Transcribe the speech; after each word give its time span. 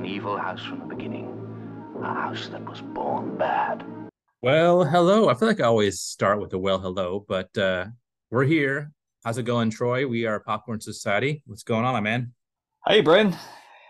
an 0.00 0.06
evil 0.06 0.38
house 0.38 0.64
from 0.64 0.78
the 0.78 0.86
beginning, 0.86 1.28
a 2.02 2.06
house 2.06 2.48
that 2.48 2.64
was 2.64 2.80
born 2.80 3.36
bad. 3.36 3.84
Well, 4.40 4.82
hello. 4.82 5.28
I 5.28 5.34
feel 5.34 5.46
like 5.46 5.60
I 5.60 5.64
always 5.64 6.00
start 6.00 6.40
with 6.40 6.54
a 6.54 6.58
well, 6.58 6.78
hello, 6.78 7.22
but 7.28 7.56
uh, 7.58 7.84
we're 8.30 8.44
here. 8.44 8.92
How's 9.22 9.36
it 9.36 9.42
going, 9.42 9.68
Troy? 9.68 10.06
We 10.06 10.24
are 10.24 10.40
Popcorn 10.40 10.80
Society. 10.80 11.42
What's 11.44 11.64
going 11.64 11.84
on, 11.84 11.92
my 11.92 12.00
man? 12.00 12.32
Hey, 12.86 13.02
Bryn. 13.02 13.36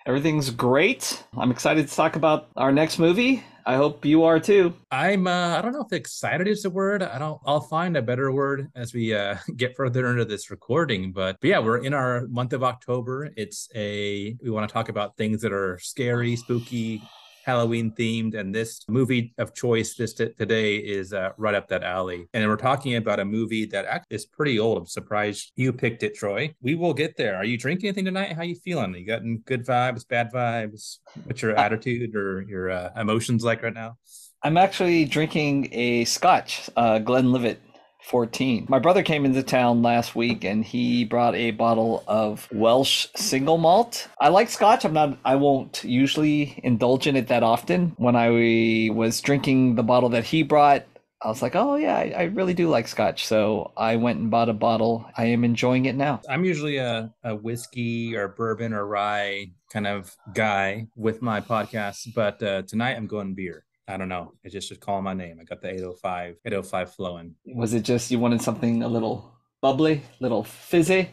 Everything's 0.06 0.50
great. 0.50 1.22
I'm 1.36 1.50
excited 1.50 1.86
to 1.86 1.94
talk 1.94 2.16
about 2.16 2.48
our 2.56 2.72
next 2.72 2.98
movie. 2.98 3.44
I 3.66 3.76
hope 3.76 4.04
you 4.06 4.24
are 4.24 4.40
too. 4.40 4.72
I'm 4.90 5.26
uh 5.26 5.58
I 5.58 5.62
don't 5.62 5.72
know 5.72 5.84
if 5.84 5.92
excited 5.92 6.48
is 6.48 6.62
the 6.62 6.70
word. 6.70 7.02
I 7.02 7.18
don't 7.18 7.38
I'll 7.44 7.60
find 7.60 7.96
a 7.96 8.02
better 8.02 8.32
word 8.32 8.68
as 8.74 8.94
we 8.94 9.14
uh 9.14 9.36
get 9.56 9.76
further 9.76 10.10
into 10.10 10.24
this 10.24 10.50
recording. 10.50 11.12
But, 11.12 11.36
but 11.40 11.48
yeah, 11.48 11.58
we're 11.58 11.84
in 11.84 11.92
our 11.92 12.26
month 12.28 12.54
of 12.54 12.64
October. 12.64 13.30
It's 13.36 13.68
a 13.74 14.36
we 14.42 14.50
want 14.50 14.68
to 14.68 14.72
talk 14.72 14.88
about 14.88 15.18
things 15.18 15.42
that 15.42 15.52
are 15.52 15.78
scary, 15.80 16.34
spooky, 16.36 17.02
Halloween 17.50 17.90
themed, 17.90 18.34
and 18.38 18.54
this 18.54 18.84
movie 18.88 19.34
of 19.36 19.52
choice 19.54 19.96
this 19.96 20.14
t- 20.14 20.28
today 20.38 20.76
is 20.76 21.12
uh, 21.12 21.30
right 21.36 21.56
up 21.56 21.66
that 21.66 21.82
alley. 21.82 22.28
And 22.32 22.46
we're 22.46 22.54
talking 22.54 22.94
about 22.94 23.18
a 23.18 23.24
movie 23.24 23.66
that 23.66 24.04
is 24.08 24.24
pretty 24.24 24.60
old. 24.60 24.78
I'm 24.78 24.86
surprised 24.86 25.50
you 25.56 25.72
picked 25.72 26.04
it, 26.04 26.14
Troy. 26.14 26.54
We 26.62 26.76
will 26.76 26.94
get 26.94 27.16
there. 27.16 27.34
Are 27.34 27.44
you 27.44 27.58
drinking 27.58 27.88
anything 27.88 28.04
tonight? 28.04 28.34
How 28.34 28.44
you 28.44 28.54
feeling? 28.54 28.94
You 28.94 29.04
gotten 29.04 29.38
good 29.38 29.66
vibes, 29.66 30.06
bad 30.06 30.32
vibes? 30.32 30.98
What's 31.24 31.42
your 31.42 31.56
attitude 31.56 32.14
or 32.14 32.42
your 32.42 32.70
uh, 32.70 32.90
emotions 32.96 33.42
like 33.42 33.64
right 33.64 33.74
now? 33.74 33.96
I'm 34.44 34.56
actually 34.56 35.04
drinking 35.06 35.70
a 35.72 36.04
Scotch, 36.04 36.70
uh, 36.76 37.00
Glenlivet 37.00 37.60
14. 38.04 38.66
My 38.68 38.78
brother 38.78 39.02
came 39.02 39.24
into 39.24 39.42
town 39.42 39.82
last 39.82 40.14
week 40.14 40.44
and 40.44 40.64
he 40.64 41.04
brought 41.04 41.34
a 41.34 41.50
bottle 41.52 42.02
of 42.06 42.48
Welsh 42.52 43.06
single 43.14 43.58
malt. 43.58 44.08
I 44.20 44.28
like 44.28 44.48
scotch. 44.48 44.84
I'm 44.84 44.92
not 44.92 45.18
I 45.24 45.36
won't 45.36 45.84
usually 45.84 46.60
indulge 46.62 47.06
in 47.06 47.16
it 47.16 47.28
that 47.28 47.42
often. 47.42 47.94
When 47.96 48.16
I 48.16 48.90
was 48.92 49.20
drinking 49.20 49.74
the 49.74 49.82
bottle 49.82 50.08
that 50.10 50.24
he 50.24 50.42
brought, 50.42 50.84
I 51.22 51.28
was 51.28 51.42
like, 51.42 51.54
oh 51.54 51.76
yeah, 51.76 51.96
I, 51.96 52.14
I, 52.16 52.22
really 52.24 52.54
do 52.54 52.70
like 52.70 52.88
scotch. 52.88 53.26
So 53.26 53.72
I 53.76 53.96
went 53.96 54.20
and 54.20 54.30
bought 54.30 54.48
a 54.48 54.54
bottle. 54.54 55.04
I 55.18 55.26
am 55.26 55.44
enjoying 55.44 55.84
it 55.84 55.94
now. 55.94 56.22
I'm 56.30 56.46
usually 56.46 56.78
a, 56.78 57.12
a 57.22 57.36
whiskey 57.36 58.16
or 58.16 58.28
bourbon 58.28 58.72
or 58.72 58.86
rye 58.86 59.50
kind 59.70 59.86
of 59.86 60.16
guy 60.32 60.86
with 60.96 61.20
my 61.20 61.42
podcast, 61.42 62.14
but 62.14 62.42
uh, 62.42 62.62
tonight 62.62 62.96
I'm 62.96 63.06
going 63.06 63.34
beer. 63.34 63.64
I 63.90 63.96
don't 63.96 64.08
know. 64.08 64.34
It 64.44 64.50
just 64.50 64.68
just 64.68 64.80
calling 64.80 65.02
my 65.02 65.14
name. 65.14 65.38
I 65.40 65.44
got 65.44 65.60
the 65.60 65.68
805, 65.68 66.36
805 66.44 66.94
flowing. 66.94 67.34
Was 67.46 67.74
it 67.74 67.82
just 67.82 68.10
you 68.10 68.20
wanted 68.20 68.40
something 68.40 68.82
a 68.82 68.88
little 68.88 69.34
bubbly, 69.60 70.02
little 70.20 70.44
fizzy? 70.44 71.10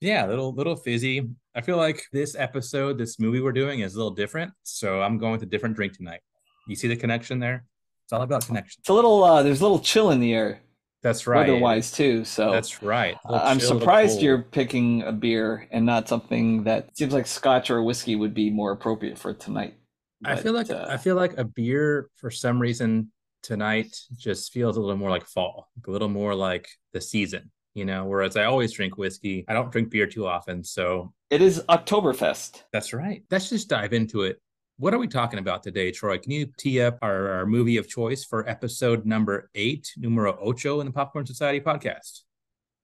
Yeah, 0.00 0.26
little 0.26 0.52
little 0.52 0.74
fizzy. 0.74 1.30
I 1.54 1.60
feel 1.60 1.76
like 1.76 2.02
this 2.12 2.34
episode, 2.36 2.98
this 2.98 3.20
movie 3.20 3.40
we're 3.40 3.52
doing 3.52 3.80
is 3.80 3.94
a 3.94 3.98
little 3.98 4.14
different. 4.14 4.52
So 4.64 5.00
I'm 5.00 5.18
going 5.18 5.32
with 5.32 5.42
a 5.42 5.46
different 5.46 5.76
drink 5.76 5.96
tonight. 5.96 6.20
You 6.66 6.74
see 6.74 6.88
the 6.88 6.96
connection 6.96 7.38
there? 7.38 7.64
It's 8.04 8.12
all 8.12 8.22
about 8.22 8.46
connection. 8.46 8.80
It's 8.80 8.88
a 8.88 8.94
little 8.94 9.22
uh 9.22 9.42
there's 9.42 9.60
a 9.60 9.62
little 9.62 9.78
chill 9.80 10.10
in 10.10 10.18
the 10.18 10.34
air. 10.34 10.60
That's 11.02 11.28
right. 11.28 11.48
Otherwise 11.48 11.92
too. 11.92 12.24
So 12.24 12.50
that's 12.50 12.82
right. 12.82 13.16
Uh, 13.24 13.40
I'm 13.44 13.60
surprised 13.60 14.20
you're 14.20 14.42
picking 14.42 15.02
a 15.02 15.12
beer 15.12 15.68
and 15.70 15.86
not 15.86 16.08
something 16.08 16.64
that 16.64 16.96
seems 16.96 17.12
like 17.12 17.28
scotch 17.28 17.70
or 17.70 17.82
whiskey 17.82 18.16
would 18.16 18.34
be 18.34 18.50
more 18.50 18.72
appropriate 18.72 19.16
for 19.16 19.32
tonight. 19.32 19.74
But, 20.20 20.32
I 20.32 20.36
feel 20.36 20.52
like 20.52 20.70
uh, 20.70 20.86
I 20.88 20.96
feel 20.96 21.16
like 21.16 21.38
a 21.38 21.44
beer 21.44 22.08
for 22.16 22.30
some 22.30 22.60
reason 22.60 23.12
tonight 23.42 23.96
just 24.16 24.52
feels 24.52 24.76
a 24.76 24.80
little 24.80 24.96
more 24.96 25.10
like 25.10 25.26
fall, 25.26 25.68
a 25.86 25.90
little 25.90 26.08
more 26.08 26.34
like 26.34 26.68
the 26.92 27.00
season, 27.00 27.50
you 27.74 27.84
know. 27.84 28.04
Whereas 28.04 28.36
I 28.36 28.44
always 28.44 28.72
drink 28.72 28.96
whiskey, 28.96 29.44
I 29.48 29.54
don't 29.54 29.70
drink 29.70 29.90
beer 29.90 30.06
too 30.06 30.26
often, 30.26 30.64
so 30.64 31.12
it 31.30 31.42
is 31.42 31.62
Oktoberfest. 31.68 32.62
That's 32.72 32.92
right. 32.92 33.22
Let's 33.30 33.48
just 33.48 33.68
dive 33.68 33.92
into 33.92 34.22
it. 34.22 34.40
What 34.78 34.94
are 34.94 34.98
we 34.98 35.08
talking 35.08 35.40
about 35.40 35.64
today, 35.64 35.90
Troy? 35.90 36.18
Can 36.18 36.30
you 36.30 36.46
tee 36.56 36.80
up 36.80 36.98
our, 37.02 37.28
our 37.32 37.46
movie 37.46 37.78
of 37.78 37.88
choice 37.88 38.24
for 38.24 38.48
episode 38.48 39.04
number 39.04 39.50
eight, 39.56 39.92
numero 39.96 40.38
ocho 40.40 40.80
in 40.80 40.86
the 40.86 40.92
Popcorn 40.92 41.26
Society 41.26 41.60
podcast? 41.60 42.20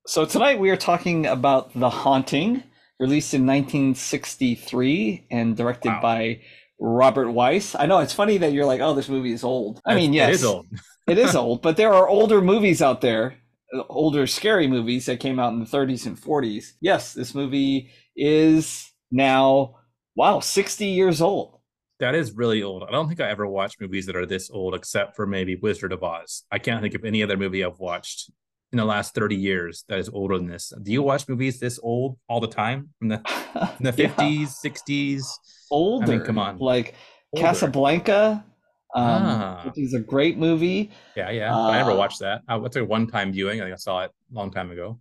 So 0.07 0.25
tonight 0.25 0.59
we 0.59 0.71
are 0.71 0.77
talking 0.77 1.27
about 1.27 1.73
The 1.73 1.89
Haunting, 1.89 2.65
released 2.99 3.33
in 3.33 3.47
1963 3.47 5.29
and 5.31 5.57
directed 5.57 5.91
wow. 5.91 6.03
by 6.03 6.41
Robert 6.79 7.31
Wise. 7.31 7.75
I 7.79 7.87
know 7.87 8.01
it's 8.01 8.13
funny 8.13 8.39
that 8.39 8.53
you're 8.53 8.67
like, 8.67 8.81
oh, 8.81 8.95
this 8.95 9.09
movie 9.09 9.33
is 9.33 9.45
old. 9.45 9.81
I 9.87 9.95
mean, 9.95 10.13
yes, 10.13 10.29
it 10.29 10.35
is 10.35 10.45
old. 10.45 10.67
it 11.07 11.19
is 11.19 11.37
old, 11.37 11.63
but 11.63 11.77
there 11.77 11.93
are 11.93 12.09
older 12.09 12.41
movies 12.41 12.83
out 12.83 13.01
there, 13.01 13.37
older 13.89 14.27
scary 14.27 14.67
movies 14.67 15.07
that 15.07 15.21
came 15.21 15.39
out 15.39 15.53
in 15.53 15.61
the 15.61 15.67
30s 15.67 16.07
and 16.07 16.19
40s. 16.21 16.73
Yes, 16.81 17.13
this 17.15 17.35
movie 17.35 17.91
is 18.17 18.93
now, 19.11 19.77
wow, 20.15 20.41
60 20.41 20.87
years 20.87 21.21
old. 21.21 21.61
That 22.01 22.15
is 22.15 22.33
really 22.33 22.63
old. 22.63 22.83
I 22.83 22.91
don't 22.91 23.09
think 23.09 23.21
I 23.21 23.31
ever 23.31 23.47
watched 23.47 23.81
movies 23.81 24.07
that 24.07 24.17
are 24.17 24.27
this 24.27 24.51
old, 24.51 24.75
except 24.75 25.15
for 25.15 25.27
maybe 25.27 25.57
Wizard 25.57 25.93
of 25.93 26.03
Oz. 26.03 26.43
I 26.51 26.59
can't 26.59 26.83
think 26.83 26.95
of 26.95 27.05
any 27.05 27.23
other 27.23 27.37
movie 27.37 27.65
I've 27.65 27.79
watched 27.79 28.31
in 28.73 28.79
the 28.79 28.85
last 28.85 29.15
30 29.15 29.37
years 29.37 29.85
that 29.89 30.01
is 30.01 30.09
older 30.09 30.37
than 30.37 30.49
this. 30.49 30.73
Do 30.83 30.91
you 30.91 31.03
watch 31.03 31.29
movies 31.29 31.61
this 31.61 31.79
old 31.81 32.19
all 32.29 32.41
the 32.41 32.49
time 32.49 32.89
from 32.99 33.09
the, 33.09 33.19
from 33.53 33.85
the 33.85 33.93
50s, 34.09 34.49
60s? 34.65 35.25
Older. 35.75 36.13
I 36.13 36.17
mean, 36.17 36.25
come 36.25 36.39
on, 36.39 36.59
like 36.59 36.95
older. 37.33 37.47
Casablanca, 37.47 38.45
um, 38.95 39.05
ah. 39.05 39.63
which 39.65 39.79
is 39.79 39.95
a 39.95 40.01
great 40.01 40.39
movie. 40.39 40.91
Yeah, 41.17 41.31
yeah. 41.31 41.55
Uh, 41.55 41.69
I 41.69 41.79
never 41.79 41.95
watched 41.95 42.21
that. 42.21 42.43
I 42.49 42.57
went 42.57 42.77
a 42.77 42.85
one-time 42.85 43.33
viewing. 43.33 43.61
I 43.61 43.65
think 43.65 43.75
I 43.75 43.77
saw 43.77 44.03
it 44.03 44.13
a 44.33 44.35
long 44.35 44.51
time 44.51 44.71
ago. 44.71 45.01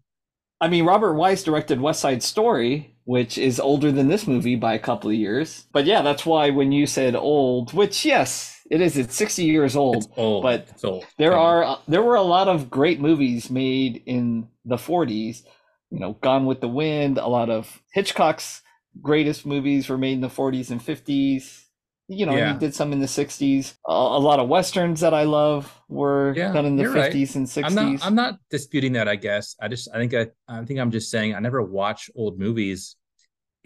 I 0.60 0.68
mean, 0.68 0.86
Robert 0.86 1.14
Wise 1.14 1.44
directed 1.44 1.82
West 1.82 2.00
Side 2.00 2.24
Story, 2.24 2.96
which 3.04 3.38
is 3.38 3.60
older 3.60 3.92
than 3.92 4.08
this 4.08 4.26
movie 4.26 4.56
by 4.56 4.74
a 4.74 4.80
couple 4.80 5.10
of 5.10 5.16
years. 5.16 5.66
But 5.74 5.86
yeah, 5.86 6.02
that's 6.02 6.26
why 6.26 6.50
when 6.52 6.72
you 6.72 6.88
said 6.88 7.16
old, 7.16 7.74
which 7.74 8.06
yes, 8.06 8.62
it 8.72 8.82
is. 8.82 8.98
It's 8.98 9.16
sixty 9.16 9.44
years 9.44 9.76
old. 9.76 9.98
It's 9.98 10.08
old. 10.18 10.44
But 10.44 10.68
it's 10.70 10.84
old. 10.84 11.06
there 11.18 11.38
are 11.38 11.80
there 11.88 12.02
were 12.02 12.16
a 12.16 12.22
lot 12.22 12.48
of 12.48 12.70
great 12.70 13.00
movies 13.00 13.50
made 13.50 14.02
in 14.06 14.48
the 14.66 14.78
forties. 14.78 15.44
You 15.92 16.00
know, 16.00 16.14
Gone 16.14 16.46
with 16.46 16.62
the 16.62 16.68
Wind. 16.68 17.18
A 17.18 17.28
lot 17.28 17.50
of 17.50 17.82
Hitchcock's 17.92 18.62
greatest 19.02 19.46
movies 19.46 19.90
were 19.90 19.98
made 19.98 20.14
in 20.14 20.22
the 20.22 20.30
40s 20.30 20.72
and 20.72 20.82
50s. 20.82 21.62
You 22.10 22.26
know, 22.26 22.36
yeah. 22.36 22.54
he 22.54 22.60
did 22.60 22.76
some 22.76 22.92
in 22.92 23.00
the 23.00 23.08
60s. 23.08 23.76
A, 23.88 23.92
a, 23.92 24.20
lot 24.20 24.40
of 24.40 24.50
westerns 24.50 25.00
that 25.00 25.14
I 25.14 25.24
love 25.24 25.74
were 25.88 26.34
yeah, 26.36 26.52
done 26.52 26.66
in 26.66 26.76
the 26.76 26.84
50s 26.84 26.96
right. 26.96 27.36
and 27.36 27.48
60s. 27.48 27.64
I'm 27.64 27.76
not, 27.76 28.06
I'm 28.06 28.16
not 28.16 28.36
disputing 28.50 28.94
that. 28.94 29.08
I 29.08 29.16
guess 29.16 29.56
I 29.62 29.70
just 29.70 29.88
I 29.94 29.98
think 29.98 30.14
I 30.14 30.28
I 30.48 30.66
think 30.66 30.80
I'm 30.80 30.92
just 30.92 31.10
saying 31.10 31.34
I 31.34 31.40
never 31.40 31.64
watch 31.64 32.10
old 32.14 32.40
movies 32.40 32.98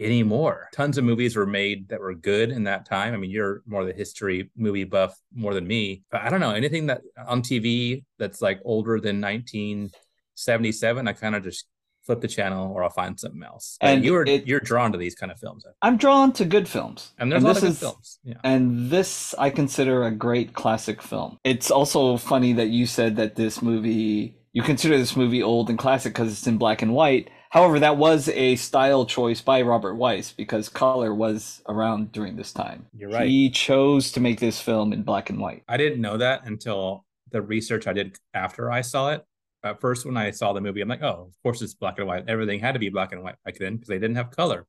anymore. 0.00 0.68
Tons 0.72 0.98
of 0.98 1.04
movies 1.04 1.34
were 1.36 1.46
made 1.46 1.88
that 1.88 2.00
were 2.00 2.14
good 2.14 2.50
in 2.50 2.64
that 2.64 2.86
time. 2.86 3.12
I 3.12 3.16
mean, 3.16 3.30
you're 3.30 3.62
more 3.66 3.80
of 3.82 3.88
the 3.88 3.92
history 3.92 4.50
movie 4.56 4.84
buff 4.84 5.18
more 5.34 5.54
than 5.54 5.66
me, 5.66 6.04
but 6.10 6.22
I 6.22 6.30
don't 6.30 6.40
know 6.40 6.52
anything 6.52 6.86
that 6.86 7.02
on 7.26 7.42
TV 7.42 8.04
that's 8.18 8.40
like 8.40 8.60
older 8.64 9.00
than 9.00 9.20
1977. 9.20 11.08
I 11.08 11.12
kind 11.12 11.34
of 11.34 11.42
just 11.42 11.66
flip 12.08 12.22
the 12.22 12.28
channel 12.28 12.72
or 12.72 12.82
I'll 12.82 12.88
find 12.88 13.20
something 13.20 13.42
else. 13.42 13.76
And 13.82 14.02
you're 14.02 14.26
you're 14.26 14.60
drawn 14.60 14.92
to 14.92 14.98
these 14.98 15.14
kind 15.14 15.30
of 15.30 15.38
films. 15.38 15.66
I'm 15.82 15.98
drawn 15.98 16.32
to 16.32 16.46
good 16.46 16.66
films. 16.66 17.12
And 17.18 17.30
there's 17.30 17.44
and 17.44 17.46
a 17.46 17.52
lot 17.52 17.56
of 17.58 17.62
good 17.62 17.70
is, 17.72 17.78
films. 17.78 18.18
Yeah. 18.24 18.40
And 18.42 18.90
this 18.90 19.34
I 19.38 19.50
consider 19.50 20.04
a 20.04 20.10
great 20.10 20.54
classic 20.54 21.02
film. 21.02 21.36
It's 21.44 21.70
also 21.70 22.16
funny 22.16 22.54
that 22.54 22.68
you 22.68 22.86
said 22.86 23.16
that 23.16 23.36
this 23.36 23.60
movie 23.60 24.38
you 24.54 24.62
consider 24.62 24.96
this 24.96 25.16
movie 25.16 25.42
old 25.42 25.68
and 25.68 25.78
classic 25.78 26.14
because 26.14 26.32
it's 26.32 26.46
in 26.46 26.56
black 26.56 26.80
and 26.80 26.94
white. 26.94 27.28
However, 27.50 27.78
that 27.78 27.98
was 27.98 28.30
a 28.30 28.56
style 28.56 29.04
choice 29.04 29.42
by 29.42 29.60
Robert 29.60 29.94
Wise 29.96 30.32
because 30.32 30.70
color 30.70 31.14
was 31.14 31.60
around 31.68 32.12
during 32.12 32.36
this 32.36 32.52
time. 32.52 32.86
You're 32.94 33.10
right. 33.10 33.28
He 33.28 33.50
chose 33.50 34.12
to 34.12 34.20
make 34.20 34.40
this 34.40 34.60
film 34.60 34.94
in 34.94 35.02
black 35.02 35.28
and 35.28 35.38
white. 35.38 35.62
I 35.68 35.76
didn't 35.76 36.00
know 36.00 36.16
that 36.16 36.46
until 36.46 37.04
the 37.30 37.42
research 37.42 37.86
I 37.86 37.92
did 37.92 38.18
after 38.32 38.70
I 38.72 38.80
saw 38.80 39.10
it 39.12 39.26
at 39.64 39.80
first 39.80 40.06
when 40.06 40.16
I 40.16 40.30
saw 40.30 40.52
the 40.52 40.60
movie, 40.60 40.80
I'm 40.80 40.88
like, 40.88 41.02
oh, 41.02 41.28
of 41.28 41.42
course 41.42 41.62
it's 41.62 41.74
black 41.74 41.98
and 41.98 42.06
white. 42.06 42.24
Everything 42.28 42.60
had 42.60 42.72
to 42.72 42.78
be 42.78 42.88
black 42.88 43.12
and 43.12 43.22
white 43.22 43.36
back 43.44 43.56
then 43.58 43.76
because 43.76 43.88
they 43.88 43.98
didn't 43.98 44.16
have 44.16 44.30
color. 44.30 44.66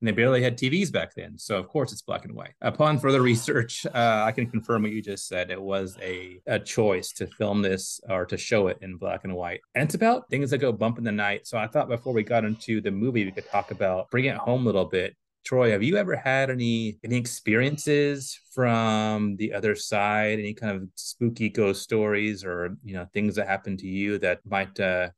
And 0.00 0.08
they 0.08 0.12
barely 0.12 0.42
had 0.42 0.58
TVs 0.58 0.90
back 0.90 1.14
then. 1.14 1.38
So 1.38 1.56
of 1.58 1.68
course 1.68 1.92
it's 1.92 2.02
black 2.02 2.24
and 2.24 2.34
white. 2.34 2.54
Upon 2.60 2.98
further 2.98 3.22
research, 3.22 3.86
uh, 3.94 4.24
I 4.26 4.32
can 4.32 4.50
confirm 4.50 4.82
what 4.82 4.90
you 4.90 5.00
just 5.00 5.28
said. 5.28 5.50
It 5.50 5.62
was 5.62 5.96
a, 6.02 6.40
a 6.48 6.58
choice 6.58 7.12
to 7.12 7.28
film 7.28 7.62
this 7.62 8.00
or 8.08 8.26
to 8.26 8.36
show 8.36 8.66
it 8.66 8.78
in 8.82 8.96
black 8.96 9.22
and 9.22 9.34
white. 9.34 9.60
And 9.76 9.84
it's 9.84 9.94
about 9.94 10.28
things 10.28 10.50
that 10.50 10.58
go 10.58 10.72
bump 10.72 10.98
in 10.98 11.04
the 11.04 11.12
night. 11.12 11.46
So 11.46 11.56
I 11.56 11.68
thought 11.68 11.88
before 11.88 12.12
we 12.12 12.24
got 12.24 12.44
into 12.44 12.80
the 12.80 12.90
movie, 12.90 13.24
we 13.24 13.30
could 13.30 13.48
talk 13.48 13.70
about 13.70 14.10
bring 14.10 14.24
it 14.24 14.36
home 14.36 14.62
a 14.62 14.66
little 14.66 14.86
bit 14.86 15.14
Troy, 15.44 15.70
have 15.72 15.82
you 15.82 15.96
ever 15.96 16.16
had 16.16 16.50
any 16.50 16.98
any 17.04 17.16
experiences 17.16 18.38
from 18.54 19.36
the 19.36 19.52
other 19.52 19.74
side? 19.74 20.38
Any 20.38 20.54
kind 20.54 20.76
of 20.76 20.88
spooky 20.94 21.48
ghost 21.48 21.82
stories, 21.82 22.44
or 22.44 22.76
you 22.84 22.94
know 22.94 23.06
things 23.12 23.34
that 23.36 23.48
happened 23.48 23.80
to 23.80 23.88
you 23.88 24.18
that 24.18 24.40
might 24.44 24.78
uh, 24.78 25.10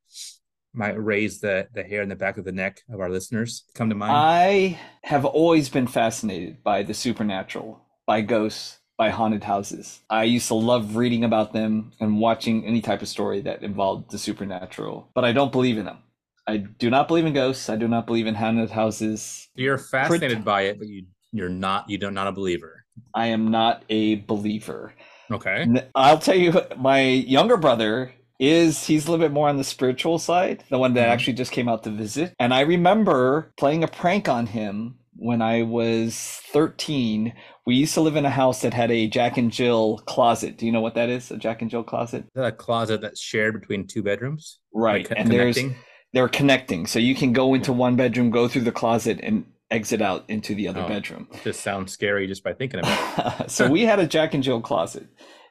might 0.72 1.02
raise 1.02 1.40
the 1.40 1.68
the 1.74 1.82
hair 1.82 2.02
in 2.02 2.08
the 2.08 2.16
back 2.16 2.38
of 2.38 2.44
the 2.44 2.52
neck 2.52 2.80
of 2.90 3.00
our 3.00 3.10
listeners? 3.10 3.64
Come 3.74 3.90
to 3.90 3.94
mind. 3.94 4.12
I 4.14 4.80
have 5.02 5.24
always 5.24 5.68
been 5.68 5.86
fascinated 5.86 6.62
by 6.62 6.82
the 6.82 6.94
supernatural, 6.94 7.84
by 8.06 8.22
ghosts, 8.22 8.78
by 8.96 9.10
haunted 9.10 9.44
houses. 9.44 10.00
I 10.08 10.24
used 10.24 10.48
to 10.48 10.54
love 10.54 10.96
reading 10.96 11.24
about 11.24 11.52
them 11.52 11.92
and 12.00 12.18
watching 12.18 12.64
any 12.64 12.80
type 12.80 13.02
of 13.02 13.08
story 13.08 13.40
that 13.42 13.62
involved 13.62 14.10
the 14.10 14.18
supernatural, 14.18 15.10
but 15.14 15.24
I 15.24 15.32
don't 15.32 15.52
believe 15.52 15.78
in 15.78 15.84
them. 15.84 15.98
I 16.46 16.58
do 16.58 16.90
not 16.90 17.08
believe 17.08 17.24
in 17.26 17.32
ghosts. 17.32 17.68
I 17.68 17.76
do 17.76 17.88
not 17.88 18.06
believe 18.06 18.26
in 18.26 18.34
haunted 18.34 18.70
houses. 18.70 19.48
You're 19.54 19.78
fascinated 19.78 20.44
by 20.44 20.62
it, 20.62 20.78
but 20.78 20.88
you 20.88 21.04
You're 21.32 21.48
not. 21.48 21.88
You 21.88 21.98
don't 21.98 22.14
not 22.14 22.26
a 22.26 22.32
believer. 22.32 22.84
I 23.14 23.26
am 23.28 23.50
not 23.50 23.82
a 23.88 24.16
believer. 24.16 24.94
Okay. 25.30 25.66
I'll 25.94 26.18
tell 26.18 26.36
you, 26.36 26.52
my 26.76 27.00
younger 27.02 27.56
brother 27.56 28.12
is 28.38 28.86
he's 28.86 29.06
a 29.06 29.10
little 29.10 29.24
bit 29.24 29.32
more 29.32 29.48
on 29.48 29.56
the 29.56 29.64
spiritual 29.64 30.18
side, 30.18 30.62
the 30.68 30.78
one 30.78 30.94
that 30.94 31.08
Mhm. 31.08 31.12
actually 31.12 31.32
just 31.32 31.50
came 31.50 31.68
out 31.68 31.82
to 31.84 31.90
visit. 31.90 32.34
And 32.38 32.52
I 32.52 32.60
remember 32.60 33.52
playing 33.56 33.82
a 33.82 33.88
prank 33.88 34.28
on 34.28 34.46
him 34.46 34.96
when 35.16 35.40
I 35.40 35.62
was 35.62 36.40
13. 36.52 37.32
We 37.66 37.76
used 37.76 37.94
to 37.94 38.00
live 38.00 38.16
in 38.16 38.26
a 38.26 38.30
house 38.30 38.60
that 38.62 38.74
had 38.74 38.90
a 38.90 39.06
Jack 39.06 39.38
and 39.38 39.50
Jill 39.50 39.98
closet. 40.06 40.58
Do 40.58 40.66
you 40.66 40.72
know 40.72 40.80
what 40.82 40.94
that 40.96 41.08
is? 41.08 41.30
A 41.30 41.36
Jack 41.38 41.62
and 41.62 41.70
Jill 41.70 41.84
closet? 41.84 42.24
Is 42.24 42.30
that 42.34 42.44
a 42.44 42.52
closet 42.52 43.00
that's 43.00 43.20
shared 43.20 43.58
between 43.58 43.86
two 43.86 44.02
bedrooms? 44.02 44.58
Right. 44.74 45.08
Like, 45.08 45.18
and 45.18 45.30
there's 45.30 45.56
connecting? 45.56 45.82
They're 46.14 46.28
connecting. 46.28 46.86
So 46.86 46.98
you 46.98 47.14
can 47.14 47.32
go 47.32 47.52
into 47.54 47.72
one 47.72 47.96
bedroom, 47.96 48.30
go 48.30 48.48
through 48.48 48.62
the 48.62 48.72
closet 48.72 49.20
and 49.22 49.44
exit 49.70 50.00
out 50.00 50.24
into 50.28 50.54
the 50.54 50.68
other 50.68 50.82
Oh. 50.84 50.88
bedroom. 50.88 51.28
Just 51.42 51.60
sounds 51.60 51.92
scary 51.92 52.26
just 52.26 52.44
by 52.44 52.52
thinking 52.54 52.80
about 52.80 53.40
it. 53.40 53.50
so 53.56 53.68
we 53.68 53.82
had 53.82 53.98
a 53.98 54.06
Jack 54.06 54.32
and 54.34 54.42
Jill 54.42 54.60
closet 54.60 55.06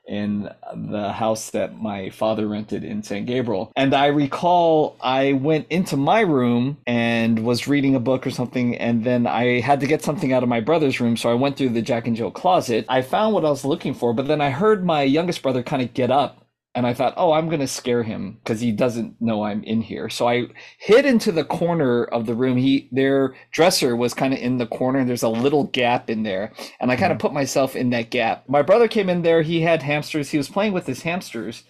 in 0.08 0.50
the 0.76 1.14
house 1.14 1.50
that 1.52 1.78
my 1.80 2.10
father 2.10 2.46
rented 2.48 2.84
in 2.84 3.02
San 3.04 3.26
Gabriel. 3.26 3.72
And 3.76 3.94
I 3.94 4.08
recall 4.08 4.98
I 5.02 5.32
went 5.34 5.68
into 5.70 5.96
my 5.96 6.20
room 6.22 6.78
and 6.86 7.46
was 7.46 7.70
reading 7.70 7.96
a 7.96 8.02
book 8.02 8.28
or 8.28 8.30
something, 8.30 8.76
and 8.78 9.06
then 9.06 9.26
I 9.26 9.62
had 9.62 9.80
to 9.80 9.88
get 9.88 10.02
something 10.02 10.34
out 10.34 10.44
of 10.44 10.50
my 10.50 10.60
brother's 10.60 11.00
room. 11.00 11.16
So 11.16 11.30
I 11.32 11.36
went 11.36 11.56
through 11.56 11.70
the 11.70 11.82
Jack 11.82 12.06
and 12.08 12.18
Jill 12.18 12.32
closet. 12.32 12.86
I 12.90 13.02
found 13.02 13.34
what 13.34 13.46
I 13.46 13.50
was 13.50 13.64
looking 13.64 13.94
for, 13.94 14.14
but 14.14 14.28
then 14.28 14.42
I 14.42 14.50
heard 14.50 14.86
my 14.86 15.04
youngest 15.04 15.42
brother 15.42 15.64
kind 15.64 15.82
of 15.82 15.94
get 15.94 16.12
up. 16.12 16.43
And 16.76 16.88
I 16.88 16.94
thought, 16.96 17.14
oh, 17.18 17.34
I'm 17.34 17.50
going 17.50 17.60
to 17.60 17.68
scare 17.68 18.02
him 18.02 18.40
because 18.44 18.60
he 18.60 18.72
doesn't 18.72 19.22
know 19.22 19.44
I'm 19.44 19.64
in 19.64 19.82
here. 19.82 20.10
So 20.10 20.28
I 20.28 20.48
hid 20.80 21.06
into 21.06 21.32
the 21.32 21.44
corner 21.44 22.06
of 22.06 22.26
the 22.26 22.34
room. 22.34 22.58
He, 22.58 22.90
their 22.92 23.36
dresser 23.52 23.96
was 23.96 24.16
kind 24.16 24.34
of 24.34 24.40
in 24.40 24.58
the 24.58 24.66
corner, 24.66 25.06
there's 25.06 25.22
a 25.22 25.30
little 25.30 25.66
gap 25.66 26.10
in 26.10 26.24
there 26.24 26.52
and 26.80 26.92
I 26.92 26.96
kind 26.96 27.12
of 27.12 27.18
mm-hmm. 27.18 27.28
put 27.28 27.34
myself 27.34 27.76
in 27.76 27.92
that 27.92 28.10
gap. 28.10 28.48
My 28.50 28.62
brother 28.62 28.88
came 28.88 29.10
in 29.10 29.22
there, 29.22 29.42
he 29.42 29.62
had 29.62 29.84
hamsters, 29.84 30.30
he 30.32 30.38
was 30.38 30.50
playing 30.50 30.74
with 30.74 30.88
his 30.88 31.04
hamsters, 31.04 31.64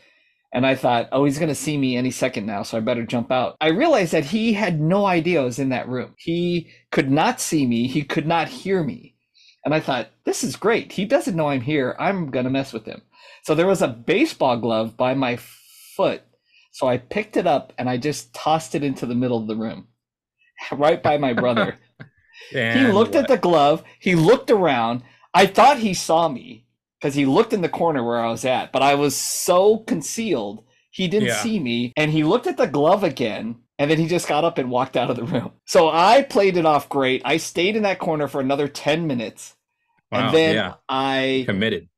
and 0.53 0.65
I 0.65 0.75
thought, 0.75 1.09
oh, 1.11 1.25
he's 1.25 1.39
gonna 1.39 1.55
see 1.55 1.77
me 1.77 1.97
any 1.97 2.11
second 2.11 2.45
now, 2.45 2.63
so 2.63 2.77
I 2.77 2.81
better 2.81 3.05
jump 3.05 3.31
out. 3.31 3.57
I 3.59 3.69
realized 3.69 4.13
that 4.13 4.25
he 4.25 4.53
had 4.53 4.79
no 4.79 5.05
idea 5.05 5.41
I 5.41 5.45
was 5.45 5.59
in 5.59 5.69
that 5.69 5.89
room. 5.89 6.13
He 6.17 6.69
could 6.91 7.09
not 7.09 7.41
see 7.41 7.65
me, 7.65 7.87
he 7.87 8.03
could 8.03 8.27
not 8.27 8.47
hear 8.47 8.83
me. 8.83 9.15
And 9.65 9.73
I 9.73 9.79
thought, 9.79 10.09
this 10.25 10.43
is 10.43 10.55
great. 10.57 10.91
He 10.91 11.05
doesn't 11.05 11.37
know 11.37 11.47
I'm 11.49 11.61
here. 11.61 11.95
I'm 11.97 12.29
gonna 12.29 12.49
mess 12.49 12.73
with 12.73 12.85
him. 12.85 13.01
So 13.43 13.55
there 13.55 13.67
was 13.67 13.81
a 13.81 13.87
baseball 13.87 14.57
glove 14.57 14.97
by 14.97 15.13
my 15.13 15.37
foot. 15.37 16.23
So 16.71 16.87
I 16.87 16.97
picked 16.97 17.37
it 17.37 17.45
up 17.47 17.73
and 17.77 17.89
I 17.89 17.97
just 17.97 18.33
tossed 18.33 18.73
it 18.75 18.83
into 18.83 19.05
the 19.05 19.15
middle 19.15 19.37
of 19.37 19.47
the 19.47 19.55
room, 19.55 19.87
right 20.71 21.01
by 21.01 21.17
my 21.17 21.33
brother. 21.33 21.77
He 22.73 22.87
looked 22.87 23.15
at 23.15 23.27
the 23.27 23.37
glove. 23.37 23.83
He 23.99 24.15
looked 24.15 24.51
around. 24.51 25.03
I 25.33 25.45
thought 25.47 25.79
he 25.79 25.93
saw 25.93 26.27
me 26.27 26.65
because 26.99 27.15
he 27.15 27.25
looked 27.25 27.53
in 27.53 27.61
the 27.61 27.69
corner 27.69 28.03
where 28.03 28.19
i 28.19 28.29
was 28.29 28.45
at 28.45 28.71
but 28.71 28.81
i 28.81 28.95
was 28.95 29.15
so 29.15 29.79
concealed 29.79 30.63
he 30.93 31.07
didn't 31.07 31.29
Yeah. 31.29 31.41
see 31.41 31.59
me. 31.59 31.91
And 31.97 32.11
he 32.11 32.23
looked 32.23 32.45
at 32.45 32.55
the 32.57 32.67
glove 32.67 33.03
again 33.03 33.55
and 33.79 33.89
then 33.89 33.97
he 33.97 34.07
just 34.07 34.27
got 34.27 34.43
up 34.43 34.59
and 34.59 34.69
walked 34.69 34.95
out 34.95 35.09
of 35.09 35.15
the 35.15 35.23
room. 35.23 35.53
So 35.65 35.89
i 35.89 36.21
played 36.21 36.55
it 36.55 36.65
off 36.67 36.87
great. 36.87 37.21
I 37.25 37.37
stayed 37.37 37.75
in 37.75 37.81
that 37.83 37.99
corner 37.99 38.27
for 38.27 38.39
another 38.39 38.67
10 38.67 39.07
minutes. 39.07 39.55
Wow, 40.11 40.19
and 40.19 40.35
then 40.35 40.55
yeah, 40.55 40.73
i 40.87 41.43
committed. 41.47 41.89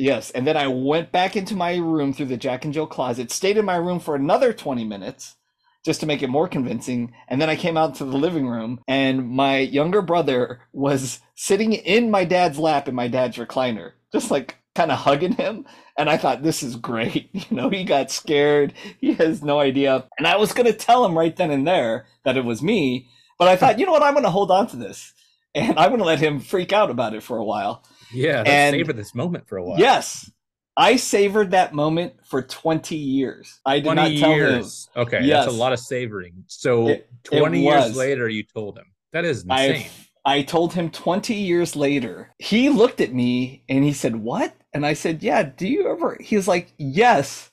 Yes 0.00 0.30
and 0.32 0.46
then 0.46 0.56
i 0.56 0.66
went 0.66 1.12
back 1.12 1.36
into 1.36 1.54
my 1.54 1.76
room 1.76 2.12
through 2.12 2.26
the 2.26 2.36
jack 2.36 2.64
and 2.64 2.74
jill 2.74 2.86
closet 2.86 3.30
stayed 3.30 3.56
in 3.56 3.64
my 3.64 3.76
room 3.76 4.00
for 4.00 4.14
another 4.14 4.52
20 4.52 4.84
minutes 4.84 5.36
just 5.84 6.00
to 6.00 6.06
make 6.06 6.22
it 6.22 6.28
more 6.28 6.48
convincing. 6.48 7.12
And 7.28 7.40
then 7.40 7.48
I 7.48 7.56
came 7.56 7.76
out 7.76 7.94
to 7.96 8.04
the 8.04 8.18
living 8.18 8.46
room, 8.46 8.80
and 8.86 9.28
my 9.28 9.58
younger 9.58 10.02
brother 10.02 10.62
was 10.72 11.20
sitting 11.34 11.72
in 11.72 12.10
my 12.10 12.24
dad's 12.24 12.58
lap 12.58 12.88
in 12.88 12.94
my 12.94 13.08
dad's 13.08 13.36
recliner, 13.38 13.92
just 14.12 14.30
like 14.30 14.56
kind 14.74 14.92
of 14.92 14.98
hugging 14.98 15.32
him. 15.32 15.66
And 15.96 16.08
I 16.08 16.16
thought, 16.16 16.42
this 16.42 16.62
is 16.62 16.76
great. 16.76 17.30
You 17.50 17.56
know, 17.56 17.70
he 17.70 17.84
got 17.84 18.10
scared. 18.10 18.74
He 19.00 19.14
has 19.14 19.42
no 19.42 19.58
idea. 19.58 20.06
And 20.18 20.26
I 20.26 20.36
was 20.36 20.52
going 20.52 20.66
to 20.66 20.72
tell 20.72 21.04
him 21.04 21.18
right 21.18 21.34
then 21.34 21.50
and 21.50 21.66
there 21.66 22.06
that 22.24 22.36
it 22.36 22.44
was 22.44 22.62
me. 22.62 23.08
But 23.38 23.48
I 23.48 23.56
thought, 23.56 23.78
you 23.78 23.86
know 23.86 23.92
what? 23.92 24.02
I'm 24.02 24.14
going 24.14 24.24
to 24.24 24.30
hold 24.30 24.50
on 24.50 24.66
to 24.68 24.76
this. 24.76 25.12
And 25.54 25.78
I'm 25.78 25.88
going 25.88 25.98
to 25.98 26.04
let 26.04 26.20
him 26.20 26.38
freak 26.38 26.72
out 26.72 26.90
about 26.90 27.14
it 27.14 27.22
for 27.22 27.36
a 27.36 27.44
while. 27.44 27.82
Yeah, 28.12 28.42
And- 28.46 28.74
savor 28.74 28.92
this 28.92 29.14
moment 29.14 29.48
for 29.48 29.56
a 29.58 29.64
while. 29.64 29.78
Yes. 29.78 30.30
I 30.76 30.96
savored 30.96 31.50
that 31.50 31.74
moment 31.74 32.14
for 32.24 32.42
20 32.42 32.96
years. 32.96 33.60
I 33.66 33.76
did 33.80 33.84
20 33.84 34.14
not 34.14 34.20
tell 34.20 34.30
him. 34.30 34.36
years. 34.38 34.88
Okay, 34.96 35.20
Yes. 35.24 35.44
that's 35.44 35.54
a 35.54 35.58
lot 35.58 35.72
of 35.72 35.78
savoring. 35.80 36.44
So 36.46 36.88
It- 36.88 37.08
it 37.30 37.38
20 37.38 37.62
years 37.62 37.96
later, 37.96 38.28
you 38.28 38.44
told 38.44 38.78
him. 38.78 38.86
That 39.12 39.24
is 39.24 39.42
insane. 39.42 39.82
I 39.82 39.90
I 40.22 40.42
told 40.42 40.74
him 40.74 40.90
20 40.90 41.34
years 41.34 41.74
later. 41.74 42.34
He 42.38 42.68
looked 42.68 43.00
at 43.00 43.12
me 43.14 43.62
and 43.70 43.82
he 43.84 43.92
said, 43.94 44.16
"What?" 44.16 44.54
And 44.74 44.84
I 44.84 44.92
said, 44.92 45.22
"Yeah, 45.22 45.42
do 45.42 45.66
you 45.66 45.90
ever?" 45.90 46.18
He 46.20 46.36
was 46.36 46.46
like, 46.46 46.72
"Yes." 46.78 47.49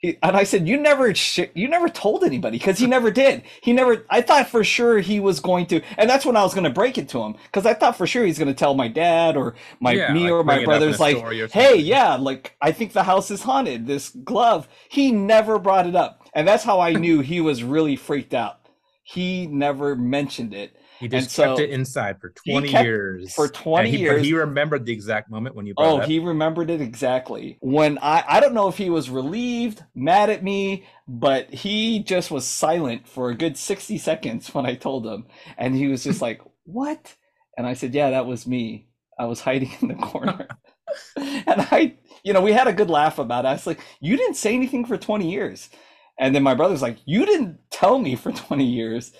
He, 0.00 0.18
and 0.22 0.36
I 0.36 0.44
said, 0.44 0.68
"You 0.68 0.78
never 0.78 1.14
sh- 1.14 1.50
you 1.54 1.68
never 1.68 1.88
told 1.90 2.24
anybody 2.24 2.58
because 2.58 2.78
he 2.78 2.88
never 2.88 3.10
did. 3.10 3.42
He 3.62 3.72
never 3.74 4.06
I 4.10 4.22
thought 4.22 4.48
for 4.48 4.64
sure 4.64 5.00
he 5.00 5.20
was 5.20 5.40
going 5.40 5.66
to. 5.68 5.82
And 5.98 6.10
that's 6.10 6.26
when 6.26 6.36
I 6.36 6.44
was 6.44 6.54
going 6.54 6.64
to 6.64 6.70
break 6.70 6.98
it 6.98 7.08
to 7.10 7.22
him 7.22 7.34
because 7.44 7.66
I 7.66 7.74
thought 7.74 7.96
for 7.96 8.06
sure 8.06 8.24
he's 8.26 8.38
going 8.38 8.48
to 8.48 8.54
tell 8.54 8.74
my 8.74 8.88
dad 8.88 9.36
or 9.36 9.56
my 9.80 9.96
Yeah, 9.96 10.08
me 10.08 10.30
like 10.30 10.30
or 10.30 10.44
my 10.44 10.58
it 10.60 10.72
up 10.72 10.88
in 10.88 10.94
brothers 10.94 11.00
like, 11.00 11.26
"Hey, 11.52 11.76
yeah, 11.78 12.16
like 12.16 12.56
I 12.62 12.72
think 12.72 12.94
the 12.94 13.04
house 13.04 13.30
is 13.30 13.42
haunted. 13.44 13.86
This 13.88 14.10
glove." 14.10 14.68
He 14.90 15.12
never 15.12 15.58
brought 15.58 15.86
it 15.88 15.96
up. 15.96 16.22
And 16.34 16.48
that's 16.48 16.64
how 16.64 16.80
I 16.80 16.94
knew 16.94 17.20
he 17.20 17.40
was 17.42 17.64
really 17.64 17.96
freaked 17.96 18.34
out. 18.34 18.60
He 19.04 19.46
never 19.48 19.96
mentioned 19.96 20.54
it. 20.54 20.76
He 21.00 21.08
just 21.08 21.24
And 21.24 21.30
so 21.30 21.44
kept 21.56 21.60
it 21.60 21.70
inside 21.70 22.20
for 22.20 22.32
he 22.44 22.52
20 22.52 22.68
kept- 22.68 22.84
years. 22.84 23.34
for 23.34 23.48
20 23.48 23.88
And 23.88 23.96
he, 23.96 24.02
years. 24.02 24.22
He 24.26 24.34
remembered 24.34 24.84
the 24.84 24.92
exact 24.92 25.30
moment 25.30 25.56
when 25.56 25.64
you 25.66 25.74
brought 25.74 25.88
Oh, 25.88 25.96
it 25.98 26.02
up. 26.02 26.08
he 26.08 26.18
remembered 26.20 26.68
it 26.70 26.80
exactly. 26.82 27.56
When 27.60 27.98
I 28.02 28.22
I 28.28 28.40
don't 28.40 28.52
know 28.54 28.68
if 28.68 28.76
he 28.76 28.90
was 28.90 29.08
relieved, 29.10 29.82
mad 29.94 30.28
at 30.30 30.44
me, 30.44 30.84
but 31.08 31.48
he 31.52 32.00
just 32.02 32.30
was 32.30 32.44
silent 32.46 33.08
for 33.08 33.30
a 33.30 33.34
good 33.34 33.56
60 33.56 33.96
seconds 33.98 34.54
when 34.54 34.66
I 34.66 34.74
told 34.74 35.06
him. 35.06 35.26
And 35.56 35.74
he 35.74 35.88
was 35.88 36.04
just 36.04 36.20
like, 36.26 36.42
"What?" 36.64 37.16
And 37.56 37.66
I 37.66 37.72
said, 37.74 37.94
"Yeah, 37.94 38.10
that 38.10 38.26
was 38.26 38.46
me. 38.46 38.88
I 39.18 39.24
was 39.24 39.40
hiding 39.40 39.72
in 39.80 39.88
the 39.88 39.94
corner." 39.94 40.48
and 41.16 41.44
I, 41.70 41.96
you 42.24 42.32
know, 42.32 42.40
we 42.42 42.52
had 42.52 42.66
a 42.68 42.72
good 42.72 42.90
laugh 42.90 43.18
about 43.18 43.44
it. 43.46 43.48
I 43.48 43.52
was 43.54 43.66
like, 43.66 43.80
"You 44.00 44.16
didn't 44.18 44.36
say 44.36 44.54
anything 44.54 44.84
for 44.84 44.98
20 44.98 45.30
years." 45.30 45.70
And 46.18 46.34
then 46.34 46.42
my 46.42 46.54
brother's 46.54 46.82
like, 46.82 46.98
"You 47.06 47.24
didn't 47.24 47.58
tell 47.70 47.98
me 47.98 48.16
for 48.16 48.32
20 48.32 48.64
years." 48.66 49.12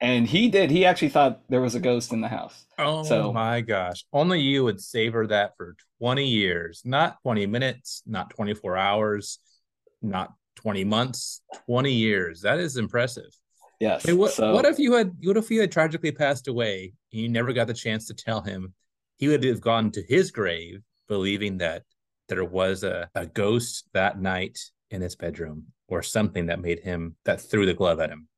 And 0.00 0.26
he 0.26 0.48
did. 0.50 0.70
He 0.70 0.84
actually 0.84 1.08
thought 1.08 1.40
there 1.48 1.62
was 1.62 1.74
a 1.74 1.80
ghost 1.80 2.12
in 2.12 2.20
the 2.20 2.28
house. 2.28 2.66
Oh 2.78 3.02
So- 3.02 3.32
my 3.32 3.60
gosh. 3.62 4.04
Only 4.12 4.40
you 4.40 4.64
would 4.64 4.80
savor 4.80 5.26
that 5.28 5.56
for 5.56 5.76
20 6.00 6.26
years, 6.26 6.82
not 6.84 7.16
20 7.22 7.46
minutes, 7.46 8.02
not 8.06 8.30
24 8.30 8.76
hours, 8.76 9.38
not 10.02 10.34
20 10.56 10.84
months, 10.84 11.40
20 11.66 11.92
years. 11.92 12.42
That 12.42 12.58
is 12.58 12.76
impressive. 12.76 13.30
Yes. 13.80 14.04
Hey, 14.04 14.12
what, 14.12 14.32
so, 14.32 14.54
what 14.54 14.64
if 14.64 14.78
you 14.78 14.94
had 14.94 15.12
what 15.22 15.36
if 15.36 15.48
he 15.48 15.56
had 15.56 15.70
tragically 15.70 16.12
passed 16.12 16.48
away 16.48 16.92
and 17.12 17.20
you 17.20 17.28
never 17.28 17.52
got 17.52 17.66
the 17.66 17.74
chance 17.74 18.06
to 18.06 18.14
tell 18.14 18.40
him? 18.40 18.74
He 19.18 19.28
would 19.28 19.44
have 19.44 19.60
gone 19.60 19.90
to 19.92 20.02
his 20.02 20.30
grave 20.30 20.82
believing 21.08 21.58
that 21.58 21.82
there 22.28 22.44
was 22.44 22.84
a, 22.84 23.08
a 23.14 23.26
ghost 23.26 23.86
that 23.92 24.20
night 24.20 24.58
in 24.90 25.00
his 25.00 25.14
bedroom 25.16 25.66
or 25.88 26.02
something 26.02 26.46
that 26.46 26.60
made 26.60 26.80
him 26.80 27.16
that 27.24 27.40
threw 27.40 27.64
the 27.66 27.74
glove 27.74 28.00
at 28.00 28.10
him. 28.10 28.28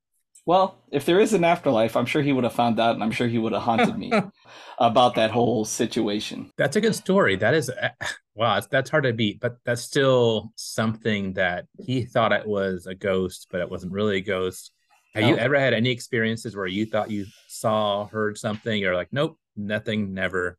Well, 0.49 0.79
if 0.91 1.05
there 1.05 1.19
is 1.19 1.33
an 1.33 1.43
afterlife, 1.43 1.95
I'm 1.95 2.07
sure 2.07 2.23
he 2.23 2.33
would 2.33 2.43
have 2.43 2.53
found 2.53 2.79
out 2.79 2.95
and 2.95 3.03
I'm 3.03 3.11
sure 3.11 3.27
he 3.27 3.37
would 3.37 3.53
have 3.53 3.61
haunted 3.61 3.95
me 3.95 4.11
about 4.79 5.13
that 5.13 5.29
whole 5.29 5.63
situation. 5.63 6.51
That's 6.57 6.75
a 6.75 6.81
good 6.81 6.95
story. 6.95 7.35
That 7.35 7.53
is 7.53 7.69
wow, 8.35 8.59
that's, 8.67 8.89
hard 8.89 9.03
to 9.03 9.13
beat, 9.13 9.39
but 9.39 9.57
that's 9.63 9.83
still 9.83 10.51
something 10.55 11.33
that 11.33 11.67
he 11.77 12.03
thought 12.03 12.31
it 12.31 12.47
was 12.47 12.87
a 12.87 12.95
ghost, 12.95 13.45
but 13.51 13.61
it 13.61 13.69
wasn't 13.69 13.91
really 13.91 14.17
a 14.17 14.21
ghost. 14.21 14.71
Have 15.13 15.29
you 15.29 15.37
ever 15.37 15.59
had 15.59 15.75
any 15.75 15.91
experiences 15.91 16.55
where 16.55 16.65
you 16.65 16.87
thought 16.87 17.11
you 17.11 17.27
saw, 17.47 18.07
heard 18.07 18.35
something, 18.35 18.83
or 18.85 18.95
like, 18.95 19.09
nope, 19.11 19.37
nothing, 19.55 20.15
never. 20.15 20.57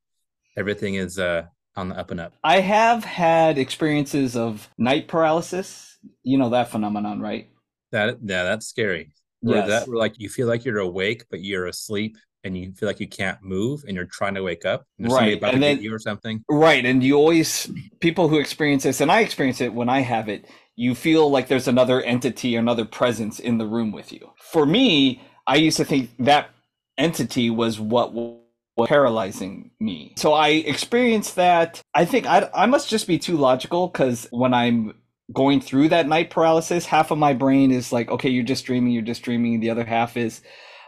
Everything 0.57 0.95
is 0.95 1.19
uh 1.19 1.47
on 1.75 1.89
the 1.89 1.99
up 1.99 2.13
and 2.13 2.21
up. 2.21 2.35
I 2.45 2.61
have 2.61 3.03
had 3.03 3.59
experiences 3.59 4.37
of 4.37 4.69
night 4.79 5.09
paralysis. 5.09 5.99
You 6.23 6.39
know 6.39 6.51
that 6.51 6.71
phenomenon, 6.71 7.21
right? 7.21 7.51
That 7.91 8.19
yeah, 8.23 8.45
that's 8.45 8.69
scary. 8.69 9.15
Where 9.41 9.59
Yes. 9.59 9.69
that 9.69 9.89
where 9.89 9.99
like 9.99 10.19
you 10.19 10.29
feel 10.29 10.47
like 10.49 10.65
you're 10.65 10.79
awake, 10.79 11.25
but 11.31 11.41
you're 11.41 11.67
asleep 11.67 12.17
and 12.45 12.57
you 12.57 12.73
feel 12.73 12.89
like 12.89 13.01
you 13.01 13.09
can't 13.09 13.39
move 13.43 13.85
and 13.87 13.95
you're 13.95 14.07
trying 14.07 14.35
to 14.35 14.43
wake 14.43 14.65
up. 14.65 14.85
And 14.99 15.11
Right, 15.13 15.37
about 15.39 15.55
and 15.55 15.63
then- 15.63 15.83
you 15.83 15.95
or 15.95 15.99
something. 15.99 16.43
Right. 16.49 16.85
And 16.85 17.03
you 17.03 17.17
always, 17.17 17.71
people 18.01 18.29
who 18.29 18.39
experience 18.39 18.83
this, 18.85 19.01
and 19.01 19.11
I 19.13 19.21
experience 19.21 19.61
it 19.61 19.75
when 19.75 19.89
I 19.89 20.01
have 20.01 20.29
it, 20.29 20.47
you 20.77 20.95
feel 20.95 21.31
like 21.31 21.49
there's 21.49 21.69
another 21.69 22.01
entity, 22.01 22.57
another 22.57 22.85
presence 22.87 23.39
in 23.39 23.59
the 23.59 23.67
room 23.67 23.93
with 23.93 24.13
you. 24.13 24.31
For 24.39 24.65
me, 24.65 25.21
I 25.47 25.57
used 25.57 25.77
to 25.79 25.85
think 25.85 26.11
that 26.21 26.51
entity 26.97 27.51
was 27.51 27.79
what 27.79 28.13
was 28.15 28.39
paralyzing 28.87 29.71
me. 29.81 30.15
So 30.17 30.33
I 30.33 30.49
experienced 30.49 31.37
that. 31.37 31.83
I 31.95 32.05
think 32.05 32.27
I, 32.27 32.49
I 32.55 32.67
must 32.67 32.89
just 32.89 33.07
be 33.07 33.19
too 33.19 33.37
logical 33.37 33.89
because 33.89 34.27
when 34.31 34.55
I'm 34.55 34.95
going 35.33 35.61
through 35.61 35.89
that 35.91 36.09
night 36.09 36.31
paralysis, 36.31 36.87
half 36.87 37.11
of 37.11 37.19
my 37.19 37.33
brain 37.33 37.71
is 37.71 37.93
like, 37.93 38.11
okay, 38.11 38.29
you're 38.29 38.45
just 38.45 38.65
dreaming, 38.65 38.93
you're 38.93 39.03
just 39.03 39.23
dreaming. 39.23 39.61
The 39.61 39.71
other 39.71 39.85
half 39.85 40.17
is, 40.17 40.41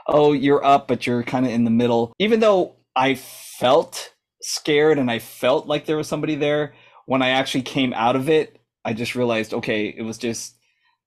oh, 0.07 0.33
you're 0.33 0.65
up, 0.65 0.89
but 0.89 1.07
you're 1.07 1.23
kind 1.23 1.47
of 1.47 1.53
in 1.53 1.65
the 1.65 1.71
middle. 1.71 2.13
Even 2.19 2.41
though 2.41 2.77
I 2.97 3.15
felt 3.15 4.13
scared 4.43 4.99
and 4.99 5.11
I 5.11 5.19
felt 5.19 5.67
like 5.67 5.87
there 5.87 5.97
was 5.97 6.09
somebody 6.09 6.35
there. 6.35 6.75
When 7.07 7.23
I 7.23 7.31
actually 7.31 7.63
came 7.63 7.93
out 7.93 8.17
of 8.17 8.29
it, 8.29 8.59
I 8.85 8.93
just 8.93 9.15
realized, 9.15 9.55
okay, 9.55 9.87
it 9.97 10.03
was 10.03 10.19
just 10.19 10.57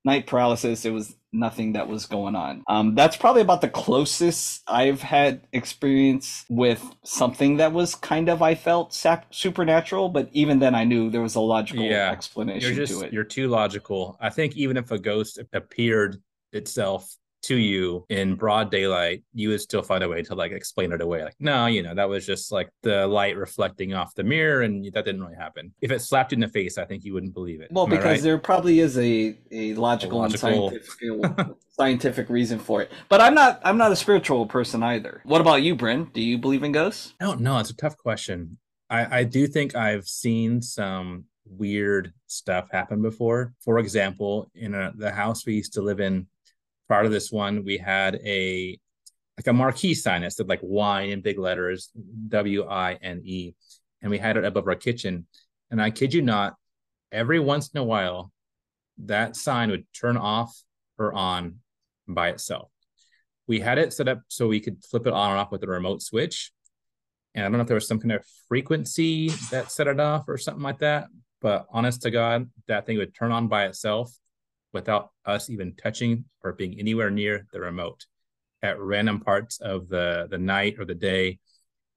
night 0.03 0.27
paralysis. 0.27 0.85
It 0.85 0.91
was 0.91 1.15
nothing 1.39 1.73
that 1.73 1.87
was 1.87 2.05
going 2.05 2.35
on. 2.35 2.63
Um, 2.67 2.95
that's 2.95 3.17
probably 3.17 3.41
about 3.41 3.61
the 3.61 3.69
closest 3.69 4.63
I've 4.67 5.01
had 5.01 5.41
experience 5.53 6.45
with 6.49 6.83
something 7.03 7.57
that 7.57 7.73
was 7.73 7.95
kind 7.95 8.29
of 8.29 8.41
I 8.41 8.55
felt 8.55 8.93
sap- 8.93 9.33
supernatural. 9.33 10.09
But 10.09 10.29
even 10.31 10.59
then, 10.59 10.75
I 10.75 10.83
knew 10.83 11.09
there 11.09 11.21
was 11.21 11.35
a 11.35 11.41
logical 11.41 11.83
Yeah. 11.85 12.11
explanation 12.11 12.75
You're 12.75 12.85
just 12.85 12.99
to 12.99 13.05
it. 13.07 13.13
you're 13.13 13.23
too 13.23 13.47
logical. 13.47 14.17
I 14.19 14.29
think 14.29 14.55
even 14.55 14.77
if 14.77 14.91
a 14.91 14.97
ghost 14.99 15.39
appeared 15.53 16.21
itself 16.53 17.15
to 17.45 17.55
you 17.55 18.05
in 18.09 18.35
broad 18.35 18.71
daylight, 18.71 19.23
you 19.33 19.49
would 19.49 19.61
still 19.61 19.81
find 19.81 20.03
a 20.03 20.09
way 20.09 20.21
to 20.23 20.35
like 20.35 20.51
explain 20.51 20.91
it 20.91 21.01
away. 21.01 21.23
Like, 21.23 21.35
no, 21.39 21.65
you 21.67 21.83
know, 21.83 21.93
that 21.93 22.09
was 22.09 22.25
just 22.25 22.51
like 22.51 22.69
the 22.81 23.07
light 23.07 23.37
reflecting 23.37 23.93
off 23.93 24.15
the 24.15 24.23
mirror, 24.23 24.61
and 24.61 24.85
that 24.85 25.05
didn't 25.05 25.21
really 25.21 25.35
happen. 25.35 25.73
If 25.81 25.91
it 25.91 26.01
slapped 26.01 26.31
you 26.31 26.37
in 26.37 26.41
the 26.41 26.47
face, 26.47 26.77
I 26.77 26.85
think 26.85 27.03
you 27.03 27.13
wouldn't 27.13 27.33
believe 27.33 27.61
it. 27.61 27.69
Well, 27.71 27.85
Am 27.85 27.89
because 27.89 28.05
right? 28.05 28.21
there 28.21 28.37
probably 28.37 28.79
is 28.79 28.97
a, 28.97 29.37
a 29.51 29.73
logical, 29.75 30.19
logical- 30.19 30.69
and 30.69 30.83
scientific 30.83 31.55
scientific 31.69 32.29
reason 32.29 32.59
for 32.59 32.81
it. 32.81 32.91
But 33.09 33.21
I'm 33.21 33.33
not 33.33 33.59
I'm 33.63 33.77
not 33.77 33.91
a 33.91 33.95
spiritual 33.95 34.45
person 34.45 34.81
either. 34.81 35.21
What 35.25 35.41
about 35.41 35.61
you, 35.61 35.75
Bryn? 35.75 36.09
Do 36.13 36.21
you 36.21 36.37
believe 36.37 36.63
in 36.63 36.71
ghosts? 36.71 37.13
I 37.19 37.25
don't 37.25 37.41
know. 37.41 37.57
It's 37.59 37.69
a 37.69 37.75
tough 37.75 37.97
question. 37.97 38.57
I, 38.89 39.19
I 39.19 39.23
do 39.23 39.47
think 39.47 39.75
I've 39.75 40.07
seen 40.07 40.61
some 40.61 41.25
weird 41.45 42.13
stuff 42.27 42.69
happen 42.71 43.01
before. 43.01 43.53
For 43.59 43.79
example, 43.79 44.49
in 44.55 44.73
a, 44.73 44.91
the 44.95 45.11
house 45.11 45.45
we 45.45 45.55
used 45.55 45.73
to 45.73 45.81
live 45.81 45.99
in, 45.99 46.27
prior 46.87 47.03
to 47.03 47.09
this 47.09 47.31
one, 47.31 47.63
we 47.63 47.77
had 47.77 48.15
a 48.23 48.79
like 49.37 49.47
a 49.47 49.53
marquee 49.53 49.93
sign 49.93 50.21
that 50.21 50.31
said 50.31 50.47
like 50.47 50.61
wine 50.61 51.09
in 51.09 51.21
big 51.21 51.37
letters, 51.37 51.91
W 52.29 52.65
I 52.65 52.93
N 53.01 53.21
E, 53.25 53.53
and 54.01 54.09
we 54.09 54.17
had 54.17 54.37
it 54.37 54.45
above 54.45 54.67
our 54.67 54.75
kitchen. 54.75 55.27
And 55.69 55.81
I 55.81 55.89
kid 55.89 56.13
you 56.13 56.21
not, 56.21 56.55
every 57.11 57.39
once 57.39 57.69
in 57.69 57.79
a 57.79 57.83
while, 57.83 58.31
that 58.99 59.35
sign 59.35 59.71
would 59.71 59.85
turn 59.93 60.15
off 60.15 60.57
or 60.97 61.13
on 61.13 61.59
by 62.07 62.29
itself. 62.29 62.71
We 63.47 63.59
had 63.59 63.77
it 63.77 63.93
set 63.93 64.07
up 64.07 64.21
so 64.27 64.47
we 64.47 64.61
could 64.61 64.83
flip 64.85 65.05
it 65.05 65.13
on 65.13 65.31
and 65.31 65.39
off 65.39 65.51
with 65.51 65.63
a 65.63 65.67
remote 65.67 66.01
switch. 66.01 66.51
And 67.33 67.43
I 67.43 67.49
don't 67.49 67.57
know 67.57 67.61
if 67.63 67.67
there 67.67 67.75
was 67.75 67.87
some 67.87 67.99
kind 67.99 68.13
of 68.13 68.25
frequency 68.47 69.29
that 69.51 69.69
set 69.69 69.87
it 69.87 69.99
off 69.99 70.29
or 70.29 70.37
something 70.37 70.63
like 70.63 70.79
that. 70.79 71.07
But 71.41 71.67
honest 71.69 72.03
to 72.03 72.11
God, 72.11 72.49
that 72.67 72.85
thing 72.85 72.97
would 72.97 73.13
turn 73.13 73.31
on 73.31 73.49
by 73.49 73.65
itself 73.65 74.17
without 74.75 75.09
us 75.25 75.49
even 75.49 75.73
touching 75.75 76.25
or 76.43 76.53
being 76.53 76.79
anywhere 76.79 77.09
near 77.09 77.47
the 77.51 77.59
remote 77.59 78.05
at 78.61 78.79
random 78.79 79.21
parts 79.21 79.59
of 79.61 79.89
the 79.89 80.27
the 80.29 80.37
night 80.37 80.75
or 80.77 80.85
the 80.85 80.93
day. 80.93 81.39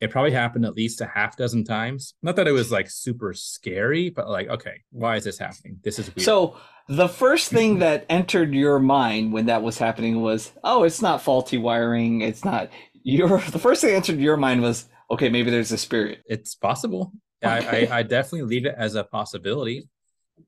It 0.01 0.13
probably 0.13 0.31
happened 0.31 0.65
at 0.65 0.75
least 0.75 1.01
a 1.01 1.07
half 1.07 1.37
dozen 1.37 1.65
times. 1.65 2.15
Not 2.23 2.37
that 2.37 2.47
it 2.47 2.53
was 2.53 2.71
like 2.71 2.89
super 2.89 3.35
scary, 3.35 4.11
but 4.11 4.29
like, 4.29 4.49
okay, 4.49 4.77
why 4.93 5.17
is 5.17 5.25
this 5.25 5.39
happening? 5.39 5.81
This 5.83 5.99
is 5.99 6.07
weird. 6.15 6.25
So 6.25 6.57
the 6.89 7.09
first 7.09 7.51
thing 7.51 7.79
that 7.85 8.07
entered 8.09 8.55
your 8.55 8.79
mind 8.79 9.33
when 9.33 9.47
that 9.47 9.63
was 9.63 9.77
happening 9.77 10.23
was, 10.23 10.53
oh, 10.63 10.85
it's 10.85 11.03
not 11.03 11.21
faulty 11.21 11.59
wiring. 11.59 12.21
It's 12.21 12.45
not 12.45 12.71
your. 13.03 13.43
The 13.51 13.59
first 13.59 13.81
thing 13.81 13.91
that 13.91 13.97
entered 13.97 14.21
your 14.21 14.37
mind 14.37 14.63
was, 14.63 14.89
okay, 15.11 15.29
maybe 15.29 15.51
there's 15.51 15.73
a 15.73 15.79
spirit. 15.79 16.21
it's 16.27 16.55
possible. 16.55 17.13
Okay. 17.43 17.89
I, 17.89 17.97
I, 17.97 17.99
I 17.99 18.03
definitely 18.05 18.43
leave 18.43 18.67
it 18.67 18.75
as 18.77 18.95
a 18.95 19.03
possibility. 19.03 19.89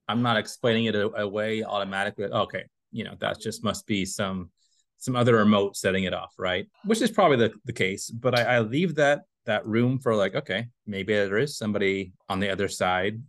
I'm 0.09 0.23
not 0.23 0.37
explaining 0.37 0.85
it 0.87 0.95
away 0.95 1.63
automatically. 1.65 2.27
Okay, 2.27 2.65
you 2.93 3.05
know 3.05 3.15
that 3.21 3.41
just 3.41 3.63
must 3.65 3.87
be 3.87 4.05
some 4.05 4.51
some 4.99 5.17
other 5.17 5.37
remote 5.37 5.77
setting 5.77 6.05
it 6.05 6.13
off, 6.13 6.35
right? 6.39 6.67
Which 6.85 7.01
is 7.01 7.11
probably 7.11 7.39
the, 7.39 7.53
the 7.65 7.73
case. 7.73 8.11
But 8.11 8.39
I, 8.39 8.57
I 8.57 8.61
leave 8.61 8.97
that 8.97 9.23
that 9.47 9.67
room 9.67 9.99
for 9.99 10.15
like, 10.15 10.35
okay, 10.35 10.69
maybe 10.87 11.15
there 11.15 11.39
is 11.39 11.57
somebody 11.57 12.13
on 12.29 12.41
the 12.41 12.51
other 12.51 12.69
side 12.69 13.21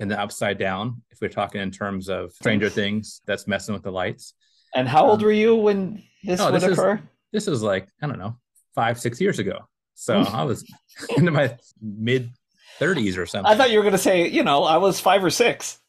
in 0.00 0.08
the 0.08 0.20
upside 0.20 0.58
down. 0.58 1.02
If 1.10 1.20
we're 1.20 1.28
talking 1.28 1.60
in 1.60 1.70
terms 1.70 2.08
of 2.08 2.32
Stranger 2.32 2.68
Things, 2.68 3.20
that's 3.26 3.46
messing 3.46 3.72
with 3.74 3.82
the 3.82 3.90
lights. 3.90 4.34
And 4.74 4.86
how 4.86 5.06
old 5.08 5.20
Um, 5.20 5.24
were 5.24 5.32
you 5.32 5.56
when 5.56 6.02
this 6.22 6.38
no, 6.38 6.46
would 6.50 6.60
this 6.60 6.64
is- 6.70 6.78
occur? 6.78 7.00
This 7.32 7.48
is 7.48 7.62
like 7.62 7.88
I 8.02 8.06
don't 8.06 8.18
know, 8.18 8.36
five 8.74 9.00
six 9.00 9.20
years 9.20 9.38
ago. 9.38 9.60
So 9.94 10.20
I 10.20 10.44
was 10.44 10.64
into 11.16 11.30
my 11.30 11.56
mid 11.80 12.30
30s 12.80 13.16
or 13.16 13.26
something. 13.26 13.50
I 13.50 13.56
thought 13.56 13.70
you 13.70 13.78
were 13.78 13.84
going 13.84 13.92
to 13.92 13.98
say, 13.98 14.28
you 14.28 14.42
know, 14.42 14.64
I 14.64 14.76
was 14.76 15.00
five 15.00 15.22
or 15.24 15.30
six. 15.30 15.80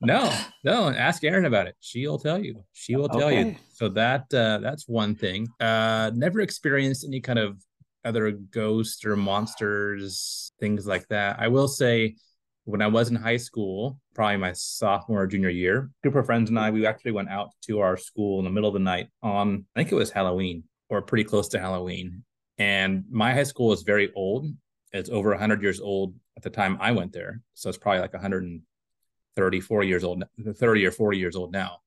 No, 0.00 0.30
no. 0.62 0.90
Ask 0.90 1.24
Erin 1.24 1.46
about 1.46 1.68
it. 1.68 1.74
She'll 1.80 2.18
tell 2.18 2.38
you. 2.38 2.62
She 2.74 2.96
will 2.96 3.08
tell 3.08 3.32
you. 3.32 3.56
So 3.72 3.88
that 3.90 4.32
uh, 4.32 4.58
that's 4.58 4.86
one 4.86 5.14
thing. 5.14 5.48
Uh, 5.58 6.10
never 6.14 6.40
experienced 6.40 7.04
any 7.04 7.20
kind 7.20 7.38
of 7.38 7.58
other 8.04 8.30
ghosts 8.30 9.04
or 9.04 9.16
monsters, 9.16 10.52
things 10.60 10.86
like 10.86 11.08
that. 11.08 11.36
I 11.40 11.48
will 11.48 11.66
say, 11.66 12.16
when 12.64 12.82
I 12.82 12.88
was 12.88 13.08
in 13.08 13.16
high 13.16 13.36
school, 13.36 13.98
probably 14.14 14.36
my 14.36 14.52
sophomore 14.52 15.22
or 15.22 15.26
junior 15.26 15.48
year, 15.48 15.78
a 15.78 16.02
group 16.02 16.16
of 16.16 16.26
friends 16.26 16.50
and 16.50 16.58
I, 16.58 16.70
we 16.70 16.86
actually 16.86 17.12
went 17.12 17.30
out 17.30 17.50
to 17.62 17.80
our 17.80 17.96
school 17.96 18.38
in 18.38 18.44
the 18.44 18.50
middle 18.50 18.68
of 18.68 18.74
the 18.74 18.80
night 18.80 19.08
on, 19.22 19.64
I 19.74 19.80
think 19.80 19.92
it 19.92 19.96
was 19.96 20.10
Halloween 20.10 20.64
or 20.88 21.00
pretty 21.02 21.24
close 21.24 21.48
to 21.48 21.60
Halloween. 21.60 22.24
And 22.58 23.04
my 23.10 23.32
high 23.32 23.44
school 23.44 23.72
is 23.72 23.82
very 23.82 24.12
old. 24.14 24.46
It's 24.92 25.10
over 25.10 25.30
100 25.30 25.62
years 25.62 25.80
old 25.80 26.14
at 26.36 26.42
the 26.42 26.50
time 26.50 26.78
I 26.80 26.92
went 26.92 27.12
there. 27.12 27.40
So 27.54 27.68
it's 27.68 27.78
probably 27.78 28.00
like 28.00 28.12
134 28.12 29.82
years 29.84 30.04
old, 30.04 30.24
30 30.54 30.86
or 30.86 30.90
40 30.92 31.18
years 31.18 31.36
old 31.36 31.52
now. 31.52 31.78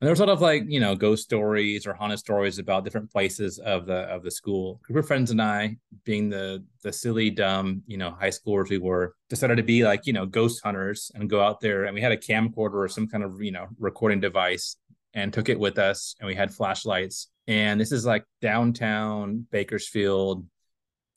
And 0.00 0.06
there 0.06 0.12
was 0.12 0.20
a 0.20 0.24
lot 0.24 0.32
of 0.32 0.40
like, 0.40 0.64
you 0.66 0.80
know, 0.80 0.96
ghost 0.96 1.24
stories 1.24 1.86
or 1.86 1.92
haunted 1.92 2.18
stories 2.18 2.58
about 2.58 2.84
different 2.84 3.12
places 3.12 3.58
of 3.58 3.84
the 3.84 3.98
of 4.04 4.22
the 4.22 4.30
school. 4.30 4.80
A 4.82 4.92
group 4.92 5.04
of 5.04 5.06
friends 5.06 5.30
and 5.30 5.42
I, 5.42 5.76
being 6.04 6.30
the 6.30 6.64
the 6.82 6.90
silly, 6.90 7.28
dumb, 7.28 7.82
you 7.86 7.98
know, 7.98 8.10
high 8.10 8.30
schoolers 8.30 8.70
we 8.70 8.78
were, 8.78 9.14
decided 9.28 9.56
to 9.56 9.62
be 9.62 9.84
like, 9.84 10.06
you 10.06 10.14
know, 10.14 10.24
ghost 10.24 10.62
hunters 10.64 11.12
and 11.14 11.28
go 11.28 11.42
out 11.42 11.60
there. 11.60 11.84
And 11.84 11.94
we 11.94 12.00
had 12.00 12.12
a 12.12 12.16
camcorder 12.16 12.76
or 12.76 12.88
some 12.88 13.08
kind 13.08 13.22
of, 13.22 13.42
you 13.42 13.52
know, 13.52 13.66
recording 13.78 14.20
device 14.20 14.76
and 15.12 15.34
took 15.34 15.50
it 15.50 15.60
with 15.60 15.78
us. 15.78 16.14
And 16.18 16.26
we 16.26 16.34
had 16.34 16.54
flashlights. 16.54 17.28
And 17.46 17.78
this 17.78 17.92
is 17.92 18.06
like 18.06 18.24
downtown 18.40 19.46
Bakersfield, 19.50 20.46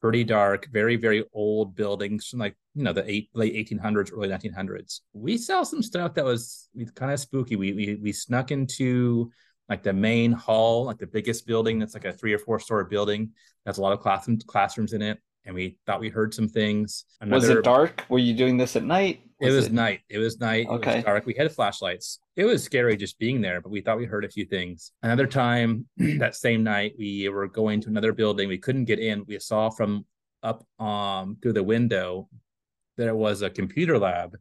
pretty 0.04 0.26
dark, 0.26 0.68
very, 0.70 0.98
very 0.98 1.24
old 1.32 1.78
buildings 1.78 2.28
from 2.28 2.40
like, 2.40 2.58
you 2.76 2.84
know, 2.84 2.92
the 2.92 3.10
eight, 3.10 3.30
late 3.34 3.56
1800s, 3.56 4.12
early 4.12 4.28
1900s. 4.28 5.00
We 5.14 5.38
saw 5.38 5.64
some 5.64 5.82
stuff 5.82 6.14
that 6.16 6.26
was 6.26 6.68
kind 6.94 7.14
of 7.14 7.22
spooky. 7.22 7.56
We, 7.56 7.72
we, 7.72 7.96
we 7.96 8.12
snuck 8.12 8.52
into 8.52 9.32
like 9.70 9.82
the 9.82 9.94
main 9.94 10.34
hall, 10.34 10.84
like 10.84 10.98
the 10.98 11.08
biggest 11.08 11.48
building 11.48 11.80
that's 11.80 11.94
like 11.94 12.04
a 12.04 12.12
three 12.12 12.34
or 12.34 12.38
four 12.38 12.60
story 12.60 12.84
building. 12.90 13.32
That's 13.66 13.78
a 13.78 13.82
lot 13.82 13.94
of 13.94 14.02
classrooms, 14.02 14.44
classrooms 14.44 14.92
in 14.92 15.02
it. 15.02 15.20
And 15.46 15.56
we 15.56 15.78
thought 15.86 16.00
we 16.00 16.10
heard 16.10 16.34
some 16.34 16.48
things. 16.48 17.06
was 17.26 17.50
it 17.50 17.64
dark? 17.64 18.06
Were 18.10 18.20
you 18.20 18.34
doing 18.34 18.58
this 18.58 18.76
at 18.76 18.84
night? 18.84 19.22
It 19.42 19.52
was 19.52 19.70
night. 19.70 20.00
It 20.10 20.20
was 20.20 20.40
night. 20.40 20.68
It 20.70 20.74
Okay. 20.74 20.96
was 20.96 21.04
dark. 21.04 21.26
We 21.26 21.34
had 21.34 21.52
flashlights. 21.52 22.20
It 22.38 22.46
was 22.46 22.64
scary 22.64 22.96
just 22.96 23.20
being 23.20 23.42
there, 23.42 23.60
but 23.60 23.70
we 23.70 23.82
thought 23.82 23.98
we 23.98 24.06
heard 24.06 24.24
a 24.24 24.30
few 24.30 24.46
things. 24.46 24.94
Another 25.02 25.28
time 25.28 25.86
that 25.98 26.36
same 26.36 26.64
night, 26.64 26.94
we 26.98 27.28
were 27.28 27.48
going 27.50 27.82
to 27.82 27.90
another 27.90 28.14
building. 28.14 28.48
We 28.48 28.58
couldn't 28.58 28.86
get 28.86 29.00
in. 29.00 29.26
We 29.28 29.38
saw 29.40 29.70
from 29.70 30.06
up 30.44 30.66
um 30.80 31.38
through 31.42 31.54
the 31.54 31.64
window 31.64 32.28
there 32.98 33.16
was 33.16 33.42
a 33.42 33.50
computer 33.50 33.98
lab, 33.98 34.38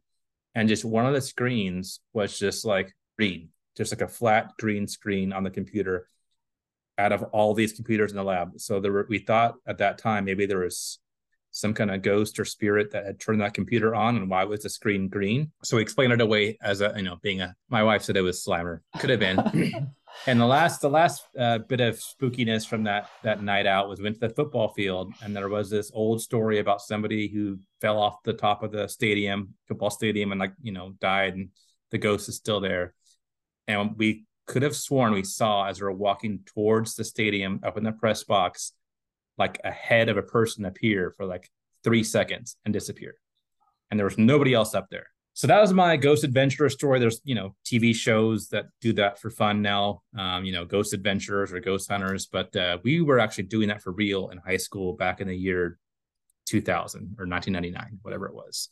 and 0.55 0.69
just 0.69 0.85
one 0.85 1.05
of 1.05 1.13
the 1.13 1.21
screens 1.21 1.99
was 2.13 2.37
just 2.37 2.63
like 2.65 2.93
green, 3.17 3.49
just 3.75 3.91
like 3.91 4.01
a 4.01 4.07
flat 4.07 4.51
green 4.59 4.87
screen 4.87 5.33
on 5.33 5.43
the 5.43 5.49
computer 5.49 6.07
out 6.97 7.11
of 7.11 7.23
all 7.23 7.53
these 7.53 7.73
computers 7.73 8.11
in 8.11 8.17
the 8.17 8.23
lab. 8.23 8.53
So 8.57 8.79
there 8.79 8.91
were, 8.91 9.05
we 9.09 9.19
thought 9.19 9.55
at 9.65 9.79
that 9.79 9.97
time 9.97 10.25
maybe 10.25 10.45
there 10.45 10.59
was 10.59 10.99
some 11.51 11.73
kind 11.73 11.91
of 11.91 12.01
ghost 12.01 12.39
or 12.39 12.45
spirit 12.45 12.91
that 12.91 13.05
had 13.05 13.19
turned 13.19 13.41
that 13.41 13.53
computer 13.53 13.93
on 13.93 14.17
and 14.17 14.29
why 14.29 14.43
was 14.43 14.63
the 14.63 14.69
screen 14.69 15.07
green? 15.07 15.51
So 15.63 15.77
we 15.77 15.83
explained 15.83 16.13
it 16.13 16.21
away 16.21 16.57
as 16.61 16.81
a 16.81 16.93
you 16.95 17.03
know 17.03 17.17
being 17.21 17.41
a 17.41 17.55
my 17.69 17.83
wife 17.83 18.03
said 18.03 18.17
it 18.17 18.21
was 18.21 18.43
slimer 18.43 18.79
could 18.99 19.09
have 19.09 19.19
been. 19.19 19.91
And 20.27 20.39
the 20.39 20.45
last 20.45 20.81
the 20.81 20.89
last 20.89 21.23
uh, 21.37 21.57
bit 21.57 21.81
of 21.81 21.99
spookiness 21.99 22.67
from 22.67 22.83
that 22.83 23.09
that 23.23 23.41
night 23.41 23.65
out 23.65 23.89
was 23.89 23.99
we 23.99 24.03
went 24.03 24.19
to 24.21 24.27
the 24.27 24.33
football 24.33 24.71
field 24.73 25.11
and 25.23 25.35
there 25.35 25.49
was 25.49 25.69
this 25.69 25.91
old 25.93 26.21
story 26.21 26.59
about 26.59 26.81
somebody 26.81 27.27
who 27.27 27.57
fell 27.81 27.99
off 27.99 28.21
the 28.23 28.33
top 28.33 28.63
of 28.63 28.71
the 28.71 28.87
stadium 28.87 29.55
football 29.67 29.89
stadium 29.89 30.31
and 30.31 30.39
like 30.39 30.53
you 30.61 30.71
know 30.71 30.93
died 31.01 31.33
and 31.33 31.49
the 31.91 31.97
ghost 31.97 32.29
is 32.29 32.35
still 32.35 32.59
there. 32.59 32.93
And 33.67 33.97
we 33.97 34.25
could 34.45 34.61
have 34.61 34.75
sworn 34.75 35.13
we 35.13 35.23
saw 35.23 35.65
as 35.65 35.79
we 35.79 35.85
were 35.85 35.93
walking 35.93 36.39
towards 36.45 36.95
the 36.95 37.03
stadium 37.03 37.59
up 37.63 37.77
in 37.77 37.83
the 37.83 37.91
press 37.91 38.23
box 38.23 38.73
like 39.37 39.59
a 39.63 39.71
head 39.71 40.09
of 40.09 40.17
a 40.17 40.21
person 40.21 40.65
appear 40.65 41.11
for 41.11 41.25
like 41.25 41.49
three 41.83 42.03
seconds 42.03 42.57
and 42.65 42.73
disappear. 42.73 43.15
And 43.89 43.99
there 43.99 44.05
was 44.05 44.17
nobody 44.17 44.53
else 44.53 44.75
up 44.75 44.87
there. 44.89 45.07
So 45.35 45.47
that 45.47 45.59
was 45.59 45.73
my 45.73 45.97
ghost 45.97 46.23
adventurer 46.23 46.69
story. 46.69 46.99
There's, 46.99 47.19
you 47.23 47.33
know, 47.33 47.55
TV 47.65 47.95
shows 47.95 48.49
that 48.49 48.65
do 48.81 48.93
that 48.93 49.19
for 49.19 49.31
fun 49.31 49.63
now, 49.63 50.03
um, 50.17 50.45
you 50.45 50.53
know, 50.53 50.63
ghost 50.63 50.93
adventurers 50.93 51.51
or 51.51 51.59
ghost 51.59 51.89
hunters. 51.89 52.27
But 52.27 52.55
uh, 52.55 52.77
we 52.83 53.01
were 53.01 53.19
actually 53.19 53.45
doing 53.45 53.69
that 53.69 53.81
for 53.81 53.91
real 53.91 54.29
in 54.29 54.37
high 54.37 54.57
school 54.57 54.93
back 54.93 55.21
in 55.21 55.27
the 55.27 55.35
year 55.35 55.79
2000 56.45 57.15
or 57.17 57.25
1999, 57.25 57.99
whatever 58.03 58.27
it 58.27 58.35
was. 58.35 58.69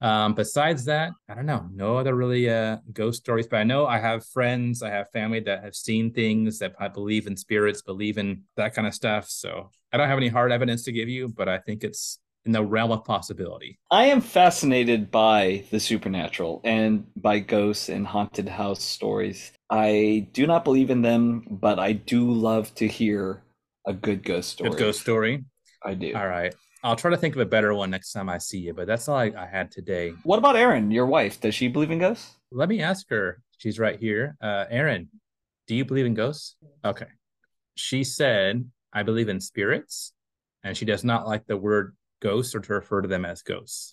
Um, 0.00 0.34
besides 0.34 0.84
that, 0.84 1.12
I 1.28 1.34
don't 1.34 1.46
know, 1.46 1.66
no 1.72 1.96
other 1.96 2.14
really 2.14 2.50
uh 2.50 2.78
ghost 2.92 3.20
stories, 3.20 3.46
but 3.46 3.56
I 3.56 3.64
know 3.64 3.86
I 3.86 3.98
have 3.98 4.26
friends, 4.26 4.82
I 4.82 4.90
have 4.90 5.10
family 5.10 5.40
that 5.40 5.64
have 5.64 5.74
seen 5.74 6.12
things 6.12 6.58
that 6.58 6.74
I 6.78 6.88
believe 6.88 7.26
in 7.26 7.36
spirits, 7.36 7.80
believe 7.82 8.18
in 8.18 8.42
that 8.56 8.74
kind 8.74 8.86
of 8.86 8.94
stuff. 8.94 9.28
So 9.30 9.70
I 9.92 9.96
don't 9.96 10.08
have 10.08 10.18
any 10.18 10.28
hard 10.28 10.52
evidence 10.52 10.82
to 10.84 10.92
give 10.92 11.08
you, 11.08 11.28
but 11.28 11.48
I 11.48 11.58
think 11.58 11.82
it's 11.82 12.18
in 12.44 12.52
the 12.52 12.62
realm 12.62 12.92
of 12.92 13.04
possibility. 13.04 13.78
I 13.90 14.06
am 14.06 14.20
fascinated 14.20 15.10
by 15.10 15.64
the 15.70 15.80
supernatural 15.80 16.60
and 16.64 17.06
by 17.16 17.40
ghosts 17.40 17.88
and 17.88 18.06
haunted 18.06 18.48
house 18.48 18.82
stories. 18.82 19.52
I 19.68 20.28
do 20.32 20.46
not 20.46 20.64
believe 20.64 20.90
in 20.90 21.02
them, 21.02 21.44
but 21.50 21.78
I 21.78 21.92
do 21.92 22.30
love 22.30 22.72
to 22.76 22.86
hear 22.86 23.42
a 23.86 23.92
good 23.92 24.22
ghost 24.22 24.50
story. 24.50 24.70
Good 24.70 24.78
ghost 24.78 25.00
story. 25.00 25.44
I 25.84 25.94
do. 25.94 26.14
All 26.14 26.26
right. 26.26 26.54
I'll 26.86 26.94
try 26.94 27.10
to 27.10 27.16
think 27.16 27.34
of 27.34 27.40
a 27.40 27.46
better 27.46 27.74
one 27.74 27.90
next 27.90 28.12
time 28.12 28.28
I 28.28 28.38
see 28.38 28.58
you, 28.58 28.72
but 28.72 28.86
that's 28.86 29.08
all 29.08 29.16
I, 29.16 29.32
I 29.36 29.44
had 29.44 29.72
today. 29.72 30.14
What 30.22 30.38
about 30.38 30.54
Erin, 30.54 30.92
your 30.92 31.06
wife? 31.06 31.40
Does 31.40 31.52
she 31.52 31.66
believe 31.66 31.90
in 31.90 31.98
ghosts? 31.98 32.36
Let 32.52 32.68
me 32.68 32.80
ask 32.80 33.10
her. 33.10 33.42
She's 33.58 33.80
right 33.80 33.98
here. 33.98 34.36
Uh, 34.40 34.66
Erin, 34.70 35.08
do 35.66 35.74
you 35.74 35.84
believe 35.84 36.06
in 36.06 36.14
ghosts? 36.14 36.54
Okay. 36.84 37.08
She 37.74 38.04
said, 38.04 38.70
I 38.92 39.02
believe 39.02 39.28
in 39.28 39.40
spirits, 39.40 40.12
and 40.62 40.76
she 40.76 40.84
does 40.84 41.02
not 41.02 41.26
like 41.26 41.44
the 41.48 41.56
word 41.56 41.96
ghosts 42.22 42.54
or 42.54 42.60
to 42.60 42.74
refer 42.74 43.02
to 43.02 43.08
them 43.08 43.24
as 43.24 43.42
ghosts. 43.42 43.92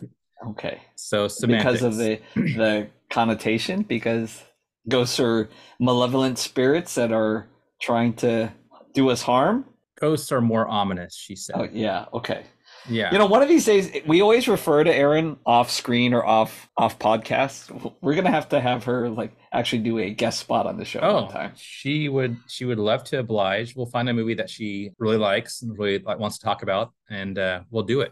Okay. 0.50 0.80
So 0.96 1.28
semantics. 1.28 1.82
Because 1.82 1.84
of 1.84 1.98
the 1.98 2.22
the 2.36 2.90
connotation, 3.10 3.82
because 3.82 4.44
ghosts 4.88 5.20
are 5.20 5.50
malevolent 5.80 6.38
spirits 6.38 6.94
that 6.94 7.12
are 7.12 7.48
trying 7.82 8.14
to 8.18 8.54
do 8.94 9.10
us 9.10 9.24
harm. 9.24 9.66
ghosts 10.00 10.32
are 10.32 10.42
more 10.42 10.68
ominous, 10.68 11.16
she 11.16 11.36
said. 11.36 11.56
Oh 11.58 11.68
yeah, 11.72 12.06
okay. 12.14 12.44
Yeah. 12.90 13.12
You 13.12 13.18
know, 13.18 13.26
one 13.26 13.42
of 13.42 13.50
these 13.50 13.66
days 13.66 13.92
we 14.06 14.22
always 14.22 14.48
refer 14.48 14.84
to 14.84 14.94
Erin 14.94 15.38
off 15.46 15.70
screen 15.72 16.14
or 16.14 16.26
off 16.26 16.70
off 16.78 17.00
podcast. 17.00 17.94
We're 18.02 18.16
gonna 18.16 18.32
have 18.32 18.50
to 18.50 18.60
have 18.60 18.84
her 18.86 19.10
like 19.10 19.32
actually 19.52 19.84
do 19.84 20.00
a 20.00 20.10
guest 20.12 20.40
spot 20.40 20.66
on 20.66 20.78
the 20.78 20.86
show 20.86 21.00
Oh, 21.02 21.24
one 21.24 21.32
time. 21.32 21.52
she 21.56 22.10
would 22.10 22.38
she 22.48 22.66
would 22.66 22.80
love 22.80 23.04
to 23.06 23.20
oblige. 23.20 23.76
We'll 23.76 23.86
find 23.86 24.10
a 24.10 24.14
movie 24.14 24.34
that 24.36 24.50
she 24.50 24.92
really 25.00 25.18
likes 25.18 25.62
and 25.62 25.78
really 25.78 26.00
like, 26.00 26.20
wants 26.20 26.38
to 26.40 26.46
talk 26.46 26.64
about, 26.64 26.92
and 27.10 27.38
uh, 27.38 27.62
we'll 27.72 27.84
do 27.84 28.02
it. 28.02 28.12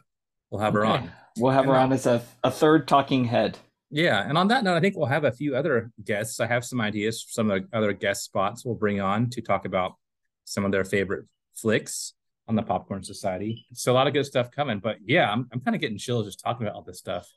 We'll 0.50 0.62
have 0.62 0.74
her 0.74 0.86
Okay. 0.86 1.04
on. 1.04 1.12
We'll 1.38 1.52
have 1.54 1.66
her 1.66 1.72
And, 1.72 1.80
uh, 1.80 1.84
on 1.84 1.94
as 1.94 2.06
a, 2.06 2.22
a 2.44 2.52
third 2.52 2.88
talking 2.88 3.26
head. 3.26 3.58
Yeah, 3.90 4.26
and 4.28 4.38
on 4.38 4.48
that 4.50 4.64
note, 4.64 4.76
I 4.76 4.80
think 4.80 4.96
we'll 4.96 5.06
have 5.08 5.26
a 5.26 5.32
few 5.34 5.56
other 5.56 5.92
guests. 6.04 6.40
I 6.40 6.48
have 6.48 6.64
some 6.64 6.80
ideas 6.80 7.22
for 7.24 7.32
some 7.32 7.52
of 7.52 7.62
the 7.70 7.78
other 7.78 7.92
guest 7.94 8.24
spots 8.24 8.64
we'll 8.64 8.76
bring 8.76 9.02
on 9.02 9.30
to 9.32 9.42
talk 9.42 9.66
about 9.66 9.96
some 10.46 10.64
of 10.66 10.72
their 10.72 10.86
favorite 10.86 11.26
flicks 11.56 12.14
on 12.52 12.56
the 12.58 12.62
Popcorn 12.62 13.02
Society. 13.02 13.66
So 13.74 13.94
a 13.94 13.96
lot 13.96 14.08
of 14.08 14.14
good 14.14 14.26
stuff 14.26 14.52
coming. 14.52 14.80
But 14.80 14.98
yeah, 15.06 15.32
I'm 15.32 15.48
I'm 15.52 15.62
kind 15.62 15.74
of 15.74 15.82
getting 15.82 15.98
chills 15.98 16.26
just 16.26 16.42
talking 16.42 16.68
about 16.68 16.76
all 16.76 16.84
this 16.84 17.00
stuff, 17.00 17.28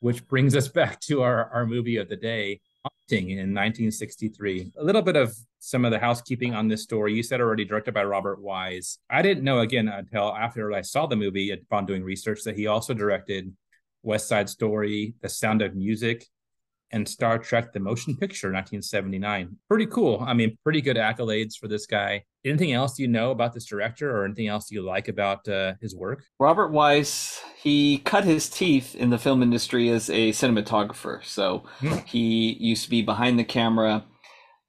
which 0.00 0.26
brings 0.28 0.54
us 0.56 0.68
back 0.80 1.00
to 1.00 1.22
our 1.22 1.50
our 1.50 1.66
movie 1.66 1.96
of 1.96 2.08
the 2.08 2.16
day, 2.16 2.60
Haunting 2.84 3.30
in 3.30 3.52
1963. 3.52 4.72
A 4.78 4.84
little 4.84 5.02
bit 5.02 5.16
of 5.16 5.34
some 5.58 5.84
of 5.84 5.90
the 5.90 5.98
housekeeping 5.98 6.54
on 6.54 6.68
this 6.68 6.82
story. 6.82 7.12
You 7.12 7.22
said 7.22 7.40
already 7.40 7.64
directed 7.64 7.92
by 7.92 8.04
Robert 8.04 8.40
Wise. 8.40 8.98
I 9.10 9.20
didn't 9.20 9.44
know 9.44 9.58
again 9.58 9.88
until 9.88 10.34
after 10.34 10.72
I 10.72 10.82
saw 10.82 11.06
the 11.06 11.16
movie 11.16 11.50
upon 11.50 11.86
doing 11.86 12.04
research 12.04 12.44
that 12.44 12.56
he 12.56 12.68
also 12.68 12.94
directed 12.94 13.54
West 14.04 14.28
Side 14.28 14.48
Story, 14.48 15.14
The 15.20 15.28
Sound 15.28 15.62
of 15.62 15.74
Music, 15.74 16.26
and 16.92 17.08
Star 17.08 17.38
Trek: 17.38 17.72
The 17.72 17.80
Motion 17.80 18.16
Picture, 18.16 18.48
1979. 18.48 19.56
Pretty 19.68 19.86
cool. 19.86 20.22
I 20.26 20.34
mean, 20.34 20.56
pretty 20.62 20.80
good 20.80 20.96
accolades 20.96 21.56
for 21.58 21.68
this 21.68 21.86
guy. 21.86 22.24
Anything 22.44 22.72
else 22.72 22.98
you 22.98 23.06
know 23.08 23.30
about 23.30 23.52
this 23.54 23.64
director, 23.66 24.10
or 24.16 24.24
anything 24.24 24.48
else 24.48 24.70
you 24.70 24.82
like 24.82 25.08
about 25.08 25.46
uh, 25.48 25.74
his 25.80 25.94
work? 25.94 26.24
Robert 26.40 26.68
Wise, 26.72 27.40
he 27.56 27.98
cut 27.98 28.24
his 28.24 28.48
teeth 28.50 28.94
in 28.94 29.10
the 29.10 29.18
film 29.18 29.42
industry 29.42 29.88
as 29.90 30.10
a 30.10 30.30
cinematographer. 30.32 31.24
So 31.24 31.64
Hmm. 31.80 31.98
he 32.06 32.52
used 32.60 32.84
to 32.84 32.90
be 32.90 33.02
behind 33.02 33.38
the 33.38 33.44
camera. 33.44 34.04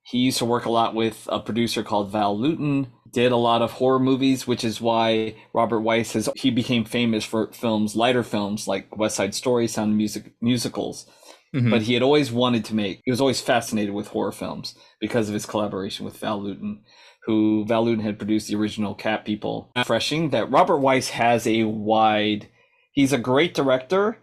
He 0.06 0.20
used 0.20 0.38
to 0.40 0.46
work 0.46 0.66
a 0.66 0.70
lot 0.72 0.94
with 0.94 1.28
a 1.32 1.40
producer 1.40 1.82
called 1.82 2.12
Val 2.12 2.38
Lewton, 2.38 2.88
did 3.12 3.32
a 3.32 3.38
lot 3.38 3.62
of 3.62 3.72
horror 3.74 4.00
movies, 4.00 4.46
which 4.46 4.64
is 4.64 4.82
why 4.82 5.36
Robert 5.54 5.80
Wise 5.80 6.12
has 6.14 6.30
he 6.36 6.52
became 6.52 6.84
famous 6.84 7.24
for 7.24 7.52
films, 7.54 7.96
lighter 7.96 8.24
films 8.24 8.68
like 8.68 8.96
West 8.98 9.16
Side 9.16 9.34
Story, 9.34 9.68
Sound 9.68 9.96
Music 9.96 10.34
musicals. 10.42 11.06
Mhm. 11.54 11.70
But 11.70 11.84
he 11.84 11.94
had 11.94 12.04
always 12.04 12.32
wanted 12.32 12.66
to 12.66 12.76
make 12.76 13.02
he 13.06 13.12
was 13.12 13.22
always 13.22 13.42
fascinated 13.42 13.94
with 13.94 14.08
horror 14.08 14.32
films 14.32 14.76
because 15.00 15.28
of 15.30 15.34
his 15.34 15.46
collaboration 15.46 16.06
with 16.06 16.18
Val 16.18 16.42
Lewton, 16.42 16.82
who 17.26 17.66
Val 17.66 17.86
Lewton 17.86 18.04
had 18.04 18.18
produced 18.18 18.48
the 18.48 18.56
original 18.56 18.96
Cat 18.96 19.26
People. 19.26 19.72
Refreshing 19.76 20.30
that 20.32 20.50
Robert 20.52 20.78
Wise 20.80 21.10
has 21.12 21.46
a 21.48 21.64
wide 21.66 22.48
he's 22.94 23.14
a 23.14 23.18
great 23.18 23.54
director 23.54 24.18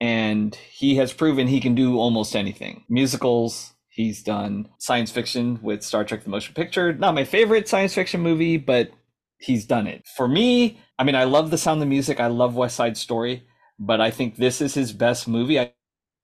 and 0.00 0.54
he 0.54 0.96
has 0.96 1.12
proven 1.12 1.46
he 1.48 1.60
can 1.60 1.74
do 1.74 1.98
almost 1.98 2.36
anything. 2.36 2.84
Musicals, 2.88 3.72
he's 3.88 4.22
done 4.22 4.68
science 4.78 5.10
fiction 5.10 5.58
with 5.62 5.82
Star 5.82 6.04
Trek 6.04 6.22
the 6.24 6.30
Motion 6.30 6.54
Picture. 6.54 6.92
Not 6.92 7.14
my 7.14 7.24
favorite 7.24 7.68
science 7.68 7.94
fiction 7.94 8.20
movie, 8.20 8.58
but 8.58 8.90
he's 9.38 9.64
done 9.64 9.86
it. 9.86 10.04
For 10.16 10.28
me, 10.28 10.80
I 10.98 11.04
mean 11.04 11.14
I 11.14 11.24
love 11.24 11.50
The 11.50 11.58
Sound 11.58 11.78
of 11.78 11.80
the 11.80 11.86
Music, 11.90 12.20
I 12.20 12.26
love 12.28 12.54
West 12.56 12.76
Side 12.76 12.96
Story, 12.96 13.44
but 13.78 14.00
I 14.00 14.10
think 14.10 14.36
this 14.36 14.60
is 14.60 14.74
his 14.74 14.92
best 14.92 15.26
movie. 15.28 15.58
I 15.60 15.72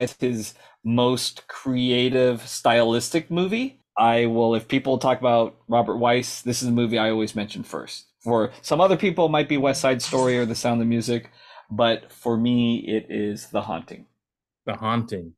it's 0.00 0.16
his 0.20 0.55
most 0.85 1.46
creative 1.48 2.46
stylistic 2.46 3.31
movie 3.31 3.81
i 3.96 4.26
will 4.26 4.55
if 4.55 4.66
people 4.68 4.98
talk 4.98 5.20
about 5.20 5.57
robert 5.68 5.96
wise 5.96 6.42
this 6.42 6.62
is 6.62 6.68
the 6.68 6.74
movie 6.74 6.98
i 6.98 7.11
always 7.11 7.35
mention 7.37 7.62
first 7.62 8.07
for 8.20 8.50
some 8.62 8.81
other 8.81 8.96
people 8.96 9.26
it 9.26 9.31
might 9.31 9.48
be 9.48 9.57
west 9.57 9.81
side 9.81 10.00
story 10.02 10.38
or 10.38 10.46
the 10.46 10.55
sound 10.55 10.81
of 10.81 10.87
music 10.87 11.31
but 11.70 12.11
for 12.12 12.37
me 12.37 12.78
it 12.78 13.07
is 13.11 13.46
the 13.48 13.62
haunting 13.62 14.07
The 14.66 14.74
Haunting. 14.76 15.35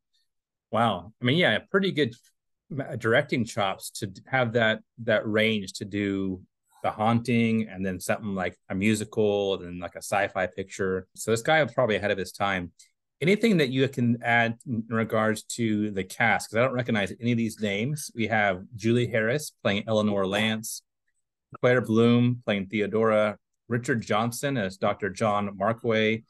Wow. 0.70 1.12
I 1.20 1.24
mean, 1.24 1.38
yeah, 1.38 1.58
pretty 1.70 1.92
good 1.92 2.14
uh, 2.78 2.96
directing 2.96 3.44
chops 3.44 3.90
to 3.90 4.10
have 4.26 4.52
that 4.54 4.80
that 5.04 5.26
range 5.28 5.72
to 5.74 5.84
do 5.84 6.42
The 6.82 6.90
Haunting 6.90 7.68
and 7.68 7.84
then 7.84 8.00
something 8.00 8.34
like 8.34 8.58
a 8.68 8.74
musical 8.74 9.54
and 9.54 9.64
then 9.64 9.78
like 9.78 9.94
a 9.94 10.02
sci-fi 10.02 10.46
picture. 10.46 11.06
So 11.14 11.30
this 11.30 11.42
guy 11.42 11.62
was 11.62 11.72
probably 11.72 11.96
ahead 11.96 12.10
of 12.10 12.18
his 12.18 12.32
time. 12.32 12.72
Anything 13.24 13.56
that 13.56 13.70
you 13.70 13.88
can 13.88 14.22
add 14.22 14.58
in 14.66 14.84
regards 14.90 15.44
to 15.44 15.90
the 15.92 16.04
cast? 16.04 16.50
Because 16.50 16.58
I 16.60 16.66
don't 16.66 16.74
recognize 16.74 17.10
any 17.18 17.32
of 17.32 17.38
these 17.38 17.58
names. 17.58 18.10
We 18.14 18.26
have 18.26 18.64
Julie 18.76 19.06
Harris 19.06 19.50
playing 19.62 19.84
Eleanor 19.88 20.26
Lance, 20.26 20.82
Claire 21.58 21.80
Bloom 21.80 22.42
playing 22.44 22.66
Theodora, 22.66 23.38
Richard 23.66 24.02
Johnson 24.02 24.58
as 24.58 24.76
Dr. 24.76 25.08
John 25.08 25.56
Markway, 25.56 26.24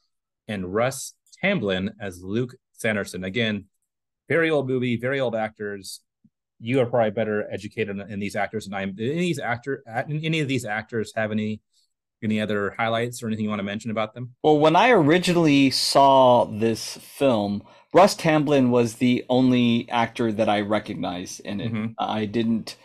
and 0.46 0.72
Russ 0.72 1.14
Tamblyn 1.42 1.90
as 2.00 2.22
Luke 2.22 2.54
Sanderson. 2.74 3.24
Again, 3.24 3.64
very 4.28 4.48
old 4.48 4.68
movie, 4.68 4.96
very 4.96 5.18
old 5.18 5.34
actors. 5.34 5.98
You 6.60 6.78
are 6.78 6.86
probably 6.86 7.10
better 7.10 7.44
educated 7.50 7.98
in, 8.08 8.20
these 8.20 8.36
actors 8.36 8.66
than 8.66 8.74
I 8.74 8.82
am. 8.82 8.94
Did 8.94 9.16
any 9.16 9.34
actor, 9.42 9.82
uh, 9.92 10.04
any 10.08 10.38
of 10.38 10.46
these 10.46 10.64
actors 10.64 11.12
have 11.16 11.32
any 11.32 11.60
any 12.24 12.40
other 12.40 12.74
highlights 12.78 13.22
or 13.22 13.26
anything 13.28 13.44
you 13.44 13.48
want 13.50 13.60
to 13.60 13.64
mention 13.64 13.90
about 13.90 14.14
them? 14.14 14.34
well 14.42 14.58
when 14.58 14.74
i 14.76 14.90
originally 14.90 15.70
saw 15.70 16.44
this 16.46 16.96
film 16.98 17.62
russ 17.92 18.14
tamblyn 18.16 18.70
was 18.70 18.94
the 18.96 19.24
only 19.28 19.88
actor 19.90 20.32
that 20.32 20.48
i 20.48 20.60
recognized 20.60 21.40
in 21.40 21.60
it 21.60 21.72
Mhm. 21.72 21.94
i 21.98 22.24
didn't 22.24 22.76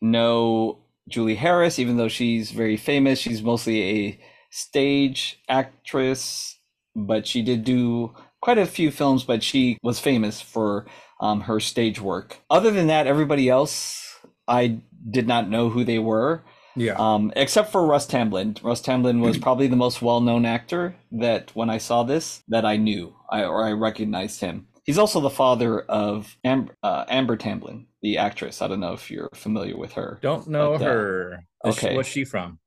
know 0.00 0.78
julie 1.08 1.34
harris 1.36 1.78
even 1.78 1.96
though 1.96 2.08
she's 2.08 2.50
very 2.50 2.76
famous 2.76 3.18
she's 3.18 3.42
mostly 3.42 3.82
a 3.82 4.20
stage 4.50 5.40
actress 5.48 6.58
but 6.94 7.26
she 7.26 7.42
did 7.42 7.64
do 7.64 8.12
quite 8.40 8.58
a 8.58 8.66
few 8.66 8.90
films 8.90 9.24
but 9.24 9.42
she 9.42 9.78
was 9.82 9.98
famous 9.98 10.40
for 10.40 10.86
um, 11.20 11.40
her 11.42 11.60
stage 11.60 12.00
work 12.00 12.38
other 12.50 12.70
than 12.70 12.86
that 12.88 13.06
everybody 13.06 13.48
else 13.48 14.16
i 14.46 14.78
did 15.10 15.26
not 15.26 15.48
know 15.50 15.68
who 15.70 15.84
they 15.84 15.98
were 15.98 16.42
Yeah. 16.76 16.94
um, 16.98 17.32
except 17.36 17.72
for 17.72 17.86
Russ 17.86 18.06
Tamblyn. 18.06 18.56
Russ 18.62 18.80
Tamblyn 18.80 19.20
was 19.20 19.38
probably 19.46 19.66
the 19.66 19.76
most 19.76 20.00
well-known 20.02 20.44
actor 20.46 20.96
that 21.12 21.50
when 21.54 21.70
I 21.70 21.78
saw 21.78 22.02
this 22.04 22.42
that 22.48 22.64
I 22.64 22.76
knew 22.76 23.14
I, 23.30 23.44
or 23.44 23.64
I 23.64 23.72
recognized 23.72 24.40
him. 24.40 24.66
He's 24.84 24.98
also 24.98 25.20
the 25.20 25.28
father 25.30 25.80
of 25.82 26.36
Amber, 26.44 26.74
uh, 26.82 27.04
Amber 27.08 27.36
Tamblyn, 27.36 27.86
the 28.00 28.16
actress. 28.16 28.62
I 28.62 28.68
don't 28.68 28.80
know 28.80 28.94
if 28.94 29.10
you're 29.10 29.28
familiar 29.34 29.76
with 29.76 29.92
her. 29.92 30.18
Don't 30.22 30.48
know 30.48 30.78
but, 30.78 30.82
uh, 30.82 30.84
her. 30.86 31.44
She- 31.64 31.70
okay. 31.70 31.96
what's 31.96 32.08
she 32.08 32.24
from? 32.24 32.58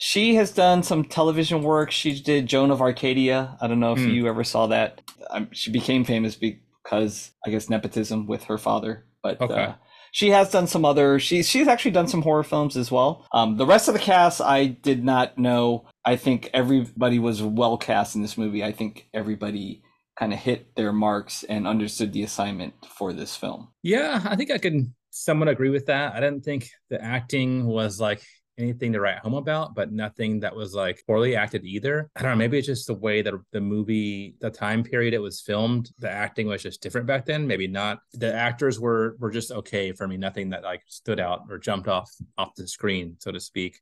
She 0.00 0.36
has 0.36 0.52
done 0.52 0.84
some 0.84 1.04
television 1.04 1.62
work. 1.62 1.90
She 1.90 2.20
did 2.20 2.46
Joan 2.46 2.70
of 2.70 2.80
Arcadia. 2.80 3.58
I 3.60 3.66
don't 3.66 3.80
know 3.80 3.94
if 3.94 3.98
Hmm. 3.98 4.10
you 4.10 4.28
ever 4.28 4.44
saw 4.44 4.68
that. 4.68 5.02
Um, 5.30 5.48
she 5.52 5.72
became 5.72 6.04
famous 6.04 6.36
because 6.36 7.32
I 7.44 7.50
guess 7.50 7.68
nepotism 7.68 8.26
with 8.28 8.44
her 8.44 8.58
father. 8.58 9.04
But 9.24 9.40
Okay. 9.40 9.60
uh, 9.60 9.72
she 10.12 10.30
has 10.30 10.50
done 10.50 10.66
some 10.66 10.84
other. 10.84 11.18
She's 11.18 11.48
she's 11.48 11.68
actually 11.68 11.92
done 11.92 12.08
some 12.08 12.22
horror 12.22 12.42
films 12.42 12.76
as 12.76 12.90
well. 12.90 13.26
Um, 13.32 13.56
the 13.56 13.66
rest 13.66 13.88
of 13.88 13.94
the 13.94 14.00
cast 14.00 14.40
I 14.40 14.66
did 14.66 15.04
not 15.04 15.38
know. 15.38 15.86
I 16.04 16.16
think 16.16 16.50
everybody 16.52 17.18
was 17.18 17.42
well 17.42 17.76
cast 17.76 18.14
in 18.14 18.22
this 18.22 18.38
movie. 18.38 18.64
I 18.64 18.72
think 18.72 19.08
everybody 19.12 19.82
kind 20.18 20.32
of 20.32 20.38
hit 20.38 20.74
their 20.74 20.92
marks 20.92 21.44
and 21.44 21.66
understood 21.66 22.12
the 22.12 22.24
assignment 22.24 22.74
for 22.86 23.12
this 23.12 23.36
film. 23.36 23.68
Yeah, 23.82 24.20
I 24.24 24.36
think 24.36 24.50
I 24.50 24.58
can 24.58 24.94
somewhat 25.10 25.48
agree 25.48 25.70
with 25.70 25.86
that. 25.86 26.14
I 26.14 26.20
didn't 26.20 26.44
think 26.44 26.68
the 26.90 27.02
acting 27.02 27.66
was 27.66 28.00
like 28.00 28.22
anything 28.58 28.92
to 28.92 29.00
write 29.00 29.18
home 29.18 29.34
about, 29.34 29.74
but 29.74 29.92
nothing 29.92 30.40
that 30.40 30.54
was 30.54 30.74
like 30.74 31.02
poorly 31.06 31.36
acted 31.36 31.64
either. 31.64 32.10
I 32.16 32.22
don't 32.22 32.32
know. 32.32 32.36
Maybe 32.36 32.58
it's 32.58 32.66
just 32.66 32.86
the 32.86 32.94
way 32.94 33.22
that 33.22 33.34
the 33.52 33.60
movie, 33.60 34.34
the 34.40 34.50
time 34.50 34.82
period 34.82 35.14
it 35.14 35.22
was 35.22 35.40
filmed, 35.40 35.90
the 35.98 36.10
acting 36.10 36.48
was 36.48 36.62
just 36.62 36.82
different 36.82 37.06
back 37.06 37.24
then. 37.24 37.46
Maybe 37.46 37.68
not. 37.68 38.00
The 38.12 38.34
actors 38.34 38.78
were 38.80 39.16
were 39.18 39.30
just 39.30 39.50
okay 39.50 39.92
for 39.92 40.06
me. 40.06 40.16
Nothing 40.16 40.50
that 40.50 40.62
like 40.62 40.82
stood 40.86 41.20
out 41.20 41.42
or 41.48 41.58
jumped 41.58 41.88
off 41.88 42.10
off 42.36 42.54
the 42.56 42.66
screen, 42.66 43.16
so 43.18 43.32
to 43.32 43.40
speak. 43.40 43.80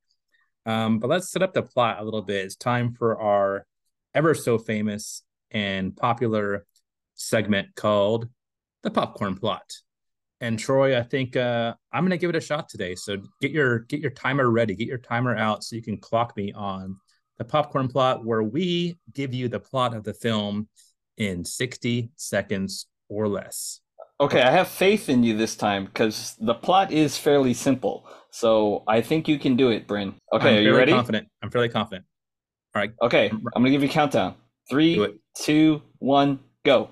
Um, 0.66 0.98
but 0.98 1.08
let's 1.08 1.30
set 1.30 1.42
up 1.42 1.54
the 1.54 1.62
plot 1.62 2.00
a 2.00 2.04
little 2.04 2.22
bit. 2.22 2.44
It's 2.44 2.56
time 2.56 2.92
for 2.92 3.20
our 3.20 3.66
ever 4.14 4.34
so 4.34 4.58
famous 4.58 5.22
and 5.50 5.96
popular 5.96 6.66
segment 7.14 7.74
called 7.74 8.28
the 8.82 8.90
popcorn 8.90 9.36
plot. 9.36 9.72
And 10.40 10.58
Troy, 10.58 10.98
I 10.98 11.02
think 11.02 11.36
uh, 11.36 11.74
I'm 11.92 12.04
gonna 12.04 12.18
give 12.18 12.30
it 12.30 12.36
a 12.36 12.40
shot 12.40 12.68
today. 12.68 12.94
So 12.94 13.16
get 13.40 13.52
your 13.52 13.80
get 13.80 14.00
your 14.00 14.10
timer 14.10 14.50
ready, 14.50 14.74
get 14.74 14.88
your 14.88 14.98
timer 14.98 15.34
out 15.36 15.64
so 15.64 15.76
you 15.76 15.82
can 15.82 15.96
clock 15.96 16.36
me 16.36 16.52
on 16.52 16.96
the 17.38 17.44
popcorn 17.44 17.88
plot, 17.88 18.24
where 18.24 18.42
we 18.42 18.98
give 19.14 19.32
you 19.32 19.48
the 19.48 19.60
plot 19.60 19.94
of 19.94 20.04
the 20.04 20.14
film 20.14 20.68
in 21.16 21.44
60 21.44 22.10
seconds 22.16 22.86
or 23.08 23.28
less. 23.28 23.80
Okay, 24.20 24.40
I 24.40 24.50
have 24.50 24.68
faith 24.68 25.08
in 25.08 25.22
you 25.22 25.36
this 25.36 25.56
time 25.56 25.86
because 25.86 26.36
the 26.38 26.54
plot 26.54 26.92
is 26.92 27.18
fairly 27.18 27.54
simple. 27.54 28.08
So 28.30 28.82
I 28.86 29.00
think 29.00 29.28
you 29.28 29.38
can 29.38 29.56
do 29.56 29.70
it, 29.70 29.86
Bryn. 29.86 30.14
Okay, 30.32 30.48
I'm 30.50 30.56
are 30.56 30.60
you 30.60 30.76
ready? 30.76 30.92
Confident. 30.92 31.28
I'm 31.42 31.50
fairly 31.50 31.68
confident. 31.68 32.04
All 32.74 32.80
right. 32.80 32.92
Okay, 33.00 33.30
I'm 33.30 33.42
gonna 33.54 33.70
give 33.70 33.82
you 33.82 33.88
a 33.88 33.92
countdown. 33.92 34.32
Do 34.32 34.36
Three, 34.70 35.18
two, 35.34 35.82
one, 35.98 36.40
go. 36.64 36.90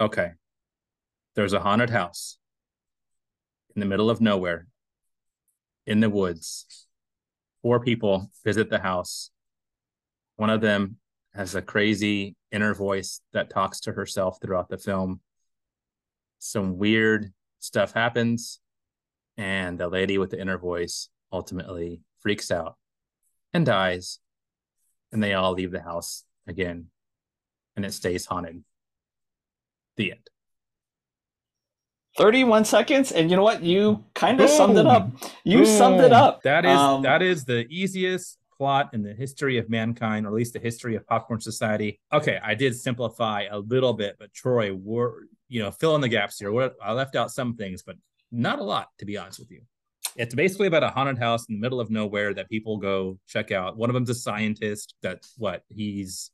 Okay. 0.00 0.32
There's 1.34 1.52
a 1.52 1.60
haunted 1.60 1.90
house 1.90 2.38
in 3.74 3.80
the 3.80 3.86
middle 3.86 4.10
of 4.10 4.20
nowhere 4.20 4.66
in 5.86 6.00
the 6.00 6.10
woods. 6.10 6.86
Four 7.62 7.80
people 7.80 8.30
visit 8.44 8.70
the 8.70 8.78
house. 8.78 9.30
One 10.36 10.50
of 10.50 10.60
them 10.60 10.96
has 11.34 11.54
a 11.54 11.62
crazy 11.62 12.36
inner 12.52 12.74
voice 12.74 13.20
that 13.32 13.50
talks 13.50 13.80
to 13.80 13.92
herself 13.92 14.38
throughout 14.40 14.68
the 14.68 14.78
film. 14.78 15.20
Some 16.38 16.78
weird 16.78 17.32
stuff 17.58 17.92
happens, 17.92 18.60
and 19.36 19.78
the 19.78 19.88
lady 19.88 20.18
with 20.18 20.30
the 20.30 20.40
inner 20.40 20.58
voice 20.58 21.08
ultimately 21.32 22.00
freaks 22.20 22.50
out 22.50 22.76
and 23.52 23.66
dies. 23.66 24.20
And 25.10 25.22
they 25.22 25.34
all 25.34 25.52
leave 25.52 25.70
the 25.70 25.80
house 25.80 26.24
again, 26.46 26.86
and 27.76 27.84
it 27.84 27.92
stays 27.92 28.26
haunted. 28.26 28.64
The 29.96 30.12
end. 30.12 30.28
31 32.16 32.64
seconds, 32.64 33.12
and 33.12 33.30
you 33.30 33.36
know 33.36 33.42
what? 33.42 33.62
You 33.62 34.04
kind 34.14 34.40
of 34.40 34.48
summed 34.48 34.78
it 34.78 34.86
up. 34.86 35.10
Boom. 35.20 35.30
You 35.44 35.66
summed 35.66 36.00
it 36.00 36.12
up. 36.12 36.42
That 36.42 36.64
is 36.64 36.78
Um, 36.78 37.02
that 37.02 37.22
is 37.22 37.44
the 37.44 37.66
easiest 37.68 38.38
plot 38.56 38.90
in 38.92 39.02
the 39.02 39.12
history 39.12 39.58
of 39.58 39.68
mankind, 39.68 40.24
or 40.24 40.28
at 40.28 40.34
least 40.34 40.52
the 40.52 40.60
history 40.60 40.94
of 40.94 41.04
popcorn 41.06 41.40
society. 41.40 42.00
Okay, 42.12 42.38
I 42.42 42.54
did 42.54 42.76
simplify 42.76 43.46
a 43.50 43.58
little 43.58 43.92
bit, 43.94 44.16
but 44.18 44.32
Troy, 44.32 44.72
were 44.72 45.24
you 45.48 45.62
know, 45.62 45.70
fill 45.70 45.94
in 45.94 46.00
the 46.00 46.08
gaps 46.08 46.38
here. 46.38 46.50
What 46.50 46.74
I 46.82 46.92
left 46.92 47.14
out 47.16 47.30
some 47.30 47.54
things, 47.54 47.82
but 47.82 47.96
not 48.32 48.58
a 48.58 48.62
lot, 48.62 48.88
to 48.98 49.04
be 49.04 49.16
honest 49.18 49.38
with 49.38 49.50
you. 49.50 49.60
It's 50.16 50.34
basically 50.34 50.66
about 50.68 50.82
a 50.82 50.88
haunted 50.88 51.18
house 51.18 51.46
in 51.48 51.56
the 51.56 51.60
middle 51.60 51.80
of 51.80 51.90
nowhere 51.90 52.32
that 52.34 52.48
people 52.48 52.78
go 52.78 53.18
check 53.28 53.52
out. 53.52 53.76
One 53.76 53.90
of 53.90 53.94
them's 53.94 54.08
a 54.10 54.14
scientist 54.14 54.94
that 55.02 55.20
what 55.36 55.62
he's 55.68 56.30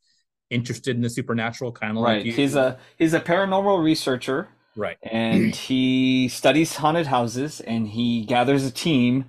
interested 0.49 0.95
in 0.95 1.01
the 1.01 1.09
supernatural, 1.09 1.71
kind 1.71 1.97
of 1.97 2.03
Right. 2.03 2.17
like 2.17 2.25
you. 2.25 2.33
He's 2.33 2.55
a 2.55 2.77
he's 2.97 3.13
a 3.13 3.19
paranormal 3.19 3.83
researcher 3.83 4.49
right. 4.75 4.97
and 5.03 5.55
he 5.55 6.27
studies 6.27 6.75
haunted 6.75 7.07
houses 7.07 7.59
and 7.61 7.87
he 7.89 8.25
gathers 8.25 8.65
a 8.65 8.71
team 8.71 9.25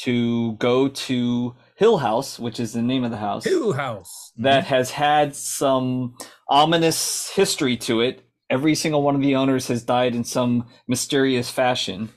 to 0.00 0.52
go 0.54 0.88
to 0.88 1.54
Hill 1.76 1.98
House, 1.98 2.38
which 2.38 2.58
is 2.58 2.72
the 2.72 2.82
name 2.82 3.04
of 3.04 3.10
the 3.10 3.18
house. 3.18 3.44
Hill 3.44 3.72
House. 3.72 4.32
Mm-hmm. 4.32 4.44
that 4.44 4.64
has 4.64 4.92
had 4.92 5.34
some 5.34 6.14
ominous 6.48 7.30
history 7.30 7.76
to 7.78 8.00
it. 8.00 8.22
Every 8.48 8.74
single 8.74 9.02
one 9.02 9.14
of 9.14 9.20
the 9.20 9.36
owners 9.36 9.68
has 9.68 9.82
died 9.82 10.14
in 10.14 10.24
some 10.24 10.68
mysterious 10.88 11.50
fashion. 11.50 12.10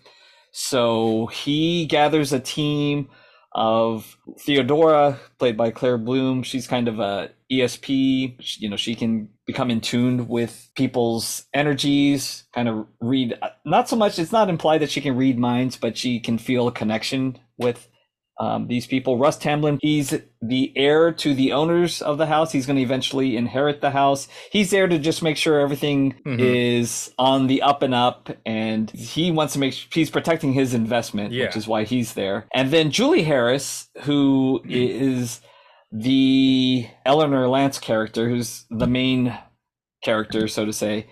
So 0.52 1.28
he 1.28 1.86
gathers 1.86 2.32
a 2.32 2.40
team 2.40 3.10
of 3.54 4.18
Theodora, 4.40 5.20
played 5.38 5.58
by 5.58 5.72
Claire 5.72 5.98
Bloom. 5.98 6.44
She's 6.44 6.68
kind 6.68 6.88
of 6.88 7.00
a 7.00 7.32
ESP. 7.52 8.60
You 8.60 8.70
know, 8.70 8.78
she 8.78 8.96
can 8.96 9.30
become 9.46 9.70
in 9.70 9.82
tune 9.82 10.28
with 10.28 10.70
people's 10.76 11.46
energies, 11.54 12.46
kind 12.54 12.68
of 12.70 12.88
read. 13.02 13.38
Not 13.66 13.90
so 13.90 13.96
much. 13.96 14.18
It's 14.20 14.32
not 14.32 14.50
implied 14.50 14.82
that 14.82 14.92
she 14.92 15.02
can 15.02 15.16
read 15.18 15.38
minds, 15.38 15.76
but 15.78 15.98
she 15.98 16.20
can 16.20 16.38
feel 16.38 16.68
a 16.68 16.72
connection 16.72 17.38
with 17.58 17.88
um, 18.40 18.68
these 18.68 18.88
people. 18.88 19.20
Russ 19.20 19.38
Tamblyn, 19.38 19.78
he's 19.82 20.20
the 20.42 20.74
heir 20.76 21.12
to 21.14 21.36
the 21.36 21.52
owners 21.54 22.02
of 22.02 22.18
the 22.18 22.26
house. 22.26 22.52
He's 22.52 22.66
going 22.66 22.78
to 22.78 22.82
eventually 22.82 23.38
inherit 23.38 23.80
the 23.80 23.92
house. 23.92 24.28
He's 24.52 24.72
there 24.72 24.88
to 24.88 24.98
just 24.98 25.22
make 25.22 25.38
sure 25.38 25.60
everything 25.60 26.16
Mhm. 26.26 26.40
is 26.40 27.12
on 27.20 27.46
the 27.46 27.62
up 27.62 27.84
and 27.84 27.94
up, 27.94 28.32
and 28.44 28.90
he 28.90 29.30
wants 29.30 29.54
to 29.54 29.60
make 29.60 29.74
sure 29.74 29.88
he's 29.94 30.10
protecting 30.10 30.54
his 30.54 30.74
investment, 30.74 31.32
Yeah. 31.32 31.46
which 31.46 31.56
is 31.58 31.68
why 31.68 31.84
he's 31.84 32.14
there. 32.16 32.48
And 32.56 32.72
then 32.72 32.90
Julie 32.90 33.22
Harris, 33.24 33.88
who 34.02 34.64
is 34.68 35.40
the 35.94 36.88
Eleanor 37.06 37.48
Lance 37.50 37.80
character, 37.80 38.30
who's 38.30 38.66
the 38.72 38.88
main 38.88 39.38
character, 40.04 40.48
so 40.50 40.66
to 40.66 40.74
say. 40.74 41.08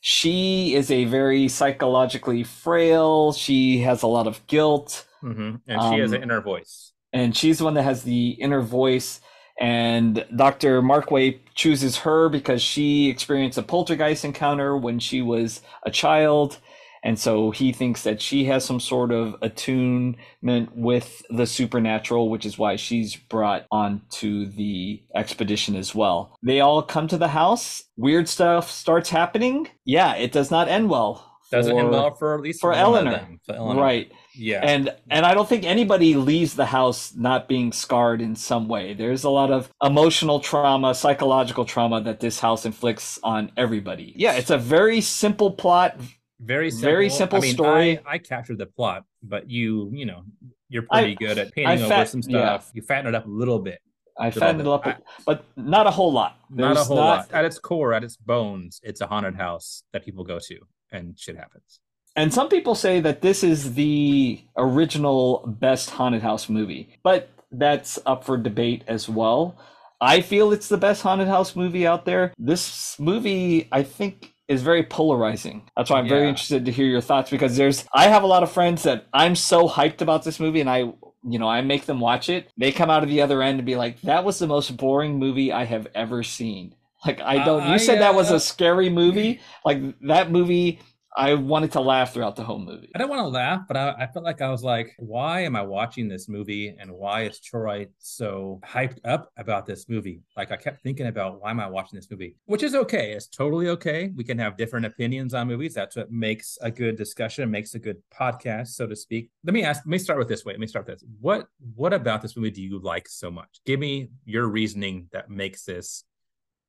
She 0.00 0.74
is 0.74 0.90
a 0.90 1.04
very 1.06 1.48
psychologically 1.48 2.44
frail. 2.44 3.32
She 3.32 3.80
has 3.80 4.02
a 4.02 4.08
lot 4.08 4.26
of 4.28 4.46
guilt 4.48 5.06
hmm 5.22 5.56
And 5.68 5.82
she 5.82 5.98
has 5.98 6.12
Um, 6.12 6.16
an 6.16 6.22
inner 6.24 6.40
voice. 6.42 6.92
and 7.12 7.36
she's 7.36 7.58
the 7.58 7.64
one 7.64 7.74
that 7.74 7.84
has 7.84 8.04
the 8.04 8.30
inner 8.40 8.60
voice 8.62 9.20
and 9.60 10.26
dr 10.36 10.82
markway 10.82 11.38
chooses 11.54 11.98
her 11.98 12.28
because 12.28 12.62
she 12.62 13.08
experienced 13.10 13.58
a 13.58 13.62
poltergeist 13.62 14.24
encounter 14.24 14.76
when 14.76 14.98
she 14.98 15.22
was 15.22 15.62
a 15.84 15.90
child 15.92 16.58
and 17.04 17.18
so 17.18 17.50
he 17.50 17.72
thinks 17.72 18.02
that 18.02 18.20
she 18.20 18.44
has 18.44 18.64
some 18.64 18.80
sort 18.80 19.10
of 19.12 19.34
attunement 19.42 20.68
with 20.74 21.22
the 21.30 21.46
supernatural 21.46 22.28
which 22.30 22.46
is 22.46 22.58
why 22.58 22.76
she's 22.76 23.16
brought 23.16 23.66
onto 23.70 24.46
the 24.46 25.02
expedition 25.14 25.74
as 25.76 25.94
well 25.94 26.36
they 26.42 26.60
all 26.60 26.82
come 26.82 27.08
to 27.08 27.18
the 27.18 27.28
house 27.28 27.84
weird 27.96 28.28
stuff 28.28 28.70
starts 28.70 29.10
happening 29.10 29.68
yeah 29.84 30.14
it 30.14 30.32
does 30.32 30.50
not 30.50 30.68
end 30.68 30.88
well 30.88 31.28
Doesn't 31.50 31.76
end 31.76 31.90
well 31.90 32.14
for 32.14 32.34
at 32.34 32.40
least 32.40 32.60
for 32.60 32.72
Eleanor. 32.72 33.10
them, 33.12 33.40
for 33.44 33.54
Eleanor. 33.54 33.82
right 33.82 34.10
Yeah. 34.34 34.60
and 34.62 34.88
and 35.10 35.26
I 35.26 35.34
don't 35.34 35.48
think 35.48 35.64
anybody 35.64 36.14
leaves 36.14 36.54
the 36.54 36.64
house 36.66 37.12
not 37.14 37.46
being 37.48 37.72
scarred 37.72 38.22
in 38.22 38.34
some 38.36 38.66
way. 38.68 38.94
There's 38.94 39.24
a 39.24 39.30
lot 39.30 39.50
of 39.50 39.70
emotional 39.82 40.40
trauma, 40.40 40.94
psychological 40.94 41.66
trauma 41.66 42.00
that 42.02 42.20
this 42.20 42.40
house 42.40 42.64
inflicts 42.64 43.18
on 43.22 43.52
everybody. 43.58 44.14
Yeah, 44.16 44.32
it's 44.32 44.48
a 44.50 44.56
very 44.56 45.02
simple 45.02 45.50
plot. 45.50 45.96
Very 46.42 46.70
simple. 46.70 46.90
very 46.90 47.10
simple 47.10 47.38
I 47.38 47.40
mean, 47.40 47.54
story. 47.54 47.98
I, 47.98 48.14
I 48.14 48.18
captured 48.18 48.58
the 48.58 48.66
plot, 48.66 49.04
but 49.22 49.50
you, 49.50 49.90
you 49.92 50.06
know, 50.06 50.22
you're 50.68 50.82
pretty 50.82 51.14
good 51.14 51.38
at 51.38 51.48
I 51.48 51.50
painting 51.50 51.82
over 51.84 52.06
some 52.06 52.20
yeah. 52.26 52.58
stuff. 52.58 52.70
You 52.74 52.82
fatten 52.82 53.06
it 53.06 53.14
up 53.14 53.26
a 53.26 53.30
little 53.30 53.58
bit. 53.58 53.80
I 54.18 54.30
fattened 54.30 54.60
it 54.60 54.66
up, 54.66 54.86
I- 54.86 54.96
but 55.24 55.44
not 55.56 55.86
a 55.86 55.90
whole 55.90 56.12
lot. 56.12 56.36
not 56.50 56.72
a 56.72 56.74
There's 56.74 56.86
whole 56.86 56.96
lot. 56.96 57.32
At 57.32 57.44
its 57.44 57.58
core, 57.58 57.94
at 57.94 58.04
its 58.04 58.16
bones, 58.16 58.80
it's 58.82 59.00
a 59.00 59.06
haunted 59.06 59.36
house 59.36 59.84
that 59.92 60.04
people 60.04 60.24
go 60.24 60.38
to, 60.38 60.58
and 60.90 61.18
shit 61.18 61.36
happens. 61.36 61.80
And 62.14 62.32
some 62.32 62.48
people 62.50 62.74
say 62.74 63.00
that 63.00 63.22
this 63.22 63.42
is 63.42 63.72
the 63.74 64.42
original 64.56 65.44
best 65.46 65.90
haunted 65.90 66.20
house 66.22 66.48
movie, 66.50 66.98
but 67.02 67.30
that's 67.50 67.98
up 68.04 68.24
for 68.24 68.36
debate 68.36 68.84
as 68.86 69.08
well. 69.08 69.56
I 70.00 70.20
feel 70.20 70.52
it's 70.52 70.68
the 70.68 70.76
best 70.76 71.02
haunted 71.02 71.28
house 71.28 71.54
movie 71.56 71.86
out 71.86 72.04
there. 72.04 72.34
This 72.36 72.98
movie, 72.98 73.68
I 73.72 73.82
think, 73.82 74.31
is 74.52 74.62
very 74.62 74.82
polarizing. 74.82 75.68
That's 75.76 75.90
why 75.90 75.98
I'm 75.98 76.08
very 76.08 76.28
interested 76.28 76.64
to 76.66 76.72
hear 76.72 76.86
your 76.86 77.00
thoughts 77.00 77.30
because 77.30 77.56
there's, 77.56 77.84
I 77.92 78.08
have 78.08 78.22
a 78.22 78.26
lot 78.26 78.42
of 78.42 78.52
friends 78.52 78.82
that 78.84 79.06
I'm 79.12 79.34
so 79.34 79.68
hyped 79.68 80.00
about 80.00 80.22
this 80.24 80.38
movie 80.38 80.60
and 80.60 80.70
I, 80.70 80.78
you 81.24 81.38
know, 81.38 81.48
I 81.48 81.60
make 81.62 81.86
them 81.86 82.00
watch 82.00 82.28
it. 82.28 82.50
They 82.56 82.72
come 82.72 82.90
out 82.90 83.02
of 83.02 83.08
the 83.08 83.22
other 83.22 83.42
end 83.42 83.58
and 83.58 83.66
be 83.66 83.76
like, 83.76 84.00
that 84.02 84.24
was 84.24 84.38
the 84.38 84.46
most 84.46 84.76
boring 84.76 85.18
movie 85.18 85.52
I 85.52 85.64
have 85.64 85.86
ever 85.94 86.22
seen. 86.22 86.74
Like, 87.04 87.20
I 87.20 87.44
don't, 87.44 87.62
I, 87.62 87.72
you 87.72 87.78
said 87.78 88.00
that 88.00 88.14
was 88.14 88.30
uh, 88.30 88.36
a 88.36 88.40
scary 88.40 88.88
movie. 88.88 89.40
Like, 89.64 89.80
that 90.02 90.30
movie, 90.30 90.80
I 91.14 91.34
wanted 91.34 91.72
to 91.72 91.80
laugh 91.80 92.14
throughout 92.14 92.36
the 92.36 92.42
whole 92.42 92.58
movie. 92.58 92.90
I 92.94 92.98
don't 92.98 93.10
want 93.10 93.20
to 93.20 93.28
laugh, 93.28 93.62
but 93.68 93.76
I, 93.76 93.94
I 93.98 94.06
felt 94.06 94.24
like 94.24 94.40
I 94.40 94.48
was 94.48 94.64
like, 94.64 94.94
why 94.96 95.40
am 95.40 95.54
I 95.54 95.62
watching 95.62 96.08
this 96.08 96.26
movie, 96.28 96.74
and 96.78 96.90
why 96.90 97.22
is 97.22 97.38
Troy 97.38 97.88
so 97.98 98.60
hyped 98.64 98.98
up 99.04 99.30
about 99.36 99.66
this 99.66 99.88
movie? 99.90 100.22
Like, 100.36 100.52
I 100.52 100.56
kept 100.56 100.82
thinking 100.82 101.08
about 101.08 101.40
why 101.40 101.50
am 101.50 101.60
I 101.60 101.66
watching 101.66 101.96
this 101.98 102.10
movie, 102.10 102.36
which 102.46 102.62
is 102.62 102.74
okay. 102.74 103.12
It's 103.12 103.26
totally 103.26 103.68
okay. 103.68 104.10
We 104.16 104.24
can 104.24 104.38
have 104.38 104.56
different 104.56 104.86
opinions 104.86 105.34
on 105.34 105.48
movies. 105.48 105.74
That's 105.74 105.96
what 105.96 106.10
makes 106.10 106.56
a 106.62 106.70
good 106.70 106.96
discussion, 106.96 107.50
makes 107.50 107.74
a 107.74 107.78
good 107.78 108.02
podcast, 108.12 108.68
so 108.68 108.86
to 108.86 108.96
speak. 108.96 109.30
Let 109.44 109.52
me 109.52 109.64
ask. 109.64 109.80
Let 109.80 109.90
me 109.90 109.98
start 109.98 110.18
with 110.18 110.28
this 110.28 110.46
way. 110.46 110.54
Let 110.54 110.60
me 110.60 110.66
start 110.66 110.86
with 110.86 111.00
this. 111.00 111.08
What 111.20 111.46
What 111.74 111.92
about 111.92 112.22
this 112.22 112.36
movie 112.36 112.50
do 112.50 112.62
you 112.62 112.80
like 112.80 113.06
so 113.06 113.30
much? 113.30 113.60
Give 113.66 113.78
me 113.78 114.08
your 114.24 114.46
reasoning 114.48 115.08
that 115.12 115.28
makes 115.28 115.64
this 115.64 116.04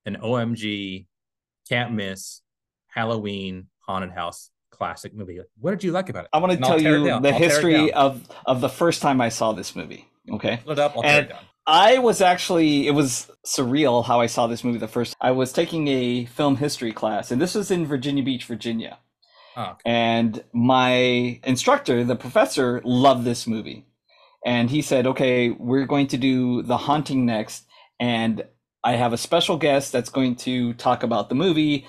an 0.05 0.17
OMG, 0.17 1.07
can't 1.69 1.93
miss 1.93 2.41
Halloween 2.87 3.67
haunted 3.87 4.11
house 4.11 4.49
classic 4.71 5.13
movie. 5.13 5.39
What 5.59 5.71
did 5.71 5.83
you 5.83 5.91
like 5.91 6.09
about 6.09 6.25
it? 6.25 6.29
I 6.33 6.39
want 6.39 6.51
to 6.51 6.57
And 6.57 6.65
tell 6.65 6.81
you 6.81 7.03
the 7.03 7.29
I'll 7.29 7.37
history 7.37 7.93
of 7.93 8.27
of 8.45 8.61
the 8.61 8.69
first 8.69 9.01
time 9.01 9.21
I 9.21 9.29
saw 9.29 9.53
this 9.53 9.75
movie. 9.75 10.07
Okay. 10.31 10.59
It 10.67 10.79
up. 10.79 10.97
I'll 10.97 11.03
And-. 11.03 11.33
I 11.65 11.99
was 11.99 12.19
actually, 12.19 12.87
it 12.87 12.91
was 12.91 13.31
surreal 13.45 14.03
how 14.03 14.19
I 14.19 14.25
saw 14.25 14.47
this 14.47 14.65
movie 14.65 14.79
the 14.79 14.87
first. 14.89 15.15
I 15.21 15.31
was 15.31 15.53
taking 15.53 15.87
a 15.87 16.25
film 16.25 16.57
history 16.57 16.91
class, 16.91 17.31
and 17.31 17.41
this 17.41 17.55
was 17.55 17.71
in 17.71 17.85
Virginia 17.85 18.21
Beach, 18.21 18.43
Virginia. 18.43 18.97
Oh, 19.55 19.61
okay. 19.63 19.79
And 19.85 20.43
my 20.51 21.39
instructor, 21.45 22.03
the 22.03 22.17
professor, 22.17 22.81
loved 22.83 23.23
this 23.23 23.47
movie. 23.47 23.85
And 24.45 24.69
he 24.69 24.81
said, 24.81 25.07
okay, 25.07 25.51
we're 25.51 25.85
going 25.85 26.07
to 26.07 26.17
do 26.17 26.63
The 26.63 26.75
Haunting 26.75 27.25
next. 27.25 27.65
And 27.97 28.43
I 28.83 28.97
have 28.97 29.13
a 29.13 29.17
special 29.17 29.55
guest 29.55 29.93
that's 29.93 30.09
going 30.09 30.35
to 30.37 30.73
talk 30.73 31.01
about 31.01 31.29
the 31.29 31.35
movie. 31.35 31.85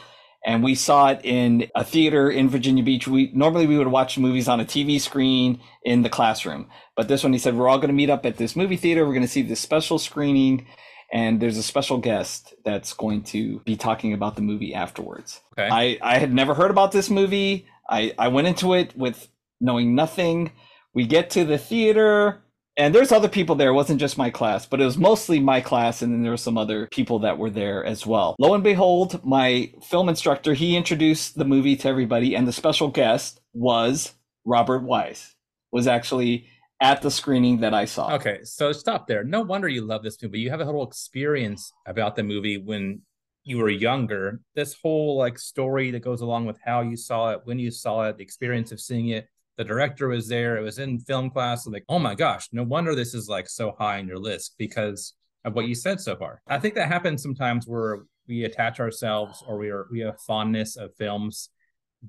And 0.47 0.63
we 0.63 0.75
saw 0.75 1.09
it 1.09 1.21
in 1.25 1.71
a 1.75 1.83
theater 1.83 2.31
in 2.31 2.51
Virginia 2.51 2.85
Beach. 2.85 3.09
We 3.09 3.31
normally 3.35 3.67
we 3.67 3.79
would 3.79 3.89
watch 3.89 4.19
movies 4.19 4.47
on 4.47 4.61
a 4.61 4.65
TV 4.65 5.01
screen 5.01 5.59
in 5.83 6.03
the 6.03 6.11
classroom. 6.11 6.69
But 6.97 7.09
this 7.09 7.23
one, 7.23 7.33
he 7.33 7.39
said, 7.39 7.57
we're 7.57 7.69
all 7.69 7.79
going 7.79 7.89
to 7.89 7.95
meet 7.95 8.11
up 8.11 8.27
at 8.27 8.37
this 8.37 8.55
movie 8.55 8.77
theater. 8.77 9.07
We're 9.07 9.15
going 9.15 9.23
to 9.23 9.29
see 9.29 9.43
this 9.43 9.61
special 9.61 9.99
screening. 9.99 10.67
And 11.13 11.41
there's 11.41 11.57
a 11.57 11.63
special 11.63 11.99
guest 11.99 12.55
that's 12.65 12.93
going 12.93 13.23
to 13.25 13.61
be 13.61 13.77
talking 13.77 14.13
about 14.13 14.37
the 14.37 14.43
movie 14.43 14.75
afterwards. 14.75 15.41
Okay. 15.59 15.69
I, 15.71 15.99
I 16.03 16.19
had 16.19 16.33
never 16.33 16.55
heard 16.55 16.71
about 16.71 16.93
this 16.93 17.09
movie. 17.09 17.67
I, 17.89 18.15
I 18.19 18.29
went 18.29 18.49
into 18.49 18.75
it 18.75 18.97
with 18.97 19.29
knowing 19.61 19.95
nothing. 19.95 20.53
We 20.93 21.07
get 21.07 21.31
to 21.31 21.45
the 21.45 21.59
theater, 21.59 22.44
and 22.77 22.95
there's 22.95 23.13
other 23.13 23.29
people 23.29 23.55
there. 23.55 23.71
It 23.71 23.75
wasn't 23.75 24.01
just 24.01 24.19
my 24.19 24.31
class, 24.31 24.67
but 24.67 24.81
it 24.81 24.85
was 24.85 24.99
mostly 24.99 25.41
my 25.41 25.61
class, 25.61 26.03
and 26.03 26.13
then 26.13 26.23
there 26.23 26.33
were 26.33 26.37
some 26.37 26.59
other 26.59 26.89
people 26.89 27.21
that 27.21 27.39
were 27.39 27.51
there 27.51 27.85
as 27.85 28.07
well. 28.07 28.35
Lo 28.39 28.55
and 28.55 28.65
behold, 28.65 29.25
my 29.25 29.73
film 29.83 30.09
instructor 30.09 30.55
he 30.55 30.77
introduced 30.77 31.37
the 31.37 31.45
movie 31.45 31.77
to 31.77 31.89
everybody, 31.89 32.35
and 32.35 32.49
the 32.49 32.53
special 32.53 32.89
guest 32.89 33.41
was 33.53 34.15
Robert 34.45 34.83
Wise. 34.83 35.35
Was 35.73 35.89
actually 35.89 36.47
at 36.81 37.03
the 37.03 37.11
screening 37.11 37.61
that 37.61 37.75
I 37.75 37.85
saw. 37.85 38.15
Okay, 38.15 38.41
so 38.45 38.71
stop 38.71 39.07
there. 39.07 39.25
No 39.25 39.43
wonder 39.43 39.69
you 39.69 39.83
love 39.83 40.03
this 40.03 40.23
movie. 40.23 40.39
You 40.39 40.51
have 40.51 40.61
a 40.61 40.65
whole 40.65 40.87
experience 40.87 41.73
about 41.87 42.15
the 42.15 42.23
movie 42.23 42.59
when 42.59 43.03
you 43.43 43.59
were 43.59 43.71
younger. 43.71 44.41
This 44.55 44.77
whole 44.81 45.17
like 45.17 45.39
story 45.39 45.91
that 45.91 46.01
goes 46.01 46.21
along 46.21 46.47
with 46.47 46.59
how 46.65 46.83
you 46.83 46.97
saw 46.97 47.31
it, 47.31 47.41
when 47.45 47.59
you 47.59 47.71
saw 47.71 48.09
it, 48.09 48.19
the 48.19 48.23
experience 48.23 48.71
of 48.71 48.81
seeing 48.81 49.09
it. 49.09 49.29
The 49.57 49.65
director 49.65 50.09
was 50.09 50.29
there. 50.29 50.57
It 50.57 50.63
was 50.63 50.79
in 50.79 50.99
film 50.99 51.31
class. 51.31 51.67
Like, 51.67 51.85
oh 51.89 51.99
my 51.99 52.15
gosh, 52.15 52.49
no 52.53 52.63
wonder 52.65 52.95
this 52.95 53.15
is 53.15 53.29
like 53.29 53.49
so 53.49 53.75
high 53.79 53.99
on 53.99 54.09
your 54.09 54.19
list 54.19 54.55
because 54.59 55.15
of 55.45 55.55
what 55.55 55.67
you 55.69 55.75
said 55.75 56.01
so 56.01 56.17
far. 56.17 56.43
I 56.49 56.59
think 56.59 56.75
that 56.75 56.89
happens 56.89 57.23
sometimes 57.23 57.67
where 57.67 58.01
we 58.27 58.45
attach 58.45 58.81
ourselves 58.81 59.45
or 59.47 59.59
we 59.59 59.69
are 59.71 59.87
we 59.91 60.01
have 60.01 60.21
fondness 60.27 60.77
of 60.77 60.95
films 60.97 61.51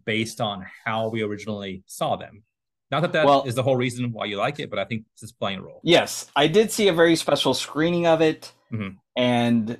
based 0.05 0.41
on 0.41 0.65
how 0.85 1.09
we 1.09 1.21
originally 1.21 1.83
saw 1.85 2.15
them. 2.15 2.43
Not 2.91 3.01
that 3.01 3.13
that 3.13 3.25
Well- 3.25 3.43
is 3.43 3.55
the 3.55 3.63
whole 3.63 3.75
reason 3.75 4.11
why 4.11 4.25
you 4.25 4.37
like 4.37 4.59
it, 4.59 4.69
but 4.69 4.79
I 4.79 4.85
think 4.85 5.05
this 5.15 5.23
is 5.23 5.31
playing 5.31 5.59
a 5.59 5.63
role. 5.63 5.81
Yes, 5.83 6.31
I 6.35 6.47
did 6.47 6.71
see 6.71 6.87
a 6.87 6.93
very 6.93 7.15
special 7.15 7.53
screening 7.53 8.07
of 8.07 8.21
it, 8.21 8.53
Mhm. 8.71 8.97
and 9.15 9.79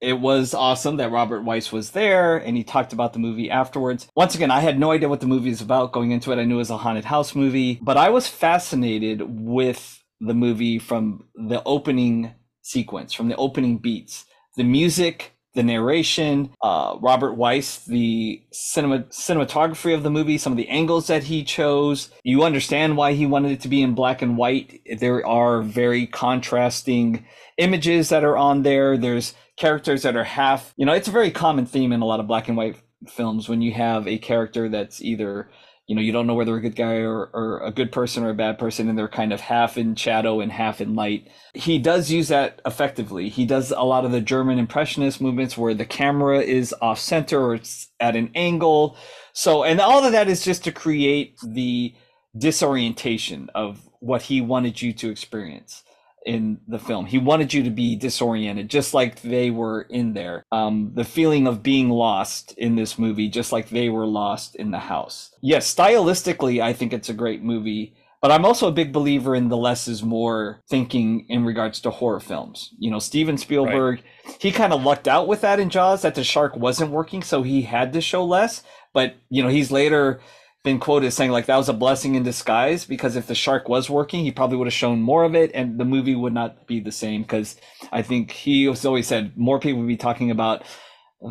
it 0.00 0.14
was 0.14 0.54
awesome 0.54 0.96
that 0.96 1.10
Robert 1.10 1.42
Wise 1.42 1.70
was 1.70 1.90
there 1.90 2.38
and 2.38 2.56
he 2.56 2.64
talked 2.64 2.92
about 2.92 3.12
the 3.12 3.18
movie 3.18 3.50
afterwards. 3.50 4.08
Once 4.16 4.34
again, 4.34 4.50
I 4.50 4.60
had 4.60 4.78
no 4.78 4.92
idea 4.92 5.08
what 5.08 5.20
the 5.20 5.26
movie 5.26 5.50
is 5.50 5.60
about 5.60 5.92
going 5.92 6.10
into 6.10 6.32
it. 6.32 6.38
I 6.38 6.44
knew 6.44 6.56
it 6.56 6.58
was 6.58 6.70
a 6.70 6.78
haunted 6.78 7.04
house 7.04 7.34
movie, 7.34 7.78
but 7.82 7.96
I 7.96 8.08
was 8.08 8.26
fascinated 8.26 9.22
with 9.26 10.02
the 10.20 10.34
movie 10.34 10.78
from 10.78 11.24
the 11.34 11.62
opening 11.64 12.34
sequence, 12.62 13.12
from 13.12 13.28
the 13.28 13.36
opening 13.36 13.78
beats, 13.78 14.24
the 14.56 14.64
music. 14.64 15.32
The 15.54 15.62
narration, 15.62 16.50
uh, 16.62 16.96
Robert 17.00 17.34
Wise, 17.34 17.84
the 17.84 18.40
cinema 18.52 19.00
cinematography 19.04 19.94
of 19.94 20.04
the 20.04 20.10
movie, 20.10 20.38
some 20.38 20.52
of 20.52 20.56
the 20.56 20.68
angles 20.68 21.08
that 21.08 21.24
he 21.24 21.42
chose. 21.42 22.10
You 22.22 22.44
understand 22.44 22.96
why 22.96 23.14
he 23.14 23.26
wanted 23.26 23.52
it 23.52 23.60
to 23.62 23.68
be 23.68 23.82
in 23.82 23.94
black 23.94 24.22
and 24.22 24.36
white. 24.36 24.80
There 24.98 25.26
are 25.26 25.60
very 25.62 26.06
contrasting 26.06 27.26
images 27.58 28.10
that 28.10 28.24
are 28.24 28.36
on 28.36 28.62
there. 28.62 28.96
There's 28.96 29.34
characters 29.56 30.02
that 30.02 30.16
are 30.16 30.24
half, 30.24 30.72
you 30.76 30.86
know, 30.86 30.92
it's 30.92 31.08
a 31.08 31.12
very 31.12 31.30
common 31.30 31.66
theme 31.66 31.92
in 31.92 32.00
a 32.00 32.06
lot 32.06 32.20
of 32.20 32.26
black 32.26 32.48
and 32.48 32.56
white 32.56 32.76
films 33.08 33.48
when 33.48 33.60
you 33.60 33.72
have 33.72 34.06
a 34.08 34.18
character 34.18 34.68
that's 34.68 35.02
either, 35.02 35.50
you 35.90 35.96
know, 35.96 36.02
you 36.02 36.12
don't 36.12 36.28
know 36.28 36.34
whether 36.34 36.54
a 36.54 36.60
good 36.60 36.76
guy 36.76 36.98
or, 36.98 37.30
or 37.34 37.60
a 37.64 37.72
good 37.72 37.90
person 37.90 38.22
or 38.22 38.30
a 38.30 38.34
bad 38.34 38.60
person, 38.60 38.88
and 38.88 38.96
they're 38.96 39.08
kind 39.08 39.32
of 39.32 39.40
half 39.40 39.76
in 39.76 39.96
shadow 39.96 40.38
and 40.38 40.52
half 40.52 40.80
in 40.80 40.94
light. 40.94 41.26
He 41.52 41.80
does 41.80 42.12
use 42.12 42.28
that 42.28 42.60
effectively. 42.64 43.28
He 43.28 43.44
does 43.44 43.72
a 43.72 43.82
lot 43.82 44.04
of 44.04 44.12
the 44.12 44.20
German 44.20 44.60
impressionist 44.60 45.20
movements 45.20 45.58
where 45.58 45.74
the 45.74 45.84
camera 45.84 46.42
is 46.42 46.72
off 46.80 47.00
center 47.00 47.40
or 47.44 47.56
it's 47.56 47.88
at 47.98 48.14
an 48.14 48.30
angle. 48.36 48.96
So, 49.32 49.64
and 49.64 49.80
all 49.80 50.04
of 50.04 50.12
that 50.12 50.28
is 50.28 50.44
just 50.44 50.62
to 50.62 50.70
create 50.70 51.36
the 51.42 51.92
disorientation 52.38 53.50
of 53.56 53.88
what 53.98 54.22
he 54.22 54.40
wanted 54.40 54.80
you 54.80 54.92
to 54.92 55.10
experience 55.10 55.82
in 56.26 56.60
the 56.68 56.78
film. 56.78 57.06
He 57.06 57.18
wanted 57.18 57.54
you 57.54 57.62
to 57.62 57.70
be 57.70 57.96
disoriented, 57.96 58.68
just 58.68 58.94
like 58.94 59.22
they 59.22 59.50
were 59.50 59.82
in 59.82 60.12
there. 60.12 60.44
Um, 60.52 60.92
the 60.94 61.04
feeling 61.04 61.46
of 61.46 61.62
being 61.62 61.88
lost 61.88 62.52
in 62.58 62.76
this 62.76 62.98
movie, 62.98 63.28
just 63.28 63.52
like 63.52 63.70
they 63.70 63.88
were 63.88 64.06
lost 64.06 64.54
in 64.56 64.70
the 64.70 64.78
house. 64.78 65.34
Yes, 65.40 65.72
stylistically, 65.74 66.62
I 66.62 66.72
think 66.72 66.92
it's 66.92 67.08
a 67.08 67.14
great 67.14 67.42
movie. 67.42 67.94
But 68.22 68.30
I'm 68.30 68.44
also 68.44 68.68
a 68.68 68.72
big 68.72 68.92
believer 68.92 69.34
in 69.34 69.48
the 69.48 69.56
less 69.56 69.88
is 69.88 70.02
more 70.02 70.60
thinking 70.68 71.24
in 71.30 71.46
regards 71.46 71.80
to 71.80 71.90
horror 71.90 72.20
films. 72.20 72.74
You 72.78 72.90
know, 72.90 72.98
Steven 72.98 73.38
Spielberg, 73.38 74.02
he 74.38 74.52
kind 74.52 74.74
of 74.74 74.82
lucked 74.84 75.08
out 75.08 75.26
with 75.26 75.40
that 75.40 75.58
in 75.58 75.70
Jaws 75.70 76.02
that 76.02 76.14
the 76.14 76.22
shark 76.22 76.54
wasn't 76.54 76.90
working, 76.90 77.22
so 77.22 77.42
he 77.42 77.62
had 77.62 77.94
to 77.94 78.02
show 78.02 78.22
less. 78.22 78.62
But, 78.92 79.14
you 79.30 79.42
know, 79.42 79.48
he's 79.48 79.70
later 79.70 80.20
been 80.62 80.78
quoted 80.78 81.10
saying 81.10 81.30
like 81.30 81.46
that 81.46 81.56
was 81.56 81.68
a 81.68 81.74
blessing 81.74 82.14
in 82.14 82.22
disguise 82.22 82.84
because 82.84 83.16
if 83.16 83.26
the 83.26 83.34
shark 83.34 83.68
was 83.68 83.88
working, 83.88 84.24
he 84.24 84.30
probably 84.30 84.56
would 84.56 84.66
have 84.66 84.74
shown 84.74 85.00
more 85.00 85.24
of 85.24 85.34
it 85.34 85.50
and 85.54 85.78
the 85.78 85.84
movie 85.84 86.14
would 86.14 86.34
not 86.34 86.66
be 86.66 86.80
the 86.80 86.92
same. 86.92 87.22
Because 87.22 87.56
I 87.92 88.02
think 88.02 88.30
he 88.30 88.64
has 88.64 88.84
always 88.84 89.06
said 89.06 89.36
more 89.36 89.58
people 89.58 89.80
would 89.80 89.88
be 89.88 89.96
talking 89.96 90.30
about 90.30 90.64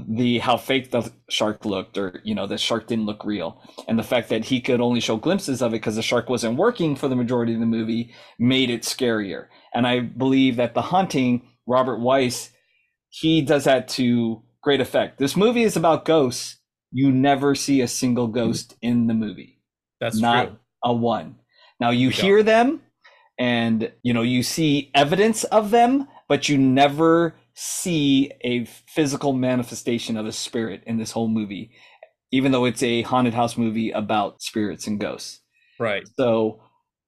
the 0.07 0.37
how 0.39 0.55
fake 0.55 0.91
the 0.91 1.11
shark 1.29 1.65
looked 1.65 1.97
or 1.97 2.21
you 2.23 2.35
know 2.35 2.45
the 2.45 2.57
shark 2.57 2.87
didn't 2.87 3.07
look 3.07 3.25
real 3.25 3.59
and 3.87 3.97
the 3.97 4.03
fact 4.03 4.29
that 4.29 4.45
he 4.45 4.61
could 4.61 4.79
only 4.79 4.99
show 4.99 5.17
glimpses 5.17 5.61
of 5.63 5.73
it 5.73 5.77
because 5.77 5.95
the 5.95 6.03
shark 6.03 6.29
wasn't 6.29 6.55
working 6.57 6.95
for 6.95 7.07
the 7.07 7.15
majority 7.15 7.55
of 7.55 7.59
the 7.59 7.65
movie 7.65 8.13
made 8.37 8.69
it 8.69 8.83
scarier 8.83 9.47
and 9.73 9.87
i 9.87 9.99
believe 9.99 10.57
that 10.57 10.75
the 10.75 10.81
haunting 10.83 11.41
robert 11.65 11.99
wise 11.99 12.51
he 13.09 13.41
does 13.41 13.63
that 13.63 13.87
to 13.87 14.43
great 14.61 14.79
effect 14.79 15.17
this 15.17 15.35
movie 15.35 15.63
is 15.63 15.75
about 15.75 16.05
ghosts 16.05 16.58
you 16.91 17.11
never 17.11 17.55
see 17.55 17.81
a 17.81 17.87
single 17.87 18.27
mm-hmm. 18.27 18.35
ghost 18.35 18.75
in 18.81 19.07
the 19.07 19.13
movie 19.13 19.59
That's 19.99 20.19
not 20.19 20.47
true. 20.47 20.57
a 20.83 20.93
one. 20.93 21.35
Now 21.79 21.91
you 21.91 22.07
We 22.09 22.13
don't. 22.13 22.21
hear 22.25 22.43
them 22.43 22.81
and 23.37 23.91
you 24.03 24.13
know 24.13 24.21
you 24.21 24.43
see 24.43 24.91
evidence 24.93 25.43
of 25.45 25.71
them, 25.71 26.07
but 26.27 26.49
you 26.49 26.57
never 26.57 27.35
see 27.53 28.31
a 28.41 28.65
physical 28.65 29.33
manifestation 29.33 30.17
of 30.17 30.25
a 30.25 30.31
spirit 30.31 30.83
in 30.85 30.97
this 30.97 31.11
whole 31.11 31.27
movie, 31.27 31.71
even 32.31 32.51
though 32.51 32.65
it's 32.65 32.83
a 32.83 33.01
haunted 33.03 33.33
house 33.33 33.57
movie 33.57 33.91
about 33.91 34.41
spirits 34.41 34.87
and 34.87 34.99
ghosts. 34.99 35.41
Right. 35.79 36.03
So 36.17 36.61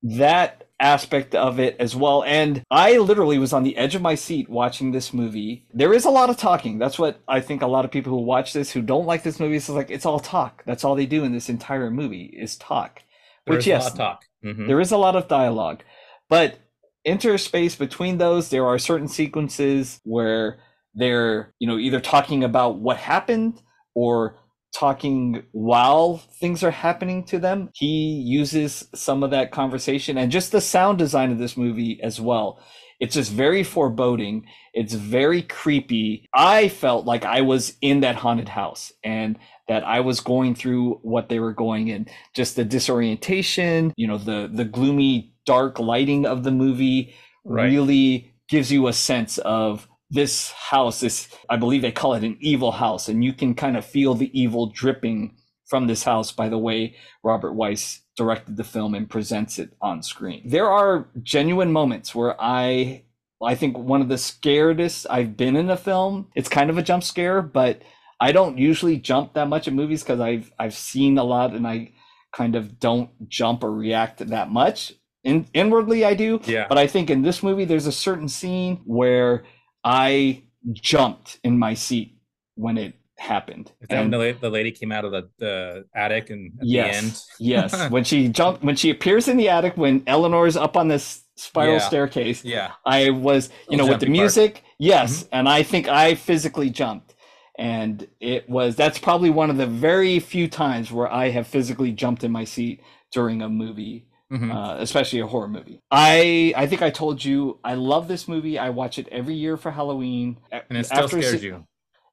that 0.03 0.69
aspect 0.81 1.35
of 1.35 1.59
it 1.59 1.75
as 1.79 1.95
well. 1.95 2.23
And 2.23 2.63
I 2.71 2.97
literally 2.97 3.37
was 3.37 3.53
on 3.53 3.63
the 3.63 3.77
edge 3.77 3.95
of 3.95 4.01
my 4.01 4.15
seat 4.15 4.49
watching 4.49 4.91
this 4.91 5.13
movie. 5.13 5.65
There 5.73 5.93
is 5.93 6.05
a 6.05 6.09
lot 6.09 6.29
of 6.29 6.37
talking. 6.37 6.79
That's 6.79 6.99
what 6.99 7.21
I 7.27 7.39
think 7.39 7.61
a 7.61 7.67
lot 7.67 7.85
of 7.85 7.91
people 7.91 8.11
who 8.11 8.21
watch 8.21 8.51
this 8.53 8.71
who 8.71 8.81
don't 8.81 9.05
like 9.05 9.23
this 9.23 9.39
movie 9.39 9.55
is 9.55 9.69
like 9.69 9.91
it's 9.91 10.05
all 10.05 10.19
talk. 10.19 10.63
That's 10.65 10.83
all 10.83 10.95
they 10.95 11.05
do 11.05 11.23
in 11.23 11.31
this 11.31 11.49
entire 11.49 11.91
movie 11.91 12.35
is 12.37 12.57
talk. 12.57 13.03
There's 13.45 13.57
Which 13.57 13.67
a 13.67 13.69
yes, 13.69 13.83
lot 13.83 13.91
of 13.91 13.97
talk. 13.97 14.25
Mhm. 14.43 14.67
there 14.67 14.81
is 14.81 14.91
a 14.91 14.97
lot 14.97 15.15
of 15.15 15.27
dialogue. 15.27 15.83
But 16.29 16.57
interspace 17.05 17.75
between 17.75 18.17
those, 18.17 18.49
there 18.49 18.65
are 18.65 18.77
certain 18.77 19.07
sequences 19.07 19.99
where 20.03 20.59
they're, 20.93 21.53
you 21.59 21.67
know, 21.67 21.77
either 21.77 21.99
talking 21.99 22.43
about 22.43 22.79
what 22.79 22.97
happened 22.97 23.61
or 23.95 24.37
talking 24.73 25.43
while 25.51 26.17
things 26.39 26.63
are 26.63 26.71
happening 26.71 27.23
to 27.25 27.39
them. 27.39 27.69
He 27.73 28.21
uses 28.25 28.87
some 28.95 29.23
of 29.23 29.31
that 29.31 29.51
conversation 29.51 30.17
and 30.17 30.31
just 30.31 30.51
the 30.51 30.61
sound 30.61 30.97
design 30.97 31.31
of 31.31 31.39
this 31.39 31.57
movie 31.57 31.99
as 32.01 32.19
well. 32.21 32.63
It's 32.99 33.15
just 33.15 33.31
very 33.31 33.63
foreboding. 33.63 34.45
It's 34.73 34.93
very 34.93 35.41
creepy. 35.41 36.29
I 36.33 36.69
felt 36.69 37.05
like 37.05 37.25
I 37.25 37.41
was 37.41 37.73
in 37.81 38.01
that 38.01 38.15
haunted 38.15 38.47
house 38.47 38.93
and 39.03 39.39
that 39.67 39.83
I 39.83 40.01
was 40.01 40.19
going 40.19 40.53
through 40.53 40.99
what 41.01 41.27
they 41.27 41.39
were 41.39 41.53
going 41.53 41.87
in. 41.87 42.07
Just 42.35 42.55
the 42.55 42.63
disorientation, 42.65 43.93
you 43.97 44.07
know, 44.07 44.17
the 44.17 44.49
the 44.53 44.65
gloomy 44.65 45.33
dark 45.45 45.79
lighting 45.79 46.25
of 46.25 46.43
the 46.43 46.51
movie 46.51 47.13
Right. 47.43 47.65
really 47.65 48.33
gives 48.49 48.71
you 48.71 48.87
a 48.87 48.93
sense 48.93 49.39
of 49.39 49.87
this 50.11 50.51
house 50.51 51.03
is 51.03 51.29
i 51.49 51.55
believe 51.57 51.81
they 51.81 51.91
call 51.91 52.13
it 52.13 52.23
an 52.23 52.37
evil 52.41 52.73
house 52.73 53.09
and 53.09 53.23
you 53.23 53.33
can 53.33 53.55
kind 53.55 53.77
of 53.77 53.85
feel 53.85 54.13
the 54.13 54.31
evil 54.39 54.67
dripping 54.67 55.35
from 55.65 55.87
this 55.87 56.03
house 56.03 56.31
by 56.31 56.49
the 56.49 56.57
way 56.57 56.95
robert 57.23 57.53
wise 57.53 58.01
directed 58.17 58.57
the 58.57 58.63
film 58.63 58.93
and 58.93 59.09
presents 59.09 59.57
it 59.59 59.71
on 59.81 60.03
screen 60.03 60.41
there 60.45 60.69
are 60.69 61.09
genuine 61.23 61.71
moments 61.71 62.13
where 62.15 62.35
i 62.41 63.03
i 63.43 63.55
think 63.55 63.77
one 63.77 64.01
of 64.01 64.09
the 64.09 64.15
scaredest 64.15 65.05
i've 65.09 65.37
been 65.37 65.55
in 65.55 65.69
a 65.69 65.77
film 65.77 66.27
it's 66.35 66.49
kind 66.49 66.69
of 66.69 66.77
a 66.77 66.83
jump 66.83 67.03
scare 67.03 67.41
but 67.41 67.81
i 68.19 68.31
don't 68.31 68.57
usually 68.57 68.97
jump 68.97 69.33
that 69.33 69.47
much 69.47 69.67
in 69.67 69.75
movies 69.75 70.03
because 70.03 70.19
i've 70.19 70.51
i've 70.59 70.73
seen 70.75 71.17
a 71.17 71.23
lot 71.23 71.53
and 71.55 71.67
i 71.67 71.91
kind 72.33 72.55
of 72.55 72.79
don't 72.79 73.09
jump 73.29 73.63
or 73.63 73.71
react 73.73 74.19
that 74.27 74.49
much 74.51 74.93
In, 75.23 75.45
inwardly, 75.53 76.03
I 76.05 76.15
do. 76.15 76.39
Yeah. 76.45 76.65
But 76.67 76.77
I 76.79 76.87
think 76.87 77.09
in 77.09 77.21
this 77.21 77.43
movie, 77.43 77.65
there's 77.65 77.87
a 77.87 77.91
certain 77.91 78.27
scene 78.29 78.81
where 78.85 79.43
I 79.83 80.43
jumped 80.73 81.39
in 81.43 81.57
my 81.57 81.73
seat 81.73 82.17
when 82.55 82.77
it 82.77 82.93
happened. 83.17 83.71
Is 83.81 83.87
And- 83.89 84.11
the, 84.13 84.35
the 84.39 84.49
lady 84.49 84.71
came 84.71 84.91
out 84.91 85.05
of 85.05 85.11
the, 85.11 85.29
the 85.37 85.85
attic 85.95 86.29
and 86.29 86.51
at 86.59 86.67
yes, 86.67 86.91
the 86.91 86.97
end? 86.97 87.71
yes. 87.73 87.89
When 87.91 88.03
she 88.03 88.27
jumped, 88.29 88.63
when 88.63 88.75
she 88.75 88.89
appears 88.89 89.27
in 89.27 89.37
the 89.37 89.49
attic, 89.49 89.77
when 89.77 90.03
Eleanor's 90.07 90.57
up 90.57 90.75
on 90.75 90.87
this 90.87 91.23
spiral 91.35 91.73
Yeah. 91.73 91.79
staircase, 91.79 92.43
Yeah. 92.43 92.71
I 92.85 93.09
was, 93.11 93.49
you 93.69 93.77
know, 93.77 93.85
with 93.85 93.99
the 93.99 94.05
jumpy 94.05 94.17
part. 94.17 94.23
music, 94.23 94.63
yes, 94.79 95.23
mm-hmm. 95.23 95.29
and 95.35 95.49
I 95.49 95.63
think 95.63 95.87
I 95.87 96.15
physically 96.15 96.69
jumped. 96.69 97.15
And 97.57 98.07
it 98.19 98.49
was 98.49 98.75
that's 98.75 98.97
probably 98.97 99.29
one 99.29 99.49
of 99.51 99.57
the 99.57 99.67
very 99.67 100.19
few 100.19 100.47
times 100.47 100.91
where 100.91 101.11
I 101.11 101.29
have 101.29 101.45
physically 101.45 101.91
jumped 101.91 102.23
in 102.23 102.31
my 102.31 102.43
seat 102.43 102.81
during 103.11 103.41
a 103.43 103.49
movie, 103.49 104.07
Mhm. 104.31 104.49
uh, 104.55 104.77
especially 104.81 105.19
a 105.19 105.27
horror 105.27 105.47
movie. 105.49 105.79
I 105.91 106.53
I 106.55 106.65
think 106.67 106.81
I 106.81 106.89
told 106.89 107.23
you 107.25 107.59
I 107.63 107.73
love 107.75 108.07
this 108.07 108.27
movie. 108.27 108.57
I 108.57 108.69
watch 108.69 108.97
it 108.97 109.07
every 109.11 109.35
year 109.35 109.57
for 109.57 109.71
Halloween. 109.71 110.37
and 110.51 110.77
it 110.77 110.85
still 110.85 111.03
After 111.03 111.21
scares 111.21 111.41
se- 111.41 111.45
you. 111.47 111.65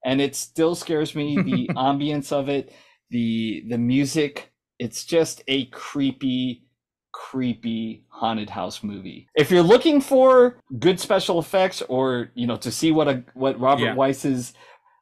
and 0.04 0.20
it 0.20 0.34
still 0.34 0.74
scares 0.74 1.14
me 1.14 1.36
the 1.36 1.68
ambience 1.76 2.32
of 2.32 2.48
it 2.48 2.72
the 3.10 3.64
the 3.68 3.78
music 3.78 4.52
it's 4.78 5.04
just 5.04 5.42
a 5.48 5.64
creepy 5.66 6.64
creepy 7.12 8.04
haunted 8.10 8.50
house 8.50 8.82
movie 8.82 9.26
if 9.34 9.50
you're 9.50 9.62
looking 9.62 10.00
for 10.00 10.60
good 10.78 11.00
special 11.00 11.38
effects 11.38 11.82
or 11.88 12.30
you 12.34 12.46
know 12.46 12.56
to 12.56 12.70
see 12.70 12.92
what 12.92 13.08
a 13.08 13.24
what 13.34 13.58
robert 13.58 13.84
Yeah. 13.84 13.94
wise's 13.94 14.52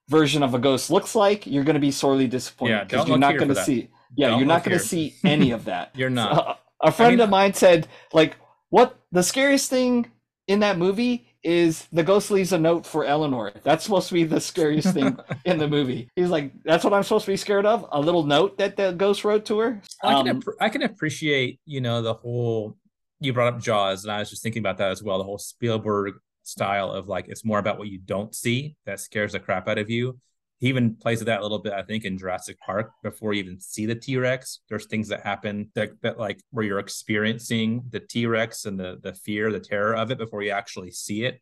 version 0.09 0.43
of 0.43 0.55
a 0.55 0.59
ghost 0.59 0.89
looks 0.91 1.15
like 1.17 1.47
you're 1.47 1.65
going 1.65 1.75
to 1.75 1.81
be 1.81 1.91
sorely 1.91 2.27
disappointed 2.29 2.73
Yeah, 2.75 2.85
because 2.85 3.01
don't 3.01 3.09
you're 3.09 3.19
not 3.19 3.37
going 3.37 3.49
to 3.49 3.63
see 3.65 3.89
yeah 4.17 4.29
Don't 4.29 4.39
you're 4.39 4.49
not 4.49 4.63
going 4.65 4.79
to 4.79 4.85
see 4.85 5.15
any 5.25 5.51
of 5.51 5.65
that 5.65 5.91
You're 5.97 6.11
not. 6.11 6.61
A, 6.89 6.93
friend 6.93 7.13
mean- 7.17 7.21
of 7.21 7.31
mine 7.31 7.55
said 7.55 7.89
like 8.13 8.37
what 8.71 8.99
the 9.13 9.23
scariest 9.23 9.71
thing 9.71 10.11
in 10.49 10.61
that 10.61 10.79
movie 10.79 11.29
is 11.43 11.87
the 11.93 12.03
ghost 12.03 12.31
leaves 12.31 12.53
a 12.53 12.59
note 12.59 12.85
for 12.85 13.05
eleanor. 13.05 13.53
That's 13.63 13.85
supposed 13.85 14.09
to 14.09 14.15
be 14.15 14.25
the 14.25 14.41
scariest 14.41 14.93
thing 14.93 15.17
in 15.45 15.59
the 15.59 15.69
movie. 15.69 16.11
He's 16.17 16.29
like 16.29 16.53
that's 16.65 16.83
what 16.83 16.93
i'm 16.93 17.05
supposed 17.05 17.25
to 17.27 17.31
be 17.31 17.37
scared 17.37 17.67
of? 17.67 17.87
A 17.93 18.01
little 18.01 18.25
note 18.25 18.59
that 18.59 18.77
the 18.77 18.93
ghost 18.93 19.25
wrote 19.25 19.45
to 19.47 19.59
her? 19.61 19.81
I 20.03 20.23
can 20.23 20.29
Um, 20.29 20.43
I 20.61 20.69
can 20.69 20.83
appreciate 20.83 21.61
you 21.65 21.81
know 21.81 22.03
the 22.03 22.15
whole 22.15 22.77
you 23.21 23.33
brought 23.33 23.55
up 23.55 23.61
Jaws 23.61 24.05
and 24.05 24.13
I 24.13 24.19
was 24.19 24.31
just 24.31 24.43
thinking 24.43 24.61
about 24.61 24.79
that 24.79 24.91
as 24.91 25.03
well 25.03 25.19
the 25.19 25.25
whole 25.25 25.39
Spielberg 25.39 26.15
style 26.43 26.91
of 26.91 27.09
like 27.09 27.27
it's 27.29 27.45
more 27.45 27.59
about 27.59 27.79
what 27.79 27.89
you 27.89 27.99
don't 27.99 28.35
see 28.35 28.77
that 28.85 29.01
scares 29.01 29.33
the 29.33 29.41
crap 29.41 29.69
out 29.69 29.79
of 29.79 29.89
you. 29.89 30.19
He 30.59 30.69
even 30.69 30.97
plays 30.97 31.19
with 31.19 31.27
that 31.27 31.41
a 31.41 31.43
little 31.43 31.59
bit 31.59 31.75
I 31.75 31.83
think 31.83 32.05
in 32.05 32.17
Jurassic 32.17 32.59
Park 32.61 32.91
before 33.03 33.35
you 33.35 33.43
even 33.43 33.61
see 33.61 33.87
the 33.87 33.95
T 33.95 34.17
Rex. 34.17 34.61
There's 34.69 34.87
things 34.87 35.09
that 35.09 35.21
happen 35.21 35.71
that, 35.75 35.91
that 36.03 36.19
like 36.19 36.41
where 36.51 36.65
you're 36.65 36.79
experiencing 36.79 37.83
the 37.91 38.01
T 38.01 38.27
Rex 38.27 38.65
and 38.65 38.79
the 38.79 38.99
the 39.03 39.13
fear 39.13 39.53
the 39.53 39.61
terror 39.61 39.95
of 39.95 40.11
it 40.11 40.19
before 40.19 40.43
you 40.43 40.51
actually 40.51 40.93
see 40.93 41.25
it. 41.25 41.41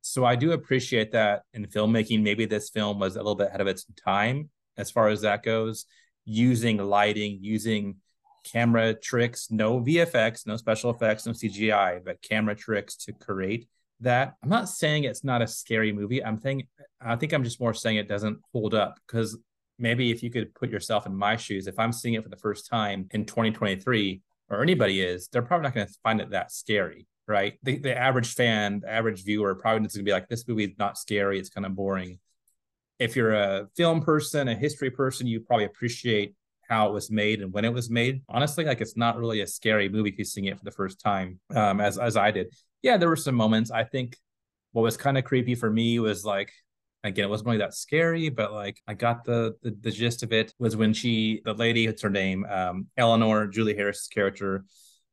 So 0.00 0.24
I 0.24 0.36
do 0.36 0.52
appreciate 0.52 1.12
that 1.12 1.42
in 1.52 1.66
filmmaking. 1.66 2.22
Maybe 2.22 2.46
this 2.46 2.70
film 2.70 2.98
was 2.98 3.16
a 3.16 3.18
little 3.18 3.34
bit 3.34 3.48
ahead 3.48 3.60
of 3.60 3.66
its 3.66 3.84
time 4.04 4.50
as 4.76 4.90
far 4.90 5.08
as 5.08 5.22
that 5.22 5.42
goes 5.42 5.86
using 6.24 6.78
lighting, 6.78 7.38
using 7.40 7.96
camera 8.44 8.94
tricks, 8.94 9.48
no 9.50 9.80
VFX, 9.80 10.46
no 10.46 10.56
special 10.56 10.90
effects, 10.90 11.26
no 11.26 11.32
CGI, 11.32 12.04
but 12.04 12.22
camera 12.22 12.54
tricks 12.54 12.96
to 12.96 13.12
create 13.12 13.68
that. 14.00 14.34
I'm 14.42 14.48
not 14.48 14.68
saying 14.68 15.04
it's 15.04 15.24
not 15.24 15.42
a 15.42 15.46
scary 15.46 15.92
movie. 15.92 16.24
I'm 16.24 16.40
saying 16.40 16.66
I 17.00 17.16
think 17.16 17.32
I'm 17.32 17.44
just 17.44 17.60
more 17.60 17.74
saying 17.74 17.96
it 17.96 18.08
doesn't 18.08 18.38
hold 18.52 18.74
up 18.74 18.98
because 19.06 19.38
maybe 19.78 20.10
if 20.10 20.22
you 20.22 20.30
could 20.30 20.54
put 20.54 20.70
yourself 20.70 21.06
in 21.06 21.14
my 21.14 21.36
shoes, 21.36 21.66
if 21.66 21.78
I'm 21.78 21.92
seeing 21.92 22.14
it 22.14 22.22
for 22.22 22.30
the 22.30 22.36
first 22.36 22.68
time 22.70 23.06
in 23.10 23.24
2023 23.24 24.22
or 24.48 24.62
anybody 24.62 25.00
is, 25.00 25.28
they're 25.28 25.42
probably 25.42 25.64
not 25.64 25.74
going 25.74 25.86
to 25.86 25.94
find 26.02 26.20
it 26.20 26.30
that 26.30 26.52
scary. 26.52 27.06
Right. 27.28 27.58
The, 27.64 27.78
the 27.78 27.96
average 27.96 28.34
fan, 28.34 28.80
the 28.80 28.90
average 28.90 29.24
viewer 29.24 29.56
probably 29.56 29.84
is 29.84 29.94
going 29.94 30.04
to 30.04 30.08
be 30.08 30.12
like, 30.12 30.28
this 30.28 30.46
movie 30.46 30.64
is 30.64 30.78
not 30.78 30.96
scary. 30.96 31.40
It's 31.40 31.48
kind 31.48 31.66
of 31.66 31.74
boring 31.74 32.20
if 32.98 33.16
you're 33.16 33.34
a 33.34 33.68
film 33.76 34.00
person, 34.00 34.48
a 34.48 34.54
history 34.54 34.90
person, 34.90 35.26
you 35.26 35.40
probably 35.40 35.66
appreciate 35.66 36.34
how 36.68 36.88
it 36.88 36.92
was 36.92 37.10
made 37.10 37.42
and 37.42 37.52
when 37.52 37.64
it 37.64 37.72
was 37.72 37.90
made. 37.90 38.22
Honestly, 38.28 38.64
like 38.64 38.80
it's 38.80 38.96
not 38.96 39.18
really 39.18 39.40
a 39.40 39.46
scary 39.46 39.88
movie 39.88 40.10
if 40.10 40.18
you're 40.18 40.24
seeing 40.24 40.46
it 40.46 40.58
for 40.58 40.64
the 40.64 40.70
first 40.70 41.00
time, 41.00 41.38
um, 41.54 41.80
as 41.80 41.98
as 41.98 42.16
I 42.16 42.30
did. 42.30 42.52
Yeah, 42.82 42.96
there 42.96 43.08
were 43.08 43.16
some 43.16 43.34
moments. 43.34 43.70
I 43.70 43.84
think 43.84 44.16
what 44.72 44.82
was 44.82 44.96
kind 44.96 45.18
of 45.18 45.24
creepy 45.24 45.54
for 45.54 45.70
me 45.70 45.98
was 45.98 46.24
like, 46.24 46.52
again, 47.04 47.24
it 47.24 47.28
wasn't 47.28 47.46
really 47.46 47.58
that 47.58 47.74
scary, 47.74 48.28
but 48.28 48.52
like 48.52 48.80
I 48.86 48.94
got 48.94 49.24
the 49.24 49.54
the, 49.62 49.76
the 49.80 49.90
gist 49.90 50.22
of 50.22 50.32
it 50.32 50.52
was 50.58 50.76
when 50.76 50.92
she, 50.92 51.40
the 51.44 51.54
lady, 51.54 51.86
what's 51.86 52.02
her 52.02 52.10
name, 52.10 52.44
um, 52.46 52.86
Eleanor, 52.96 53.46
Julie 53.46 53.76
Harris' 53.76 54.08
character, 54.08 54.64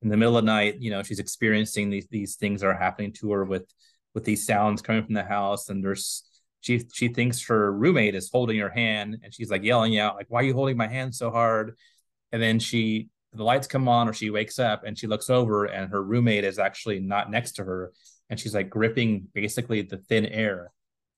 in 0.02 0.10
the 0.10 0.18
middle 0.18 0.38
of 0.38 0.44
the 0.44 0.52
night, 0.52 0.76
you 0.82 0.92
know, 0.92 1.02
she's 1.02 1.20
experiencing 1.20 1.90
these 1.90 2.08
these 2.10 2.36
things 2.36 2.62
that 2.62 2.68
are 2.68 2.74
happening 2.74 3.14
to 3.14 3.32
her 3.32 3.46
with 3.46 3.66
with 4.14 4.26
these 4.26 4.46
sounds 4.46 4.82
coming 4.82 5.04
from 5.04 5.16
the 5.16 5.24
house, 5.24 5.70
and 5.70 5.84
there's 5.84 6.24
she 6.62 6.82
she 6.94 7.08
thinks 7.10 7.46
her 7.48 7.72
roommate 7.72 8.16
is 8.16 8.30
holding 8.32 8.58
her 8.60 8.70
hand 8.70 9.18
and 9.22 9.34
she's 9.34 9.52
like 9.52 9.64
yelling 9.64 9.98
out 10.00 10.16
like 10.16 10.28
why 10.30 10.40
are 10.40 10.44
you 10.44 10.54
holding 10.54 10.78
my 10.78 10.88
hand 10.88 11.14
so 11.14 11.30
hard 11.30 11.76
and 12.32 12.42
then 12.42 12.58
she 12.58 13.10
the 13.34 13.44
lights 13.44 13.68
come 13.68 13.88
on 13.88 14.08
or 14.08 14.14
she 14.14 14.30
wakes 14.30 14.60
up 14.60 14.84
and 14.86 14.98
she 14.98 15.08
looks 15.08 15.30
over 15.30 15.66
and 15.66 15.92
her 15.92 16.02
roommate 16.04 16.44
is 16.44 16.60
actually 16.60 17.00
not 17.00 17.32
next 17.32 17.54
to 17.54 17.64
her 17.64 17.92
and 18.30 18.40
she's 18.40 18.54
like 18.54 18.70
gripping 18.70 19.28
basically 19.34 19.82
the 19.82 19.98
thin 19.98 20.26
air 20.26 20.72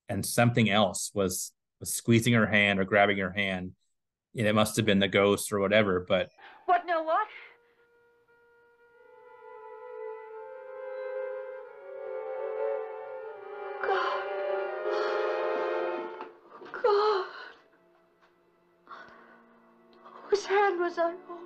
and 0.09 0.25
something 0.25 0.69
else 0.69 1.11
was 1.13 1.51
was 1.79 1.93
squeezing 1.93 2.33
her 2.33 2.47
hand 2.47 2.79
or 2.79 2.85
grabbing 2.85 3.17
her 3.17 3.31
hand 3.31 3.71
and 4.37 4.47
it 4.47 4.55
must 4.55 4.75
have 4.77 4.85
been 4.85 4.99
the 4.99 5.07
ghost 5.07 5.51
or 5.51 5.59
whatever 5.59 6.05
but 6.07 6.29
What 6.65 6.83
no 6.87 7.03
what? 7.03 7.27
God. 13.81 14.23
God. 16.83 17.25
Whose 20.29 20.45
hand 20.45 20.79
was 20.79 20.97
I 20.97 21.13
holding? 21.27 21.44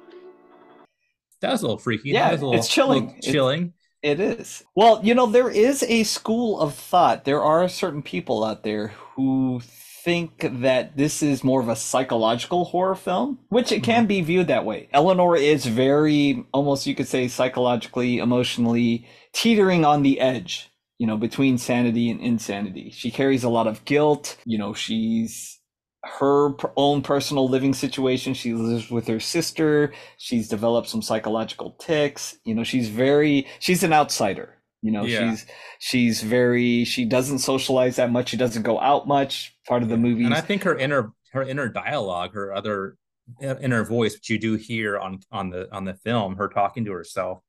That 1.41 1.51
was 1.51 1.61
a 1.61 1.65
little 1.65 1.77
freaky 1.77 2.09
Yeah, 2.09 2.25
that 2.25 2.31
was 2.33 2.41
a 2.41 2.45
little, 2.45 2.59
it's 2.59 2.67
chilling. 2.67 3.19
chilling 3.21 3.73
It 4.01 4.19
is. 4.19 4.63
Well, 4.75 5.01
you 5.03 5.13
know, 5.13 5.25
there 5.25 5.49
is 5.49 5.83
a 5.83 6.03
school 6.03 6.59
of 6.59 6.73
thought. 6.73 7.25
There 7.25 7.41
are 7.41 7.67
certain 7.67 8.01
people 8.01 8.43
out 8.43 8.63
there 8.63 8.93
who 9.15 9.61
think 10.03 10.61
that 10.61 10.95
this 10.95 11.21
is 11.21 11.43
more 11.43 11.61
of 11.61 11.67
a 11.67 11.75
psychological 11.75 12.65
horror 12.65 12.95
film, 12.95 13.39
which 13.49 13.71
it 13.71 13.83
can 13.83 14.01
mm-hmm. 14.01 14.07
be 14.07 14.21
viewed 14.21 14.47
that 14.47 14.65
way. 14.65 14.87
Eleanor 14.93 15.35
is 15.35 15.65
very, 15.65 16.45
almost 16.53 16.87
you 16.87 16.95
could 16.95 17.07
say, 17.07 17.27
psychologically, 17.27 18.19
emotionally 18.19 19.05
teetering 19.33 19.83
on 19.83 20.01
the 20.03 20.19
edge, 20.19 20.71
you 20.97 21.05
know, 21.05 21.17
between 21.17 21.57
sanity 21.57 22.09
and 22.09 22.21
insanity. 22.21 22.91
She 22.91 23.11
carries 23.11 23.43
a 23.43 23.49
lot 23.49 23.67
of 23.67 23.83
guilt. 23.85 24.37
You 24.45 24.57
know, 24.57 24.73
she's 24.73 25.58
her 26.03 26.51
own 26.77 27.01
personal 27.01 27.47
living 27.49 27.73
situation. 27.73 28.33
She 28.33 28.53
lives 28.53 28.89
with 28.89 29.07
her 29.07 29.19
sister. 29.19 29.93
She's 30.17 30.47
developed 30.47 30.87
some 30.89 31.01
psychological 31.01 31.71
tics. 31.79 32.37
You 32.45 32.55
know, 32.55 32.63
she's 32.63 32.89
very 32.89 33.47
she's 33.59 33.83
an 33.83 33.93
outsider. 33.93 34.55
You 34.81 34.91
know, 34.91 35.03
Yeah. 35.03 35.31
she's 35.31 35.45
she's 35.79 36.21
very 36.23 36.85
she 36.85 37.03
doesn't 37.05 37.39
socialize 37.39 37.97
that 37.97 38.11
much. 38.11 38.29
She 38.29 38.37
doesn't 38.37 38.63
go 38.63 38.79
out 38.79 39.07
much. 39.07 39.55
Part 39.67 39.83
of 39.83 39.89
the 39.89 39.97
movie. 39.97 40.23
and 40.23 40.33
i 40.33 40.41
think 40.41 40.63
her 40.63 40.77
inner 40.77 41.11
her 41.33 41.43
inner 41.43 41.67
dialogue 41.69 42.33
her 42.33 42.53
other 42.53 42.95
inner 43.41 43.83
voice 43.83 44.13
which 44.15 44.29
you 44.29 44.39
do 44.39 44.55
hear 44.55 44.97
on 44.97 45.19
on 45.31 45.49
the 45.51 45.67
on 45.71 45.85
the 45.85 45.93
film 45.93 46.35
her 46.37 46.47
talking 46.47 46.83
to 46.85 46.91
herself 46.91 47.39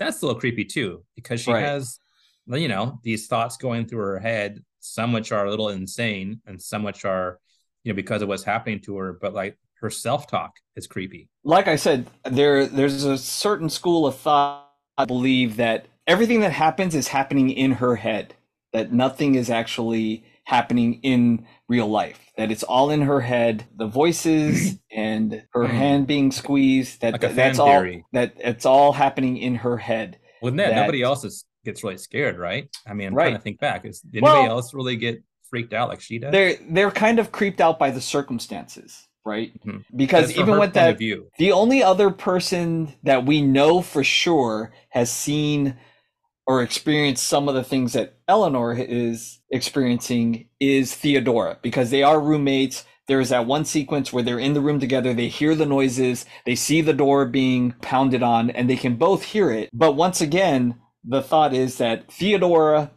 that's 0.00 0.20
a 0.20 0.26
little 0.26 0.40
creepy 0.40 0.64
too 0.64 1.04
because 1.14 1.40
she 1.42 1.52
Right. 1.52 1.62
has 1.62 2.00
you 2.48 2.66
know 2.66 2.98
these 3.04 3.28
thoughts 3.28 3.56
going 3.56 3.86
through 3.86 4.00
her 4.00 4.18
head 4.18 4.64
some 4.80 5.12
which 5.12 5.30
are 5.30 5.46
a 5.46 5.50
little 5.50 5.68
insane 5.68 6.40
and 6.46 6.60
some 6.60 6.82
which 6.82 7.04
are 7.04 7.38
you 7.84 7.92
know 7.92 7.96
because 7.96 8.22
of 8.22 8.28
what's 8.28 8.44
happening 8.44 8.80
to 8.80 8.96
her 8.96 9.12
but 9.20 9.34
like 9.34 9.56
her 9.80 9.90
self-talk 9.90 10.52
is 10.76 10.86
creepy 10.86 11.28
like 11.42 11.66
I 11.68 11.76
said, 11.76 12.06
there 12.24 12.66
there's 12.66 13.04
a 13.04 13.16
certain 13.16 13.70
school 13.70 14.06
of 14.06 14.14
thought 14.16 14.68
I 14.98 15.06
believe 15.06 15.56
that 15.56 15.86
everything 16.06 16.40
that 16.40 16.52
happens 16.52 16.94
is 16.94 17.08
happening 17.08 17.48
in 17.50 17.72
her 17.72 17.96
head. 17.96 18.34
That 18.74 18.92
nothing 18.92 19.36
is 19.36 19.48
actually 19.48 20.22
happening 20.44 21.00
in 21.02 21.46
real 21.66 21.88
life. 21.88 22.20
That 22.36 22.50
it's 22.50 22.62
all 22.62 22.90
in 22.90 23.00
her 23.02 23.22
head. 23.22 23.64
The 23.74 23.86
voices 23.86 24.78
and 24.92 25.42
her 25.54 25.64
Mhm. 25.64 25.70
hand 25.70 26.06
being 26.06 26.30
squeezed. 26.30 27.00
That 27.00 27.12
Like 27.22 27.34
that's 27.34 27.58
all. 27.58 27.82
That 28.12 28.34
it's 28.36 28.66
all 28.66 28.92
happening 28.92 29.38
in 29.38 29.54
her 29.54 29.78
head. 29.78 30.18
well 30.42 30.52
that, 30.52 30.68
That- 30.70 30.76
nobody 30.76 31.02
else 31.02 31.24
is 31.24 31.46
gets 31.64 31.82
really 31.84 31.98
scared 31.98 32.38
right 32.38 32.68
i 32.86 32.94
mean 32.94 33.08
i'm 33.08 33.12
trying 33.14 33.32
Right. 33.32 33.36
to 33.36 33.42
think 33.42 33.60
back 33.60 33.84
is 33.84 34.00
did 34.00 34.22
Well- 34.22 34.32
anybody 34.36 34.50
else 34.50 34.72
really 34.72 34.96
get 34.96 35.22
freaked 35.50 35.72
out 35.74 35.88
like 35.88 36.00
she 36.00 36.18
does 36.18 36.32
They're 36.32 36.56
they're 36.70 36.90
kind 36.90 37.18
of 37.18 37.32
creeped 37.32 37.60
out 37.60 37.78
by 37.78 37.90
the 37.90 38.00
circumstances, 38.00 39.08
right? 39.26 39.52
Mhm. 39.66 39.84
Because 39.94 40.36
even 40.36 40.58
with 40.58 40.72
that 40.74 40.98
view 40.98 41.28
The 41.38 41.52
only 41.52 41.82
other 41.82 42.10
person 42.10 42.94
that 43.02 43.26
we 43.26 43.42
know 43.42 43.82
for 43.82 44.02
sure 44.04 44.72
has 44.90 45.10
seen 45.10 45.76
or 46.46 46.62
experienced 46.62 47.26
some 47.26 47.48
of 47.48 47.54
the 47.54 47.62
things 47.62 47.92
that 47.92 48.14
Eleanor 48.26 48.72
is 48.72 49.40
experiencing 49.50 50.48
is 50.58 50.94
Theodora 50.94 51.58
because 51.62 51.90
they 51.90 52.02
are 52.02 52.20
roommates. 52.20 52.84
There 53.06 53.20
is 53.20 53.28
that 53.28 53.46
one 53.46 53.64
sequence 53.64 54.12
where 54.12 54.22
they're 54.22 54.38
in 54.38 54.54
the 54.54 54.60
room 54.60 54.80
together, 54.80 55.14
they 55.14 55.28
hear 55.28 55.54
the 55.54 55.66
noises, 55.66 56.26
they 56.46 56.54
see 56.54 56.80
the 56.80 56.92
door 56.92 57.24
being 57.26 57.74
pounded 57.82 58.22
on, 58.22 58.50
and 58.50 58.68
they 58.68 58.76
can 58.76 58.96
both 58.96 59.22
hear 59.24 59.50
it. 59.50 59.68
But 59.72 59.92
once 59.96 60.20
again, 60.20 60.76
the 61.04 61.22
thought 61.22 61.54
is 61.54 61.78
that 61.78 62.10
Theodora, 62.12 62.90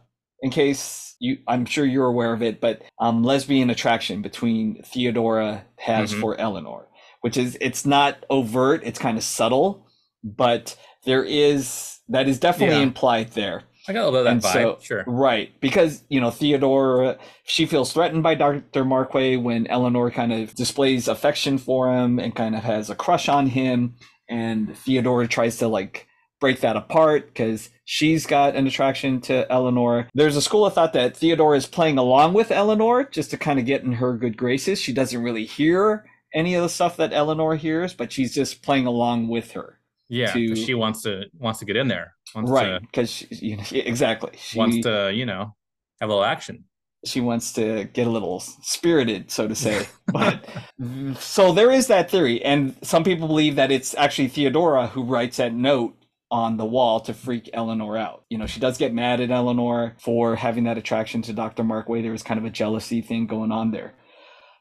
in 0.44 0.50
case 0.50 1.16
you, 1.20 1.38
I'm 1.48 1.64
sure 1.64 1.86
you're 1.86 2.06
aware 2.06 2.34
of 2.34 2.42
it, 2.42 2.60
but 2.60 2.82
um, 3.00 3.24
lesbian 3.24 3.70
attraction 3.70 4.20
between 4.20 4.82
Theodora 4.82 5.64
has 5.78 6.12
Mhm. 6.12 6.20
for 6.20 6.38
Eleanor, 6.38 6.88
which 7.22 7.38
is 7.38 7.56
it's 7.62 7.86
not 7.86 8.18
overt, 8.28 8.82
it's 8.84 8.98
kind 8.98 9.16
of 9.16 9.24
subtle, 9.24 9.86
but 10.22 10.76
there 11.06 11.24
is 11.24 11.98
that 12.10 12.28
is 12.28 12.38
definitely 12.38 12.76
Yeah. 12.76 12.82
implied 12.82 13.30
there. 13.30 13.62
I 13.88 13.94
got 13.94 14.04
a 14.04 14.10
little 14.10 14.26
of 14.26 14.32
And 14.32 14.42
vibe. 14.42 14.52
so- 14.52 14.78
sure. 14.82 15.04
Right, 15.06 15.58
because 15.60 16.04
you 16.10 16.20
know 16.20 16.30
Theodora, 16.30 17.16
she 17.44 17.64
feels 17.64 17.92
threatened 17.94 18.22
by 18.22 18.34
Doctor 18.34 18.84
Markway 18.84 19.42
when 19.42 19.66
Eleanor 19.68 20.10
kind 20.10 20.30
of 20.32 20.54
displays 20.54 21.08
affection 21.08 21.56
for 21.56 21.90
him 21.94 22.18
and 22.18 22.34
kind 22.34 22.54
of 22.54 22.62
has 22.64 22.90
a 22.90 22.94
crush 22.94 23.28
on 23.30 23.46
him, 23.46 23.94
and 24.28 24.76
Theodora 24.76 25.26
tries 25.26 25.56
to 25.58 25.68
like 25.68 26.06
break 26.40 26.60
that 26.60 26.76
apart 26.76 27.28
because 27.28 27.70
she's 27.84 28.26
got 28.26 28.56
an 28.56 28.66
attraction 28.66 29.20
to 29.22 29.50
Eleanor. 29.50 30.08
There's 30.14 30.36
a 30.36 30.42
school 30.42 30.66
of 30.66 30.74
thought 30.74 30.92
that 30.94 31.16
Theodore 31.16 31.54
is 31.54 31.66
playing 31.66 31.98
along 31.98 32.34
with 32.34 32.50
Eleanor 32.50 33.04
just 33.04 33.30
to 33.30 33.38
kind 33.38 33.58
of 33.58 33.66
get 33.66 33.82
in 33.82 33.92
her 33.94 34.16
good 34.16 34.36
graces. 34.36 34.80
She 34.80 34.92
doesn't 34.92 35.22
really 35.22 35.44
hear 35.44 36.04
any 36.34 36.54
of 36.54 36.62
the 36.62 36.68
stuff 36.68 36.96
that 36.96 37.12
Eleanor 37.12 37.56
hears, 37.56 37.94
but 37.94 38.12
she's 38.12 38.34
just 38.34 38.62
playing 38.62 38.86
along 38.86 39.28
with 39.28 39.52
her. 39.52 39.78
Yeah, 40.08 40.32
to- 40.32 40.56
she 40.56 40.74
wants 40.74 41.02
to 41.02 41.24
wants 41.38 41.60
to 41.60 41.64
get 41.64 41.76
in 41.76 41.88
there. 41.88 42.14
Wants 42.34 42.50
right, 42.50 42.80
because 42.80 43.24
you 43.30 43.56
know, 43.56 43.64
exactly. 43.72 44.32
She, 44.36 44.58
wants 44.58 44.80
to 44.82 45.12
you 45.14 45.24
know 45.26 45.54
have 46.00 46.10
a 46.10 46.12
little 46.12 46.24
action. 46.24 46.64
she 47.06 47.20
wants 47.20 47.52
to 47.54 47.84
get 47.84 48.06
a 48.06 48.10
little 48.10 48.40
spirited, 48.40 49.30
so 49.30 49.48
to 49.48 49.54
say. 49.54 49.86
But 50.12 50.46
so 51.18 51.52
there 51.52 51.72
is 51.72 51.88
that 51.88 52.10
theory, 52.10 52.44
and 52.44 52.76
some 52.82 53.02
people 53.02 53.26
believe 53.26 53.56
that 53.56 53.72
it's 53.72 53.94
actually 53.94 54.28
Theodora 54.28 54.88
who 54.88 55.02
writes 55.02 55.38
that 55.38 55.52
note 55.54 55.96
on 56.30 56.56
the 56.56 56.64
wall 56.64 57.00
to 57.00 57.14
freak 57.14 57.50
Eleanor 57.52 57.96
out. 57.96 58.24
You 58.28 58.38
know, 58.38 58.46
she 58.46 58.60
does 58.60 58.78
get 58.78 58.92
mad 58.92 59.20
at 59.20 59.30
Eleanor 59.30 59.96
for 60.00 60.36
having 60.36 60.64
that 60.64 60.78
attraction 60.78 61.22
to 61.22 61.32
Dr. 61.32 61.62
Markway. 61.62 62.02
There 62.02 62.12
was 62.12 62.22
kind 62.22 62.38
of 62.38 62.44
a 62.44 62.50
jealousy 62.50 63.00
thing 63.00 63.26
going 63.26 63.52
on 63.52 63.70
there. 63.70 63.94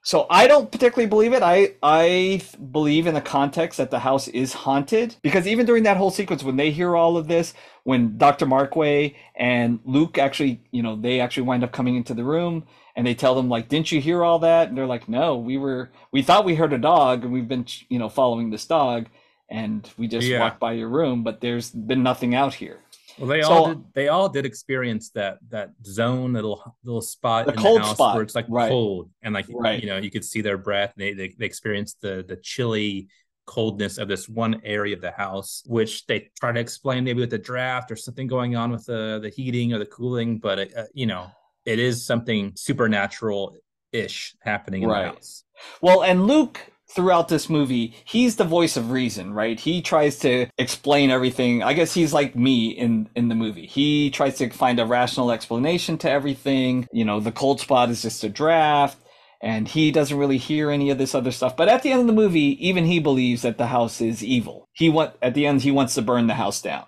So 0.05 0.28
I 0.30 0.47
don't 0.47 0.70
particularly 0.70 1.07
believe 1.09 1.32
it. 1.32 1.41
I 1.41 1.76
I 1.82 2.41
believe 2.72 3.07
in 3.07 3.14
the 3.14 3.22
context 3.22 3.78
that 3.78 3.89
the 3.89 3.99
house 3.99 4.28
is 4.28 4.51
haunted 4.51 5.16
because 5.22 5.47
even 5.47 5.66
during 5.66 5.84
that 5.84 5.95
whole 5.95 6.11
sequence 6.11 6.43
when 6.43 6.57
they 6.57 6.72
hear 6.72 6.93
all 6.93 7.16
of 7.16 7.30
this, 7.30 7.53
when 7.84 8.18
Dr. 8.18 8.45
Markway 8.45 9.16
and 9.34 9.80
Luke 9.86 10.18
actually, 10.18 10.61
you 10.72 10.84
know, 10.84 10.97
they 10.97 11.22
actually 11.22 11.43
wind 11.43 11.64
up 11.64 11.72
coming 11.72 11.95
into 11.95 12.14
the 12.14 12.26
room 12.26 12.66
and 12.97 13.07
they 13.07 13.16
tell 13.16 13.34
them 13.34 13.47
like, 13.47 13.70
"Didn't 13.70 13.93
you 13.93 14.01
hear 14.01 14.24
all 14.26 14.39
that?" 14.39 14.68
And 14.68 14.78
they're 14.78 14.86
like, 14.86 15.07
"No, 15.07 15.38
we 15.38 15.57
were 15.57 15.89
we 16.11 16.22
thought 16.22 16.43
we 16.43 16.55
heard 16.55 16.74
a 16.74 16.78
dog 16.78 17.24
and 17.24 17.32
we've 17.32 17.47
been, 17.47 17.66
you 17.88 17.97
know, 17.97 18.09
following 18.09 18.49
this 18.49 18.66
dog 18.66 19.07
and 19.54 19.89
we 19.97 20.08
just 20.08 20.28
Yeah. 20.28 20.39
walked 20.41 20.60
by 20.60 20.74
your 20.74 20.89
room, 20.89 21.24
but 21.24 21.39
there's 21.39 21.70
been 21.72 22.04
nothing 22.04 22.34
out 22.36 22.54
here." 22.56 22.80
Well, 23.20 23.28
they 23.28 23.43
So- 23.43 23.49
all 23.51 23.68
did, 23.70 23.84
they 23.93 24.08
all 24.08 24.28
did 24.28 24.45
experience 24.45 25.12
that 25.12 25.38
that 25.49 25.70
zone, 25.86 26.34
little 26.34 26.60
little 26.84 27.01
spot 27.01 27.45
The 27.45 27.54
in 27.54 27.60
cold 27.60 27.82
the 27.82 27.86
house 27.86 27.95
spot, 27.95 28.16
where 28.16 28.24
it's 28.24 28.34
like 28.36 28.47
right. 28.49 28.70
cold 28.70 29.12
and 29.22 29.34
like 29.34 29.45
Right. 29.49 29.80
you 29.82 29.88
know 29.88 29.97
you 29.97 30.10
could 30.10 30.26
see 30.26 30.41
their 30.41 30.58
breath. 30.58 30.93
They 30.97 31.14
they, 31.14 31.28
they 31.38 31.45
experienced 31.45 32.01
the 32.01 32.26
the 32.28 32.38
chilly 32.38 33.08
coldness 33.45 33.97
of 33.97 34.08
this 34.08 34.28
one 34.30 34.62
area 34.64 34.95
of 34.95 35.01
the 35.01 35.12
house, 35.12 35.64
which 35.68 36.06
they 36.08 36.32
try 36.39 36.51
to 36.54 36.60
explain 36.60 37.04
maybe 37.04 37.20
with 37.20 37.30
the 37.30 37.38
draft 37.38 37.91
or 37.91 37.95
something 37.97 38.26
going 38.26 38.56
on 38.56 38.72
with 38.72 38.86
the 38.86 39.20
the 39.22 39.30
heating 39.30 39.74
or 39.74 39.80
the 39.80 39.86
cooling, 39.86 40.39
but 40.39 40.58
it, 40.60 40.76
uh, 40.76 40.86
you 40.93 41.06
know 41.06 41.28
it 41.66 41.78
is 41.78 42.06
something 42.06 42.51
supernatural 42.56 43.56
ish 43.91 44.36
happening 44.41 44.82
in 44.82 44.89
Right. 44.89 45.04
the 45.04 45.10
house. 45.10 45.43
Well, 45.82 46.04
and 46.04 46.26
Luke 46.26 46.60
throughout 46.90 47.28
this 47.28 47.50
movie, 47.50 47.94
he's 48.06 48.36
the 48.36 48.44
voice 48.44 48.78
of 48.78 48.92
reason, 48.92 49.34
right? 49.34 49.60
He 49.60 49.82
tries 49.82 50.20
to 50.20 50.48
explain 50.58 51.10
everything. 51.10 51.64
I 51.64 51.74
guess 51.74 51.94
he's 51.94 52.14
like 52.14 52.36
me 52.36 52.70
in 52.70 53.10
in 53.16 53.30
the 53.30 53.36
movie. 53.36 53.66
He 53.66 54.10
tries 54.10 54.38
to 54.38 54.50
find 54.50 54.80
a 54.80 54.86
rational 54.86 55.32
explanation 55.32 55.98
to 56.00 56.10
everything. 56.10 56.88
You 56.92 57.06
know, 57.06 57.20
the 57.20 57.32
cold 57.32 57.60
spot 57.60 57.90
is 57.90 58.02
just 58.02 58.24
a 58.24 58.30
draft 58.30 58.98
and 59.42 59.68
he 59.68 59.92
doesn't 59.92 60.18
really 60.18 60.38
hear 60.38 60.72
any 60.72 60.90
of 60.90 60.98
this 60.98 61.14
other 61.14 61.32
stuff. 61.32 61.58
But 61.58 61.68
at 61.68 61.84
the 61.84 61.92
end 61.92 62.02
of 62.02 62.08
the 62.08 62.14
movie, 62.14 62.66
even 62.66 62.86
he 62.86 63.00
believes 63.00 63.42
that 63.42 63.58
the 63.58 63.68
house 63.68 64.00
is 64.00 64.24
evil. 64.24 64.70
He 64.74 64.90
want 64.90 65.16
at 65.22 65.34
the 65.34 65.46
end 65.46 65.62
he 65.62 65.72
wants 65.72 65.96
to 65.96 66.02
burn 66.02 66.28
the 66.28 66.36
house 66.36 66.62
down. 66.62 66.86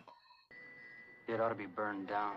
It 1.28 1.41
ought 1.41 1.50
to 1.50 1.56
be 1.56 1.66
burned 1.66 2.08
down 2.08 2.36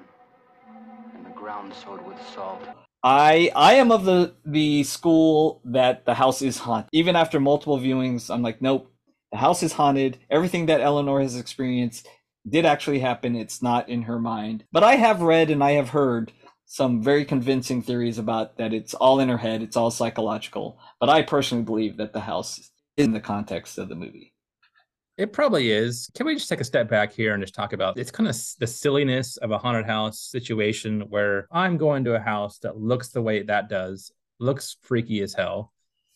and 1.15 1.25
the 1.25 1.31
ground 1.31 1.73
sowed 1.75 2.05
with 2.07 2.19
salt. 2.35 2.63
I 3.09 3.51
I 3.57 3.73
am 3.77 3.91
of 3.91 4.05
the 4.05 4.35
the 4.45 4.85
school 4.85 5.63
that 5.65 6.05
the 6.05 6.13
house 6.13 6.43
is 6.43 6.59
haunted. 6.59 6.91
Even 6.93 7.17
after 7.17 7.41
multiple 7.41 7.79
viewings, 7.79 8.29
I'm 8.29 8.43
like, 8.43 8.61
nope, 8.61 8.93
the 9.33 9.39
house 9.39 9.63
is 9.63 9.73
haunted. 9.73 10.19
Everything 10.29 10.67
that 10.67 10.83
Eleanor 10.83 11.23
has 11.23 11.35
experienced 11.35 12.07
did 12.47 12.67
actually 12.67 12.99
happen. 12.99 13.35
It's 13.35 13.63
not 13.63 13.89
in 13.89 14.03
her 14.03 14.19
mind. 14.19 14.65
But 14.73 14.85
I 14.85 14.97
have 14.97 15.23
read 15.23 15.49
and 15.51 15.65
I 15.65 15.73
have 15.73 15.89
heard 15.89 16.33
some 16.67 17.03
very 17.03 17.25
convincing 17.25 17.81
theories 17.81 18.19
about 18.19 18.59
that 18.59 18.75
it's 18.75 18.93
all 18.93 19.21
in 19.21 19.31
her 19.31 19.39
head, 19.39 19.63
it's 19.63 19.77
all 19.77 19.91
psychological. 19.91 20.79
But 21.01 21.09
I 21.09 21.23
personally 21.23 21.65
believe 21.65 21.97
that 21.97 22.13
the 22.13 22.21
house 22.21 22.59
is 22.59 22.71
in 22.99 23.13
the 23.13 23.21
context 23.21 23.79
of 23.79 23.89
the 23.89 23.95
movie. 23.95 24.35
It 25.19 25.33
probably 25.33 25.73
is. 25.73 26.09
Can 26.15 26.27
we 26.27 26.35
just 26.35 26.49
take 26.49 26.61
a 26.61 26.65
step 26.65 26.89
back 26.89 27.13
here 27.13 27.35
and 27.35 27.43
just 27.43 27.55
talk 27.55 27.73
about 27.73 27.99
it's 27.99 28.13
kind 28.13 28.29
of 28.29 28.37
the 28.61 28.69
silliness 28.69 29.37
of 29.39 29.51
a 29.51 29.59
haunted 29.59 29.85
house 29.85 30.21
situation 30.21 31.01
where 31.09 31.49
I'm 31.51 31.77
going 31.77 32.05
to 32.05 32.15
a 32.15 32.21
house 32.21 32.61
that 32.61 32.77
looks 32.77 33.09
the 33.09 33.21
way 33.21 33.43
that 33.43 33.69
does, 33.69 34.13
looks 34.39 34.77
freaky 34.83 35.21
as 35.23 35.35
hell 35.35 35.73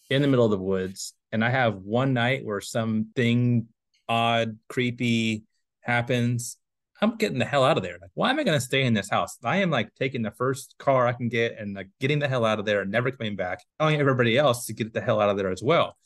in 0.08 0.22
the 0.22 0.28
middle 0.28 0.44
of 0.44 0.52
the 0.52 0.58
woods. 0.58 1.14
And 1.32 1.44
I 1.44 1.50
have 1.50 1.78
one 1.78 2.12
night 2.12 2.44
where 2.44 2.60
something 2.60 3.66
odd, 4.08 4.56
creepy 4.68 5.42
happens. 5.80 6.56
I'm 7.00 7.16
getting 7.16 7.40
the 7.40 7.44
hell 7.44 7.64
out 7.64 7.76
of 7.76 7.82
there. 7.82 7.98
Like, 8.00 8.12
why 8.14 8.30
am 8.30 8.38
I 8.38 8.44
going 8.44 8.56
to 8.56 8.64
stay 8.64 8.84
in 8.84 8.94
this 8.94 9.10
house? 9.10 9.36
I 9.42 9.56
am 9.56 9.70
like 9.70 9.92
taking 9.96 10.22
the 10.22 10.30
first 10.30 10.76
car 10.78 11.08
I 11.08 11.12
can 11.12 11.28
get 11.28 11.58
and 11.58 11.74
like 11.74 11.88
getting 11.98 12.20
the 12.20 12.28
hell 12.28 12.44
out 12.44 12.60
of 12.60 12.66
there 12.66 12.82
and 12.82 12.92
never 12.92 13.10
coming 13.10 13.34
back, 13.34 13.64
telling 13.80 13.98
everybody 13.98 14.38
else 14.38 14.66
to 14.66 14.72
get 14.72 14.92
the 14.92 15.00
hell 15.00 15.20
out 15.20 15.28
of 15.28 15.36
there 15.36 15.50
as 15.50 15.60
well 15.60 15.96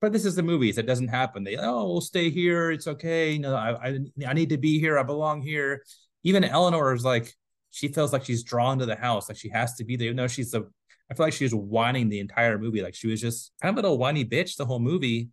but 0.00 0.12
this 0.12 0.24
is 0.24 0.36
the 0.36 0.42
movies. 0.42 0.78
It 0.78 0.86
doesn't 0.86 1.08
happen. 1.08 1.44
They 1.44 1.56
oh, 1.56 1.84
we'll 1.84 2.00
stay 2.00 2.30
here. 2.30 2.70
It's 2.70 2.86
okay. 2.86 3.32
You 3.32 3.40
know, 3.40 3.54
I, 3.54 3.88
I 3.88 3.98
I 4.26 4.32
need 4.32 4.50
to 4.50 4.58
be 4.58 4.78
here. 4.78 4.98
I 4.98 5.02
belong 5.02 5.42
here. 5.42 5.82
Even 6.24 6.44
Eleanor 6.44 6.94
is 6.94 7.04
like 7.04 7.34
she 7.70 7.88
feels 7.88 8.12
like 8.12 8.24
she's 8.24 8.42
drawn 8.42 8.78
to 8.78 8.86
the 8.86 8.96
house, 8.96 9.28
like 9.28 9.38
she 9.38 9.50
has 9.50 9.74
to 9.74 9.84
be 9.84 9.96
there. 9.96 10.12
Though 10.12 10.28
she's 10.28 10.54
a, 10.54 10.64
I 11.10 11.14
feel 11.14 11.26
like 11.26 11.32
she 11.32 11.44
was 11.44 11.54
whining 11.54 12.08
the 12.08 12.20
entire 12.20 12.58
movie. 12.58 12.82
Like 12.82 12.94
she 12.94 13.08
was 13.08 13.20
just 13.20 13.52
kind 13.60 13.72
of 13.72 13.76
a 13.76 13.82
little 13.82 13.98
whiny 13.98 14.24
bitch 14.24 14.56
the 14.56 14.66
whole 14.66 14.80
movie. 14.80 15.30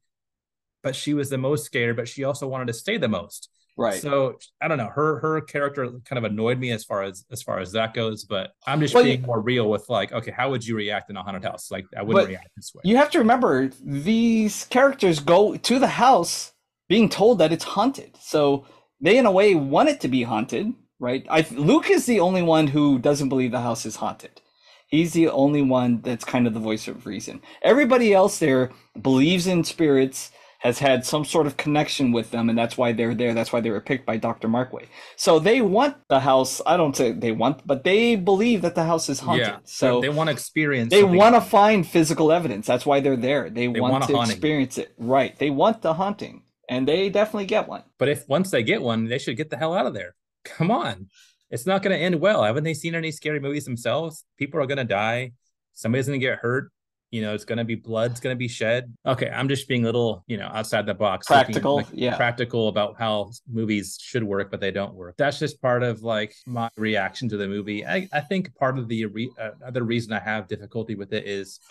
But 0.83 0.95
she 0.95 1.15
was 1.15 1.29
the 1.29 1.37
most 1.39 1.65
scared, 1.65 1.95
but 1.95 2.07
she 2.07 2.23
also 2.23 2.47
wanted 2.47 2.67
to 2.67 2.73
stay 2.73 2.97
the 2.97 3.07
most. 3.07 3.49
Right. 3.77 4.01
So 4.01 4.37
I 4.61 4.67
don't 4.69 4.77
know. 4.77 4.87
Her 4.87 5.19
her 5.19 5.41
character 5.41 5.89
kind 6.05 6.17
of 6.17 6.23
annoyed 6.23 6.59
me 6.59 6.71
as 6.71 6.85
far 6.85 7.03
as 7.03 7.25
as 7.31 7.41
far 7.43 7.59
as 7.59 7.71
that 7.73 7.93
goes. 7.93 8.23
But 8.23 8.51
I'm 8.65 8.79
just 8.79 8.93
Well, 8.93 9.03
being 9.03 9.21
you- 9.21 9.27
more 9.27 9.41
real 9.41 9.69
with 9.69 9.89
like, 9.89 10.13
okay, 10.13 10.31
how 10.31 10.49
would 10.49 10.65
you 10.65 10.75
react 10.77 11.09
in 11.09 11.17
a 11.17 11.23
haunted 11.23 11.43
house? 11.43 11.69
Like 11.71 11.85
I 11.97 12.01
wouldn't 12.01 12.29
react 12.29 12.49
this 12.55 12.71
way. 12.73 12.81
You 12.85 12.95
have 12.97 13.11
to 13.11 13.19
remember 13.19 13.69
these 13.83 14.65
characters 14.65 15.19
go 15.19 15.55
to 15.57 15.79
the 15.79 15.87
house 15.87 16.53
being 16.87 17.09
told 17.09 17.39
that 17.39 17.51
it's 17.51 17.65
haunted. 17.65 18.15
So 18.21 18.65
they 19.01 19.17
in 19.17 19.25
a 19.25 19.31
way 19.31 19.55
want 19.55 19.89
it 19.89 19.99
to 20.01 20.07
be 20.07 20.23
haunted, 20.23 20.71
right? 20.99 21.25
I 21.29 21.45
Luke 21.51 21.89
is 21.89 22.05
the 22.05 22.21
only 22.21 22.43
one 22.43 22.67
who 22.67 22.97
doesn't 22.99 23.29
believe 23.29 23.51
the 23.51 23.59
house 23.61 23.85
is 23.85 23.97
haunted. 23.97 24.39
He's 24.87 25.11
the 25.13 25.29
only 25.29 25.63
one 25.63 25.99
that's 26.01 26.23
kind 26.23 26.47
of 26.47 26.53
the 26.53 26.59
voice 26.59 26.87
of 26.87 27.05
reason. 27.05 27.41
Everybody 27.63 28.13
else 28.13 28.37
there 28.39 28.71
believes 29.01 29.47
in 29.47 29.63
spirits, 29.63 30.31
has 30.65 30.79
had 30.79 31.05
some 31.05 31.23
sort 31.23 31.45
of 31.45 31.57
connection 31.57 32.11
with 32.11 32.31
them, 32.31 32.49
and 32.49 32.57
that's 32.57 32.75
why 32.75 32.91
they're 32.91 33.13
there. 33.13 33.35
That's 33.35 33.53
why 33.53 33.61
they 33.61 33.69
were 33.69 33.79
picked 33.79 34.03
by 34.03 34.17
Dr. 34.17 34.47
Markway. 34.47 34.87
So 35.15 35.37
they 35.37 35.61
want 35.61 35.95
the 36.09 36.19
house. 36.19 36.59
I 36.65 36.75
don't 36.75 36.97
say 36.97 37.11
they 37.11 37.31
want, 37.31 37.65
but 37.67 37.83
they 37.83 38.15
believe 38.15 38.63
that 38.63 38.73
the 38.73 38.83
house 38.83 39.07
is 39.07 39.19
haunted. 39.19 39.45
Yeah. 39.47 39.57
So 39.63 40.01
they 40.01 40.09
want 40.09 40.29
to 40.29 40.31
experience. 40.33 40.89
they 40.89 41.03
want 41.03 41.35
to 41.35 41.41
find 41.41 41.87
physical 41.87 42.31
evidence. 42.31 42.65
That's 42.65 42.83
why 42.83 42.99
they're 42.99 43.15
there. 43.15 43.51
They, 43.51 43.67
They 43.67 43.79
want, 43.79 43.93
want 43.93 44.07
to 44.07 44.21
experience 44.21 44.79
it. 44.79 44.95
Right. 44.97 45.37
They 45.37 45.51
want 45.51 45.83
the 45.83 45.93
haunting, 45.93 46.41
and 46.67 46.87
they 46.87 47.09
definitely 47.09 47.45
get 47.45 47.67
one. 47.67 47.83
But 47.99 48.09
if 48.09 48.27
once 48.27 48.49
they 48.49 48.63
get 48.63 48.81
one, 48.81 49.05
they 49.05 49.19
should 49.19 49.37
get 49.37 49.51
the 49.51 49.57
hell 49.57 49.75
out 49.75 49.85
of 49.85 49.93
there. 49.93 50.15
Come 50.45 50.71
on. 50.71 51.09
It's 51.51 51.67
not 51.67 51.83
going 51.83 51.95
to 51.95 52.03
end 52.03 52.19
well. 52.19 52.43
Haven't 52.43 52.63
they 52.63 52.73
seen 52.73 52.95
any 52.95 53.11
scary 53.11 53.39
movies 53.39 53.65
themselves? 53.65 54.25
People 54.39 54.59
are 54.59 54.65
going 54.65 54.79
to 54.79 54.83
die. 54.83 55.33
Somebody's 55.73 56.07
going 56.07 56.19
to 56.19 56.25
get 56.25 56.39
hurt. 56.39 56.71
You 57.15 57.21
know, 57.21 57.33
it's 57.33 57.45
going 57.45 57.59
to 57.59 57.63
be 57.63 57.75
blood's 57.75 58.19
going 58.19 58.35
to 58.35 58.37
be 58.37 58.49
shed. 58.49 58.93
Okay, 59.05 59.29
I'm 59.29 59.47
just 59.47 59.69
being 59.69 59.83
a 59.83 59.85
little, 59.85 60.25
you 60.27 60.35
know, 60.35 60.47
outside 60.47 60.85
the 60.85 60.93
box. 60.93 61.27
Practical, 61.27 61.77
like, 61.77 61.87
yeah. 61.93 62.17
Practical 62.17 62.67
about 62.67 62.97
how 62.99 63.31
movies 63.49 63.97
should 64.01 64.21
work, 64.21 64.51
but 64.51 64.59
they 64.59 64.69
don't 64.69 64.93
work. 64.93 65.15
That's 65.15 65.39
just 65.39 65.61
part 65.61 65.81
of 65.81 66.03
like 66.03 66.35
my 66.45 66.69
reaction 66.75 67.29
to 67.29 67.37
the 67.37 67.47
movie. 67.47 67.85
I, 67.85 68.09
I 68.11 68.19
think 68.19 68.53
part 68.55 68.77
of 68.77 68.89
the 68.89 69.05
re- 69.05 69.31
uh, 69.39 69.51
other 69.65 69.83
reason 69.83 70.11
I 70.11 70.19
have 70.19 70.49
difficulty 70.49 70.95
with 70.95 71.13
it 71.13 71.25
is 71.25 71.61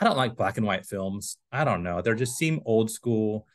I 0.00 0.04
don't 0.04 0.16
like 0.16 0.36
black 0.36 0.58
and 0.58 0.66
white 0.66 0.86
films. 0.86 1.38
I 1.50 1.64
don't 1.64 1.82
know. 1.82 2.00
They 2.00 2.14
just 2.14 2.36
seem 2.36 2.60
old 2.64 2.88
school. 2.88 3.48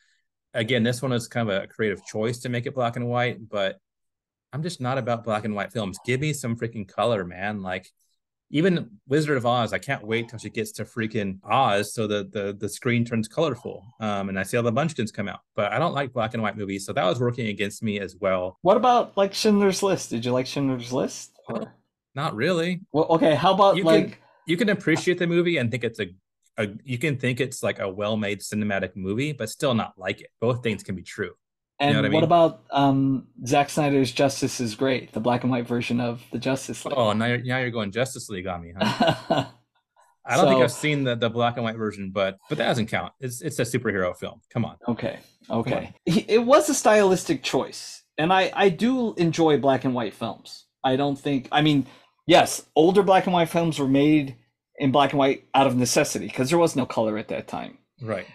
Again, 0.54 0.84
this 0.84 1.02
one 1.02 1.14
is 1.14 1.30
kind 1.30 1.50
of 1.50 1.64
a 1.64 1.68
creative 1.68 2.06
choice 2.06 2.40
to 2.40 2.50
make 2.50 2.66
it 2.66 2.76
black 2.76 2.98
and 2.98 3.08
white, 3.08 3.38
but 3.50 3.80
I'm 4.52 4.62
just 4.62 4.82
not 4.82 4.98
about 4.98 5.24
black 5.24 5.46
and 5.46 5.56
white 5.56 5.72
films. 5.72 5.98
Give 6.06 6.20
me 6.20 6.34
some 6.34 6.58
freaking 6.58 6.86
color, 6.86 7.24
man. 7.24 7.62
Like 7.62 7.90
even 8.54 8.88
Wizard 9.08 9.36
of 9.36 9.48
Oz, 9.48 9.74
I 9.74 9.80
can't 9.80 10.06
wait 10.06 10.30
till 10.30 10.38
she 10.38 10.52
gets 10.52 10.72
to 10.74 10.86
freaking 10.86 11.40
Oz, 11.44 11.94
so 11.94 12.06
the 12.06 12.30
the 12.32 12.56
the 12.58 12.70
screen 12.70 13.04
turns 13.04 13.28
colorful. 13.28 13.84
Um, 14.00 14.30
and 14.30 14.40
I 14.40 14.44
see 14.44 14.58
all 14.58 14.64
the 14.64 14.72
Munchkins 14.72 15.12
come 15.12 15.28
out, 15.28 15.40
but 15.56 15.72
I 15.74 15.80
don't 15.80 15.96
like 15.96 16.14
black 16.14 16.36
and 16.36 16.44
white 16.44 16.56
movies, 16.56 16.86
so 16.86 16.94
that 16.94 17.04
was 17.04 17.20
working 17.20 17.48
against 17.48 17.82
me 17.82 18.00
as 18.00 18.16
well. 18.16 18.60
What 18.62 18.78
about 18.78 19.18
like 19.18 19.34
Schindler's 19.34 19.82
List? 19.82 20.12
Did 20.12 20.24
you 20.24 20.32
like 20.32 20.46
Schindler's 20.46 20.94
List? 20.94 21.32
Or- 21.50 21.74
Not 22.14 22.36
really. 22.36 22.82
Well, 22.92 23.06
okay. 23.10 23.34
How 23.34 23.56
about 23.56 23.76
You 23.76 23.84
like 23.84 24.12
can 24.12 24.18
you 24.46 24.56
can 24.56 24.70
appreciate 24.70 25.18
the 25.18 25.26
movie 25.26 25.58
and 25.58 25.72
think 25.72 25.84
it's 25.84 26.00
a, 26.00 26.08
a 26.60 26.68
you 26.84 27.00
can 27.00 27.18
think 27.18 27.42
it's 27.42 27.64
like 27.64 27.80
a 27.80 27.90
well-made 27.90 28.42
cinematic 28.42 28.96
movie, 28.96 29.34
but 29.34 29.50
still 29.50 29.74
not 29.74 29.94
like 29.98 30.22
it. 30.22 30.30
Both 30.40 30.62
things 30.62 30.84
can 30.84 30.96
be 30.96 31.02
true. 31.02 31.32
And 31.84 31.96
know 31.96 32.02
what, 32.02 32.04
what 32.04 32.06
I 32.06 32.10
mean? 32.10 32.24
about 32.24 32.64
um 32.72 33.28
Zack 33.46 33.70
Snyder's 33.70 34.12
Justice 34.12 34.60
is 34.60 34.76
Great, 34.76 35.12
the 35.14 35.20
black 35.20 35.44
and 35.44 35.52
white 35.52 35.68
version 35.68 36.00
of 36.00 36.22
the 36.32 36.40
Justice 36.40 36.86
League? 36.86 36.96
Oh, 36.98 37.14
now 37.14 37.26
you're, 37.26 37.38
now 37.40 37.58
you're 37.60 37.72
going 37.72 37.92
Justice 37.92 38.30
League 38.30 38.48
on 38.48 38.62
me, 38.62 38.74
huh? 38.80 39.46
I 40.26 40.38
don't 40.38 40.48
think 40.48 40.64
I've 40.64 40.72
seen 40.72 41.04
the, 41.04 41.16
the 41.16 41.30
black 41.30 41.56
and 41.58 41.66
white 41.66 41.76
version, 41.76 42.12
but 42.12 42.38
but 42.48 42.58
that 42.58 42.68
doesn't 42.68 42.88
count. 42.88 43.14
It's 43.20 43.42
it's 43.42 43.60
a 43.60 43.64
superhero 43.64 44.16
film. 44.16 44.42
Come 44.50 44.64
on. 44.66 44.78
Okay. 44.88 45.20
Okay. 45.50 45.94
He- 46.06 46.26
It 46.28 46.46
was 46.46 46.70
a 46.70 46.74
stylistic 46.74 47.44
choice. 47.44 48.04
And 48.18 48.32
I 48.32 48.52
I 48.56 48.70
do 48.70 49.14
enjoy 49.16 49.58
black 49.58 49.84
and 49.84 49.94
white 49.94 50.14
films. 50.14 50.66
I 50.84 50.96
don't 50.96 51.20
think 51.20 51.50
I 51.52 51.62
mean, 51.62 51.88
yes, 52.26 52.64
older 52.76 53.04
black 53.04 53.26
and 53.26 53.34
white 53.34 53.50
films 53.50 53.80
were 53.80 53.88
made 53.88 54.36
in 54.78 54.92
black 54.92 55.12
and 55.12 55.20
white 55.20 55.46
out 55.54 55.68
of 55.68 55.76
necessity 55.76 56.28
because 56.28 56.50
there 56.50 56.60
was 56.60 56.76
no 56.76 56.86
color 56.86 57.18
at 57.18 57.28
that 57.28 57.48
time. 57.48 57.78
Right. 58.02 58.26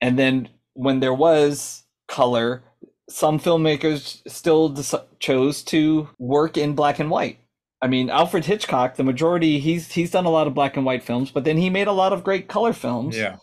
And 0.00 0.18
then 0.18 0.48
when 0.74 1.00
there 1.00 1.14
was 1.14 1.84
color, 2.08 2.64
some 3.08 3.38
filmmakers 3.38 4.20
still 4.28 4.72
dec- 4.72 5.04
chose 5.18 5.62
to 5.64 6.08
work 6.18 6.56
in 6.56 6.74
black 6.74 6.98
and 6.98 7.10
white. 7.10 7.38
I 7.80 7.88
mean, 7.88 8.10
Alfred 8.10 8.46
Hitchcock, 8.46 8.96
the 8.96 9.04
majority 9.04 9.60
he's 9.60 9.92
he's 9.92 10.10
done 10.10 10.24
a 10.24 10.30
lot 10.30 10.46
of 10.46 10.54
black 10.54 10.76
and 10.76 10.86
white 10.86 11.02
films, 11.02 11.30
but 11.30 11.44
then 11.44 11.56
he 11.56 11.70
made 11.70 11.86
a 11.86 11.92
lot 11.92 12.12
of 12.12 12.24
great 12.24 12.48
color 12.48 12.72
films. 12.72 13.16
Yeah. 13.16 13.36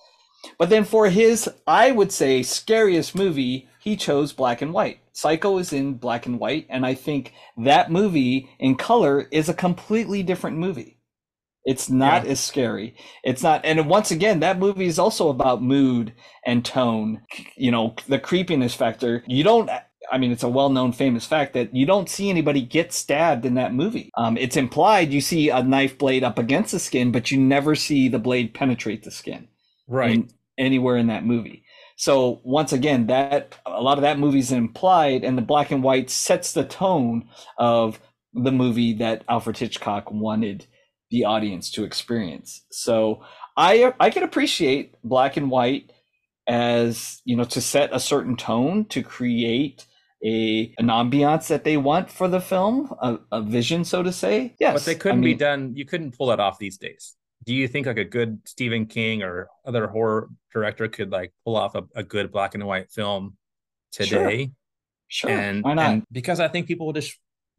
But 0.58 0.70
then 0.70 0.84
for 0.84 1.10
his, 1.10 1.50
I 1.66 1.92
would 1.92 2.12
say, 2.12 2.44
scariest 2.44 3.16
movie, 3.16 3.70
he 3.80 3.96
chose 3.96 4.34
black 4.34 4.62
and 4.62 4.74
white. 4.74 5.00
Psycho 5.14 5.58
is 5.58 5.72
in 5.72 5.94
black 5.94 6.26
and 6.26 6.40
white, 6.40 6.66
and 6.70 6.86
I 6.86 6.96
think 6.96 7.34
that 7.58 7.92
movie 7.92 8.50
in 8.60 8.76
color 8.76 9.28
is 9.32 9.48
a 9.48 9.54
completely 9.54 10.24
different 10.24 10.58
movie. 10.58 10.93
It's 11.66 11.90
not 11.90 12.26
Yeah. 12.26 12.32
as 12.32 12.40
scary. 12.40 12.96
It's 13.24 13.42
not, 13.44 13.62
and 13.64 13.88
once 13.90 14.12
again, 14.12 14.40
that 14.42 14.60
movie 14.60 14.86
is 14.86 15.00
also 15.00 15.30
about 15.30 15.62
mood 15.64 16.14
and 16.46 16.64
tone. 16.66 17.22
You 17.56 17.72
know, 17.72 17.96
the 18.08 18.20
creepiness 18.20 18.76
factor. 18.76 19.24
You 19.28 19.44
don't. 19.44 19.70
I 20.12 20.18
mean, 20.18 20.34
it's 20.34 20.44
a 20.44 20.50
well-known, 20.50 20.92
famous 20.92 21.26
fact 21.26 21.54
that 21.54 21.74
you 21.74 21.86
don't 21.86 22.10
see 22.10 22.30
anybody 22.30 22.62
get 22.62 22.92
stabbed 22.92 23.46
in 23.46 23.54
that 23.54 23.74
movie. 23.74 24.12
Um, 24.18 24.38
it's 24.38 24.58
implied 24.58 25.14
you 25.14 25.22
see 25.22 25.48
a 25.50 25.64
knife 25.64 25.98
blade 25.98 26.26
up 26.26 26.38
against 26.38 26.74
the 26.74 26.80
skin, 26.80 27.12
but 27.14 27.32
you 27.32 27.40
never 27.40 27.74
see 27.74 28.10
the 28.10 28.20
blade 28.20 28.54
penetrate 28.54 29.04
the 29.04 29.12
skin 29.12 29.48
Right. 29.88 30.12
in, 30.16 30.30
anywhere 30.58 30.98
in 30.98 31.08
that 31.08 31.26
movie. 31.26 31.64
So 31.96 32.42
once 32.44 32.74
again, 32.74 33.08
that 33.08 33.56
a 33.66 33.82
lot 33.82 33.98
of 33.98 34.02
that 34.02 34.20
movie 34.20 34.40
is 34.40 34.52
implied, 34.52 35.24
and 35.24 35.38
the 35.38 35.42
black 35.42 35.72
and 35.72 35.82
white 35.82 36.10
sets 36.10 36.52
the 36.52 36.66
tone 36.66 37.30
of 37.58 38.02
the 38.34 38.52
movie 38.52 38.94
that 38.96 39.24
Alfred 39.30 39.58
Hitchcock 39.58 40.12
wanted 40.12 40.68
the 41.14 41.26
audience 41.26 41.70
to 41.70 41.84
experience. 41.84 42.66
So 42.72 43.24
I 43.56 43.94
I 44.00 44.10
can 44.10 44.24
appreciate 44.24 44.96
black 45.04 45.38
and 45.38 45.50
white 45.52 45.92
as 46.48 47.22
you 47.24 47.36
know 47.38 47.44
to 47.46 47.62
set 47.62 47.90
a 47.94 48.00
certain 48.00 48.36
tone 48.36 48.86
to 48.86 49.04
create 49.04 49.86
a 50.26 50.74
an 50.80 50.88
ambiance 50.88 51.48
that 51.50 51.64
they 51.64 51.78
want 51.78 52.10
for 52.10 52.28
the 52.28 52.42
film, 52.42 52.94
a, 53.00 53.20
a 53.32 53.42
vision, 53.44 53.86
so 53.86 54.02
to 54.02 54.12
say. 54.12 54.56
Yes, 54.60 54.74
but 54.74 54.86
they 54.86 54.96
couldn't 54.96 55.22
be 55.22 55.28
mean- 55.28 55.38
done. 55.38 55.62
You 55.76 55.86
couldn't 55.86 56.18
pull 56.18 56.28
that 56.28 56.40
off 56.40 56.58
these 56.58 56.78
days. 56.78 57.16
Do 57.46 57.54
you 57.54 57.68
think 57.68 57.86
like 57.86 57.98
a 57.98 58.06
good 58.06 58.40
Stephen 58.46 58.86
King 58.88 59.22
or 59.22 59.50
other 59.66 59.86
horror 59.88 60.30
director 60.54 60.88
could 60.88 61.12
like 61.12 61.32
pull 61.46 61.56
off 61.58 61.76
a, 61.76 61.84
a 61.96 62.02
good 62.04 62.32
black 62.32 62.56
and 62.56 62.66
white 62.66 62.90
film 62.92 63.38
Sure. 63.94 64.08
today? 64.08 64.52
Sure, 65.10 65.30
and, 65.30 65.62
why 65.64 65.76
not? 65.76 65.92
and 65.92 66.04
because 66.12 66.40
I 66.40 66.48
think 66.48 66.66
people 66.68 66.88
will 66.88 66.94
just 67.02 67.14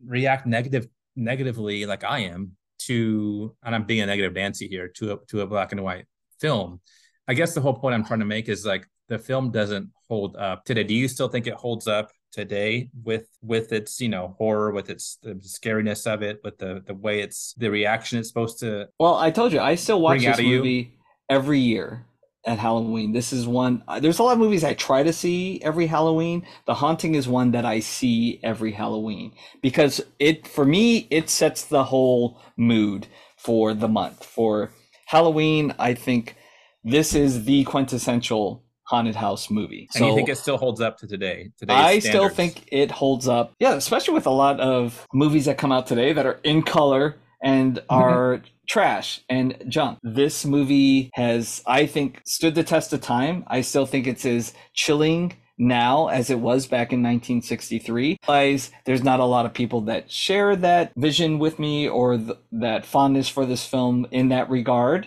react 0.05 0.45
negative 0.47 0.89
negatively, 1.15 1.87
like 1.87 2.03
I 2.03 2.21
am, 2.35 2.57
to 2.87 3.55
and 3.63 3.75
I'm 3.75 3.85
being 3.85 4.01
a 4.01 4.07
negative 4.07 4.33
Nancy 4.33 4.69
here 4.69 4.89
to 4.97 5.13
a 5.13 5.17
to 5.29 5.41
a 5.43 5.47
black 5.47 5.73
and 5.73 5.83
white 5.83 6.07
film. 6.41 6.81
I 7.27 7.35
guess 7.35 7.55
the 7.55 7.61
whole 7.61 7.75
point 7.75 7.95
I'm 7.95 8.05
trying 8.05 8.21
to 8.21 8.27
make 8.27 8.49
is 8.49 8.67
like 8.67 8.87
the 9.09 9.19
film 9.19 9.51
doesn't 9.51 9.91
hold 10.09 10.37
up 10.37 10.65
today. 10.65 10.85
Do 10.85 10.95
you 10.95 11.09
still 11.09 11.29
think 11.29 11.47
it 11.47 11.55
holds 11.55 11.87
up 11.87 12.11
today 12.33 12.91
with 13.03 13.29
with 13.43 13.73
its 13.73 14.01
you 14.01 14.09
know 14.09 14.35
horror, 14.39 14.73
with 14.73 14.91
its 14.91 15.19
the 15.23 15.35
scariness 15.35 16.07
of 16.07 16.23
it, 16.23 16.41
with 16.45 16.59
the 16.59 16.83
the 16.87 16.95
way 16.95 17.21
it's 17.21 17.55
the 17.57 17.71
reaction 17.71 18.19
it's 18.19 18.29
supposed 18.29 18.59
to? 18.61 18.89
Well, 18.99 19.15
I 19.15 19.31
told 19.31 19.53
you, 19.53 19.61
I 19.61 19.75
still 19.77 20.01
watch 20.01 20.23
this 20.23 20.41
movie 20.41 20.99
every 21.29 21.61
year 21.61 22.07
at 22.47 22.59
Halloween. 22.59 23.13
This 23.13 23.33
is 23.33 23.47
one, 23.47 23.83
uh, 23.89 24.01
there's 24.01 24.19
a 24.19 24.23
lot 24.23 24.33
of 24.33 24.39
movies 24.39 24.65
I 24.65 24.75
try 24.75 25.03
to 25.03 25.13
see 25.13 25.61
every 25.63 25.87
Halloween. 25.87 26.47
The 26.67 26.75
Haunting 26.75 27.15
is 27.15 27.27
one 27.27 27.53
that 27.53 27.65
I 27.65 27.81
see 27.81 28.41
every 28.43 28.73
Halloween 28.73 29.33
because 29.63 30.01
it, 30.19 30.47
for 30.47 30.65
me, 30.65 31.07
it 31.11 31.31
sets 31.31 31.65
the 31.65 31.85
whole 31.85 32.41
mood 32.57 33.07
for 33.37 33.75
the 33.75 33.89
month. 33.89 34.25
For 34.25 34.71
Halloween, 35.07 35.75
I 35.79 35.95
think 35.95 36.37
this 36.83 37.15
is 37.15 37.45
the 37.45 37.65
quintessential 37.65 38.63
haunted 38.85 39.15
house 39.17 39.51
movie. 39.51 39.89
And 39.95 40.05
you 40.05 40.15
think 40.15 40.29
it 40.29 40.37
still 40.37 40.59
holds 40.59 40.81
up 40.81 40.99
to 40.99 41.07
today? 41.07 41.51
Today, 41.59 41.75
I 41.75 41.99
still 41.99 42.29
think 42.29 42.69
it 42.71 42.91
holds 42.91 43.27
up. 43.27 43.55
Yeah, 43.59 43.75
especially 43.75 44.15
with 44.15 44.27
a 44.27 44.31
lot 44.31 44.61
of 44.61 45.07
movies 45.13 45.47
that 45.47 45.59
come 45.59 45.73
out 45.73 45.87
today 45.87 46.13
that 46.13 46.27
are 46.27 46.39
in 46.45 46.63
color 46.63 47.17
and 47.43 47.83
are 47.89 48.43
trash 48.69 49.21
and 49.29 49.57
junk. 49.69 49.99
This 50.03 50.45
movie 50.45 51.11
has, 51.15 51.63
I 51.67 51.87
think, 51.87 52.23
stood 52.25 52.55
the 52.55 52.65
test 52.65 52.93
of 52.93 53.01
time. 53.01 53.45
I 53.47 53.61
still 53.61 53.87
think 53.87 54.07
it's 54.07 54.25
as 54.27 54.55
chilling 54.73 55.35
now 55.57 56.09
as 56.09 56.31
it 56.31 56.41
was 56.41 56.67
back 56.67 56.93
in 56.93 57.01
1963. 57.01 58.19
Realize 58.29 58.71
There's 58.85 59.05
not 59.05 59.21
a 59.21 59.25
lot 59.25 59.47
of 59.47 59.55
people 59.55 59.83
that 59.83 60.11
share 60.11 60.57
that 60.57 60.93
vision 60.97 61.39
with 61.39 61.59
me 61.59 61.89
or 61.89 62.17
th- 62.17 62.39
that 62.53 62.85
fondness 62.85 63.29
for 63.29 63.47
this 63.47 63.65
film 63.67 64.07
in 64.11 64.29
that 64.31 64.51
regard. 64.51 65.07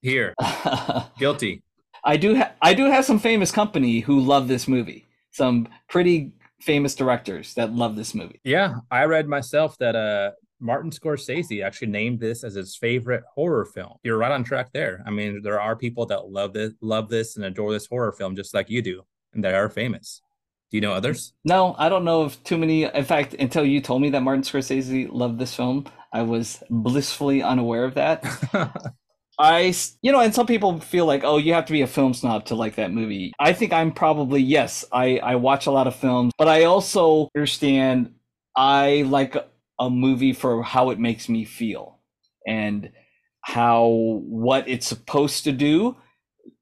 here 0.00 0.34
guilty. 1.18 1.62
I 2.04 2.16
do 2.16 2.36
ha- 2.36 2.52
I 2.62 2.72
do 2.74 2.84
have 2.84 3.04
some 3.04 3.18
famous 3.18 3.50
company 3.50 4.00
who 4.00 4.20
love 4.20 4.48
this 4.48 4.68
movie. 4.68 5.04
Some 5.32 5.68
pretty 5.88 6.32
famous 6.60 6.94
directors 6.94 7.52
that 7.54 7.72
love 7.74 7.96
this 7.96 8.14
movie. 8.14 8.40
Yeah, 8.44 8.76
I 8.90 9.04
read 9.04 9.28
myself 9.28 9.76
that 9.78 9.94
uh 9.96 10.30
Martin 10.60 10.90
Scorsese 10.90 11.64
actually 11.64 11.88
named 11.88 12.20
this 12.20 12.44
as 12.44 12.54
his 12.54 12.76
favorite 12.76 13.24
horror 13.34 13.64
film. 13.64 13.94
You're 14.02 14.18
right 14.18 14.32
on 14.32 14.44
track 14.44 14.72
there. 14.72 15.02
I 15.06 15.10
mean, 15.10 15.42
there 15.42 15.60
are 15.60 15.76
people 15.76 16.06
that 16.06 16.28
love 16.28 16.52
this, 16.52 16.72
love 16.80 17.08
this, 17.08 17.36
and 17.36 17.44
adore 17.44 17.72
this 17.72 17.86
horror 17.86 18.12
film 18.12 18.36
just 18.36 18.54
like 18.54 18.70
you 18.70 18.82
do, 18.82 19.02
and 19.34 19.44
they 19.44 19.54
are 19.54 19.68
famous. 19.68 20.22
Do 20.70 20.76
you 20.76 20.80
know 20.80 20.92
others? 20.92 21.32
No, 21.44 21.76
I 21.78 21.88
don't 21.88 22.04
know 22.04 22.22
of 22.22 22.42
too 22.42 22.58
many. 22.58 22.84
In 22.84 23.04
fact, 23.04 23.34
until 23.34 23.64
you 23.64 23.80
told 23.80 24.02
me 24.02 24.10
that 24.10 24.22
Martin 24.22 24.42
Scorsese 24.42 25.08
loved 25.10 25.38
this 25.38 25.54
film, 25.54 25.86
I 26.12 26.22
was 26.22 26.62
blissfully 26.70 27.42
unaware 27.42 27.84
of 27.84 27.94
that. 27.94 28.24
I, 29.38 29.74
you 30.00 30.12
know, 30.12 30.20
and 30.20 30.34
some 30.34 30.46
people 30.46 30.80
feel 30.80 31.04
like, 31.04 31.22
oh, 31.22 31.36
you 31.36 31.52
have 31.52 31.66
to 31.66 31.72
be 31.72 31.82
a 31.82 31.86
film 31.86 32.14
snob 32.14 32.46
to 32.46 32.54
like 32.54 32.76
that 32.76 32.90
movie. 32.90 33.32
I 33.38 33.52
think 33.52 33.72
I'm 33.72 33.92
probably, 33.92 34.40
yes, 34.40 34.84
I, 34.90 35.18
I 35.18 35.34
watch 35.36 35.66
a 35.66 35.70
lot 35.70 35.86
of 35.86 35.94
films, 35.94 36.32
but 36.38 36.48
I 36.48 36.64
also 36.64 37.28
understand 37.36 38.14
I 38.56 39.04
like 39.06 39.36
a, 39.78 39.90
movie 39.90 40.32
for 40.32 40.62
how 40.62 40.90
it 40.90 40.98
makes 40.98 41.28
me 41.28 41.44
feel 41.44 42.00
and 42.46 42.90
how 43.42 43.86
what 44.24 44.68
it's 44.68 44.86
supposed 44.86 45.44
to 45.44 45.52
do. 45.52 45.96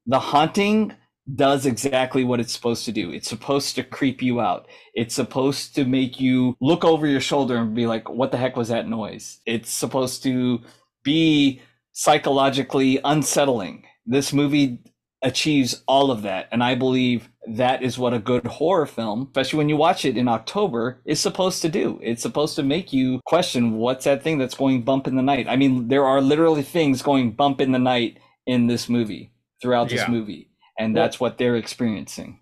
The 0.05 0.19
haunting 0.19 0.93
does 1.33 1.65
exactly 1.65 2.23
what 2.23 2.39
it's 2.39 2.53
supposed 2.53 2.85
to 2.85 2.91
do. 2.91 3.11
It's 3.11 3.29
supposed 3.29 3.75
to 3.75 3.83
creep 3.83 4.21
you 4.21 4.39
out. 4.39 4.67
It's 4.93 5.15
supposed 5.15 5.73
to 5.75 5.85
make 5.85 6.19
you 6.19 6.55
look 6.61 6.83
over 6.83 7.07
your 7.07 7.21
shoulder 7.21 7.57
and 7.57 7.73
be 7.73 7.87
like, 7.87 8.07
what 8.09 8.31
the 8.31 8.37
heck 8.37 8.55
was 8.55 8.67
that 8.67 8.87
noise? 8.87 9.39
It's 9.45 9.71
supposed 9.71 10.21
to 10.23 10.59
be 11.03 11.61
psychologically 11.93 12.99
unsettling. 13.03 13.85
This 14.05 14.33
movie 14.33 14.79
achieves 15.25 15.83
all 15.87 16.11
of 16.11 16.21
that. 16.21 16.47
And 16.51 16.63
I 16.63 16.75
believe 16.75 17.29
that 17.47 17.83
is 17.83 17.97
what 17.97 18.13
a 18.13 18.19
good 18.19 18.45
horror 18.45 18.85
film, 18.85 19.23
especially 19.23 19.57
when 19.57 19.69
you 19.69 19.75
watch 19.75 20.05
it 20.05 20.17
in 20.17 20.27
October, 20.27 21.01
is 21.03 21.19
supposed 21.19 21.61
to 21.63 21.69
do. 21.69 21.99
It's 22.01 22.21
supposed 22.21 22.55
to 22.55 22.63
make 22.63 22.93
you 22.93 23.19
question 23.25 23.73
what's 23.73 24.05
that 24.05 24.23
thing 24.23 24.37
that's 24.37 24.55
going 24.55 24.83
bump 24.83 25.07
in 25.07 25.15
the 25.15 25.21
night. 25.23 25.47
I 25.49 25.55
mean, 25.55 25.87
there 25.87 26.05
are 26.05 26.21
literally 26.21 26.63
things 26.63 27.01
going 27.01 27.31
bump 27.31 27.59
in 27.59 27.71
the 27.71 27.79
night 27.79 28.19
in 28.45 28.67
this 28.67 28.87
movie, 28.87 29.31
throughout 29.61 29.89
this 29.89 30.01
Yeah. 30.01 30.11
movie. 30.11 30.49
And 30.77 30.93
Well- 30.93 31.03
that's 31.03 31.19
what 31.19 31.37
they're 31.37 31.55
experiencing. 31.57 32.39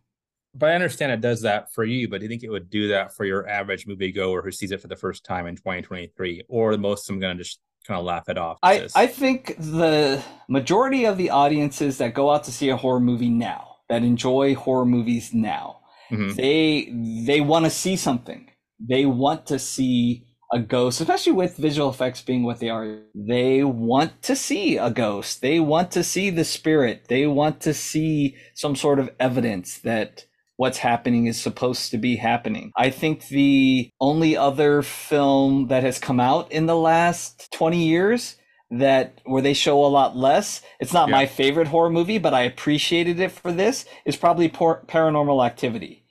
but 0.55 0.69
I 0.69 0.75
understand 0.75 1.11
it 1.11 1.19
does 1.19 1.41
that 1.41 1.73
for 1.73 1.84
you. 1.84 2.07
But 2.07 2.19
do 2.19 2.25
you 2.25 2.29
think 2.29 2.43
it 2.43 2.49
would 2.51 2.69
do 2.69 2.89
that 2.89 3.15
for 3.15 3.25
your 3.25 3.47
average 3.49 3.88
moviegoer 3.88 4.43
who 4.43 4.51
sees 4.51 4.71
it 4.71 4.81
for 4.81 4.88
the 4.88 4.95
first 4.95 5.23
time 5.25 5.47
in 5.47 5.55
2023, 5.55 6.43
or 6.47 6.77
most 6.77 7.09
of 7.09 7.13
them 7.13 7.19
going 7.19 7.38
to 7.38 7.43
just 7.43 7.59
kind 7.88 7.99
of 7.99 8.05
laugh 8.05 8.29
it 8.29 8.38
off? 8.38 8.57
I, 8.63 8.88
I 8.95 9.07
think 9.07 9.55
the 9.57 10.23
majority 10.47 11.05
of 11.05 11.17
the 11.17 11.29
audiences 11.29 11.97
that 11.97 12.13
go 12.13 12.31
out 12.31 12.43
to 12.45 12.51
see 12.51 12.69
a 12.69 12.77
horror 12.77 12.99
movie 12.99 13.29
now, 13.29 13.77
that 13.89 14.03
enjoy 14.03 14.55
horror 14.55 14.86
movies 14.86 15.34
now, 15.34 15.79
Mhm. 16.11 16.36
they 16.36 16.89
they 17.25 17.41
want 17.41 17.65
to 17.65 17.71
see 17.71 17.95
something. 17.95 18.49
They 18.79 19.05
want 19.05 19.45
to 19.47 19.57
see 19.59 20.25
a 20.51 20.59
ghost, 20.59 21.01
especially 21.01 21.31
with 21.31 21.57
visual 21.57 21.89
effects 21.89 22.21
being 22.21 22.43
what 22.43 22.59
they 22.59 22.69
are, 22.69 22.99
they 23.15 23.63
want 23.63 24.21
to 24.23 24.36
see 24.36 24.77
a 24.77 24.91
ghost. 24.91 25.41
They 25.41 25.59
want 25.59 25.89
to 25.91 26.03
see 26.03 26.29
the 26.29 26.43
spirit. 26.45 27.05
They 27.07 27.25
want 27.25 27.59
to 27.61 27.73
see 27.73 28.36
some 28.53 28.75
sort 28.75 28.99
of 28.99 29.09
evidence 29.19 29.79
that 29.79 30.25
what's 30.58 30.78
happening 30.78 31.26
is 31.28 31.39
supposed 31.41 31.91
to 31.91 31.97
be 31.97 32.16
happening. 32.16 32.72
I 32.78 32.89
think 32.89 33.28
the 33.28 33.89
only 33.99 34.38
other 34.38 34.82
film 34.82 35.68
that 35.68 35.84
has 35.84 35.99
come 35.99 36.20
out 36.20 36.51
in 36.51 36.66
the 36.68 36.76
last 36.76 37.51
20 37.54 37.84
years 37.86 38.36
that 38.72 39.22
where 39.26 39.41
they 39.41 39.54
show 39.54 39.86
a 39.86 39.88
lot 39.88 40.16
less. 40.18 40.62
It's 40.80 40.93
not 40.93 41.08
Yeah. 41.10 41.14
my 41.16 41.26
favorite 41.28 41.68
horror 41.68 41.89
movie, 41.91 42.18
but 42.18 42.34
I 42.34 42.41
appreciated 42.41 43.20
it 43.20 43.32
for 43.32 43.51
this. 43.51 43.86
Is 44.06 44.16
probably 44.16 44.49
por- 44.49 44.84
Paranormal 44.88 45.45
Activity. 45.45 46.04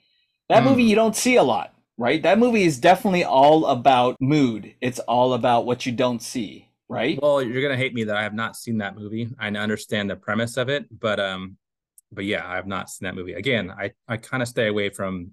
That 0.49 0.63
Mm. 0.63 0.67
movie 0.67 0.83
you 0.83 0.95
don't 0.95 1.15
see 1.15 1.35
a 1.35 1.43
lot, 1.43 1.73
right? 1.97 2.21
That 2.23 2.39
movie 2.39 2.63
is 2.63 2.77
definitely 2.79 3.23
all 3.23 3.65
about 3.65 4.15
mood. 4.21 4.73
It's 4.81 4.99
all 4.99 5.33
about 5.33 5.65
what 5.65 5.85
you 5.85 5.91
don't 5.91 6.21
see, 6.21 6.69
right? 6.87 7.19
Well, 7.21 7.41
you're 7.41 7.61
gonna 7.61 7.75
hate 7.77 7.93
me 7.93 8.03
that 8.05 8.15
I 8.15 8.23
have 8.23 8.33
not 8.33 8.55
seen 8.55 8.77
that 8.77 8.95
movie. 8.95 9.29
I 9.39 9.47
understand 9.49 10.09
the 10.09 10.15
premise 10.15 10.55
of 10.57 10.69
it, 10.69 10.85
but 10.99 11.19
um, 11.19 11.57
but 12.13 12.25
yeah, 12.25 12.47
I 12.47 12.55
have 12.55 12.67
not 12.67 12.89
seen 12.89 13.05
that 13.05 13.15
movie. 13.15 13.33
Again, 13.33 13.71
I 13.71 13.91
I 14.07 14.17
kind 14.17 14.41
of 14.43 14.49
stay 14.49 14.67
away 14.67 14.89
from 14.89 15.31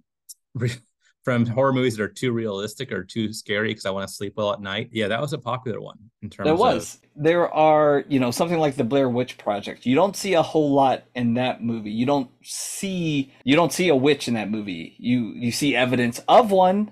from 1.25 1.45
horror 1.45 1.73
movies 1.73 1.97
that 1.97 2.03
are 2.03 2.09
too 2.09 2.33
realistic 2.33 2.91
or 2.91 3.05
too 3.05 3.33
scary 3.33 3.69
because 3.69 3.85
I 3.85 3.91
want 3.91 4.09
to 4.09 4.15
sleep 4.15 4.35
well 4.37 4.53
at 4.53 4.61
night. 4.61 4.89
Yeah, 4.91 5.09
that 5.09 5.21
was 5.21 5.33
a 5.35 5.39
popular 5.39 5.81
one 5.81 5.99
in 6.23 6.31
terms. 6.31 6.41
Of 6.41 6.45
There 6.47 6.55
of- 6.55 6.75
was. 6.75 6.99
There 7.15 7.53
are, 7.53 8.05
you 8.09 8.19
know, 8.19 8.31
something 8.31 8.59
like 8.59 8.77
the 8.77 8.85
Blair 8.85 9.09
Witch 9.09 9.37
Project. 9.37 9.85
You 9.85 9.95
don't 9.95 10.17
see 10.17 10.33
a 10.33 10.43
whole 10.43 10.73
lot 10.73 11.05
in 11.15 11.35
that 11.35 11.63
movie. 11.63 11.91
You 11.91 12.07
don't 12.07 12.31
see 12.43 13.33
you 13.45 13.55
don't 13.57 13.73
see 13.73 13.89
a 13.89 13.97
witch 13.97 14.29
in 14.29 14.35
that 14.35 14.51
movie. 14.51 14.97
You 14.99 15.33
you 15.37 15.53
see 15.53 15.77
evidence 15.77 16.21
of 16.29 16.51
one, 16.51 16.91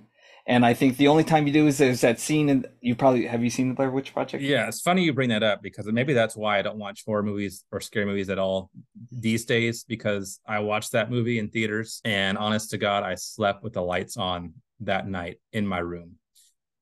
and 0.48 0.66
I 0.66 0.74
think 0.74 0.96
the 0.96 1.06
only 1.08 1.22
time 1.22 1.46
you 1.46 1.52
do 1.52 1.66
is 1.68 1.78
there's 1.78 2.00
that 2.00 2.18
scene 2.18 2.48
and 2.48 2.66
you 2.80 2.96
probably 2.96 3.26
have 3.26 3.44
you 3.44 3.50
seen 3.50 3.68
the 3.68 3.74
Blair 3.74 3.90
Witch 3.90 4.12
Project? 4.12 4.42
Yeah, 4.42 4.66
it's 4.66 4.80
funny 4.80 5.04
you 5.04 5.12
bring 5.12 5.28
that 5.28 5.42
up 5.44 5.62
because 5.62 5.86
maybe 5.86 6.14
that's 6.14 6.34
why 6.36 6.58
I 6.58 6.62
don't 6.62 6.78
watch 6.78 7.04
horror 7.06 7.22
movies 7.22 7.64
or 7.70 7.80
scary 7.80 8.06
movies 8.06 8.28
at 8.30 8.38
all 8.38 8.70
these 9.12 9.44
days 9.44 9.84
because 9.84 10.40
I 10.46 10.58
watched 10.60 10.92
that 10.92 11.10
movie 11.10 11.38
in 11.38 11.48
theaters 11.50 12.00
and 12.04 12.36
honest 12.36 12.70
to 12.70 12.78
God, 12.78 13.04
I 13.04 13.14
slept 13.14 13.62
with 13.62 13.74
the 13.74 13.82
lights 13.82 14.16
on 14.16 14.54
that 14.80 15.06
night 15.06 15.38
in 15.52 15.66
my 15.66 15.78
room. 15.78 16.14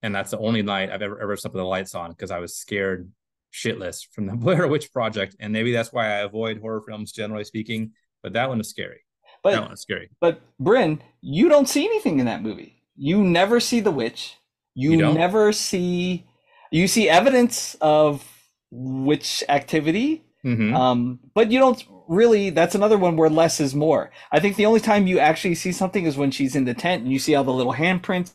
And 0.02 0.14
that's 0.14 0.30
the 0.30 0.38
only 0.38 0.62
night 0.62 0.90
I've 0.90 1.02
ever 1.02 1.20
ever 1.20 1.36
slept 1.36 1.54
with 1.54 1.60
the 1.60 1.66
lights 1.66 1.94
on 1.94 2.10
because 2.10 2.30
I 2.30 2.38
was 2.38 2.56
scared 2.56 3.10
shitless 3.52 4.06
from 4.12 4.26
the 4.26 4.34
Blair 4.36 4.68
Witch 4.68 4.92
Project. 4.92 5.34
And 5.40 5.52
maybe 5.52 5.72
that's 5.72 5.92
why 5.92 6.06
I 6.06 6.18
avoid 6.20 6.60
horror 6.60 6.82
films 6.86 7.10
generally 7.12 7.44
speaking. 7.44 7.92
But 8.22 8.34
that 8.34 8.48
one 8.48 8.60
is 8.60 8.68
scary. 8.70 9.00
that 9.44 9.52
one 9.60 9.62
But 9.68 9.72
is 9.72 9.80
scary. 9.80 10.10
but 10.20 10.40
Bryn, 10.60 11.02
you 11.20 11.48
don't 11.48 11.68
see 11.68 11.84
anything 11.84 12.20
in 12.20 12.26
that 12.26 12.42
movie. 12.42 12.75
You 12.96 13.22
never 13.22 13.60
see 13.60 13.80
the 13.80 13.90
witch. 13.90 14.36
You, 14.74 14.90
You 14.92 15.12
never 15.12 15.52
see 15.52 16.26
you 16.72 16.88
see 16.88 17.08
evidence 17.08 17.76
of 17.80 18.24
witch 18.70 19.44
activity 19.48 20.24
Mhm. 20.44 20.74
Um, 20.76 21.18
but 21.34 21.50
you 21.50 21.58
don't 21.58 21.82
really. 22.08 22.50
That's 22.50 22.76
another 22.76 22.98
one 22.98 23.16
where 23.16 23.28
less 23.28 23.58
is 23.60 23.74
more. 23.74 24.12
I 24.30 24.38
think 24.38 24.54
the 24.56 24.66
only 24.66 24.78
time 24.80 25.08
you 25.08 25.18
actually 25.18 25.56
see 25.56 25.72
something 25.72 26.04
is 26.06 26.16
when 26.16 26.30
she's 26.30 26.54
in 26.54 26.64
the 26.64 26.74
tent 26.74 27.02
and 27.02 27.12
you 27.12 27.18
see 27.18 27.34
all 27.34 27.42
the 27.42 27.52
little 27.52 27.72
handprints 27.74 28.32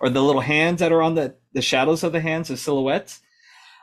or 0.00 0.08
the 0.08 0.22
little 0.22 0.40
hands 0.42 0.78
that 0.80 0.92
are 0.92 1.02
on 1.02 1.16
the 1.16 1.34
the 1.52 1.62
shadows 1.62 2.04
of 2.04 2.12
the 2.12 2.20
hands, 2.20 2.48
the 2.48 2.56
silhouettes. 2.56 3.20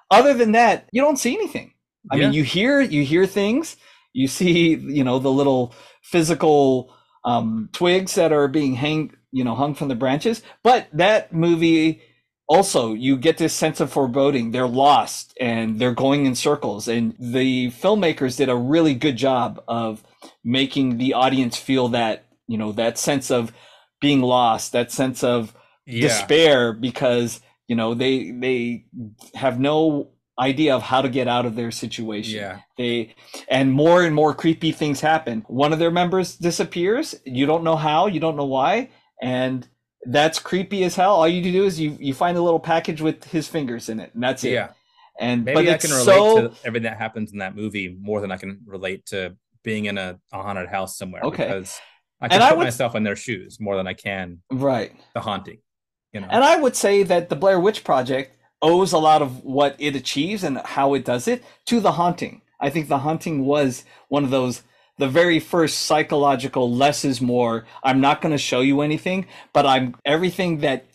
Other 0.10 0.34
than 0.34 0.54
that, 0.54 0.88
you 0.94 1.02
don't 1.02 1.18
see 1.20 1.34
anything. 1.36 1.74
I 2.12 2.16
mean, 2.16 2.34
you 2.34 2.44
hear 2.44 2.80
you 2.82 3.04
hear 3.04 3.26
things. 3.28 3.76
You 4.14 4.28
see, 4.30 4.76
you 4.76 5.04
know, 5.04 5.20
the 5.20 5.32
little 5.32 5.74
physical 6.02 6.96
um, 7.26 7.70
twigs 7.74 8.16
that 8.16 8.32
are 8.32 8.48
being 8.48 8.74
hang, 8.74 9.12
you 9.32 9.44
know, 9.44 9.56
hung 9.56 9.76
from 9.76 9.88
the 9.88 9.96
branches. 9.96 10.42
But 10.64 10.88
that 10.94 11.34
movie 11.34 12.02
also 12.50 12.94
you 12.94 13.16
get 13.16 13.38
this 13.38 13.54
sense 13.54 13.80
of 13.80 13.92
foreboding. 13.92 14.52
They're 14.52 14.68
lost 14.68 15.38
and 15.40 15.80
they're 15.80 15.94
going 15.94 16.26
in 16.26 16.36
circles. 16.36 16.88
And 16.88 17.16
the 17.20 17.68
filmmakers 17.72 18.36
did 18.36 18.50
a 18.50 18.56
really 18.56 18.96
good 18.96 19.16
job 19.16 19.64
of 19.68 20.04
making 20.44 20.98
the 20.98 21.14
audience 21.14 21.56
feel 21.58 21.90
that 21.90 22.26
you 22.48 22.58
know 22.58 22.72
that 22.74 22.98
sense 22.98 23.30
of 23.30 23.54
being 24.02 24.22
lost 24.22 24.72
that 24.72 24.92
sense 24.92 25.24
of 25.24 25.54
yeah. 25.86 26.02
despair 26.02 26.74
because 26.74 27.42
you 27.68 27.76
know 27.76 27.94
they 27.94 28.32
they 28.32 28.86
have 29.36 29.60
no 29.60 30.10
idea 30.40 30.74
of 30.74 30.82
how 30.82 31.02
to 31.02 31.10
get 31.10 31.28
out 31.28 31.46
of 31.46 31.56
their 31.56 31.70
situation. 31.70 32.40
Yeah. 32.40 32.60
they 32.78 33.16
and 33.50 33.72
more 33.72 34.04
and 34.04 34.16
more 34.16 34.34
creepy 34.34 34.72
things 34.72 35.02
happen. 35.02 35.44
One 35.48 35.74
of 35.74 35.80
their 35.80 35.92
members 35.92 36.36
disappears. 36.36 37.14
You 37.26 37.46
don't 37.46 37.64
know 37.64 37.76
how. 37.76 38.08
You 38.08 38.20
don't 38.20 38.38
know 38.38 38.46
why 38.46 38.90
and 39.22 39.68
that's 40.06 40.40
creepy 40.40 40.84
as 40.84 40.96
hell 40.96 41.14
all 41.16 41.28
you 41.28 41.42
do 41.52 41.66
is 41.66 41.80
you 41.80 41.96
you 42.00 42.14
find 42.14 42.38
a 42.38 42.42
little 42.42 42.60
package 42.60 43.02
with 43.02 43.24
his 43.26 43.48
fingers 43.48 43.90
in 43.90 44.00
it 44.00 44.12
and 44.14 44.24
that's 44.24 44.44
it 44.46 44.54
Yeah. 44.54 44.70
and 45.20 45.44
Maybe 45.44 45.56
but 45.66 45.68
I 45.74 45.78
can 45.78 45.90
relate 45.92 46.06
so 46.06 46.48
to 46.48 46.54
everything 46.64 46.84
that 46.90 46.98
happens 46.98 47.34
in 47.34 47.40
that 47.40 47.56
movie 47.56 47.98
more 48.02 48.22
than 48.22 48.32
I 48.32 48.38
can 48.38 48.62
relate 48.66 49.06
to 49.08 49.36
being 49.64 49.86
in 49.86 49.98
a, 49.98 50.18
a 50.32 50.42
haunted 50.42 50.70
house 50.70 50.98
somewhere. 50.98 51.22
Okay. 51.24 51.44
Because 51.44 51.78
I 52.22 52.30
can 52.30 52.42
And 52.42 52.50
put 52.50 52.58
would- 52.60 52.64
myself 52.64 52.96
in 52.96 53.04
their 53.04 53.18
shoes 53.18 53.60
more 53.60 53.76
than 53.76 53.88
I 53.88 53.94
can 53.94 54.40
right 54.50 54.94
the 55.14 55.20
haunting. 55.20 55.58
You 56.14 56.22
know. 56.22 56.28
And 56.32 56.44
I 56.46 56.56
would 56.56 56.76
say 56.78 57.04
that 57.04 57.28
the 57.28 57.36
Blair 57.36 57.60
Witch 57.60 57.84
Project 57.84 58.38
owes 58.62 58.94
a 58.94 58.98
lot 58.98 59.22
of 59.22 59.44
what 59.44 59.76
it 59.80 59.96
achieves 59.98 60.44
and 60.46 60.60
how 60.60 60.94
it 60.94 61.04
does 61.04 61.28
it 61.28 61.44
to 61.66 61.82
the 61.82 61.92
haunting. 61.94 62.42
I 62.62 62.70
think 62.70 62.88
the 62.88 63.00
haunting 63.00 63.46
was 63.46 63.84
one 64.08 64.24
of 64.24 64.30
those 64.32 64.64
the 65.00 65.08
very 65.08 65.40
first 65.40 65.82
psychological 65.82 66.72
less 66.72 67.04
is 67.06 67.22
more. 67.22 67.66
I'm 67.84 68.02
not 68.02 68.22
going 68.22 68.34
to 68.34 68.38
show 68.38 68.60
you 68.60 68.82
anything, 68.82 69.26
but 69.54 69.66
I'm 69.66 69.96
everything 70.06 70.60
that 70.60 70.86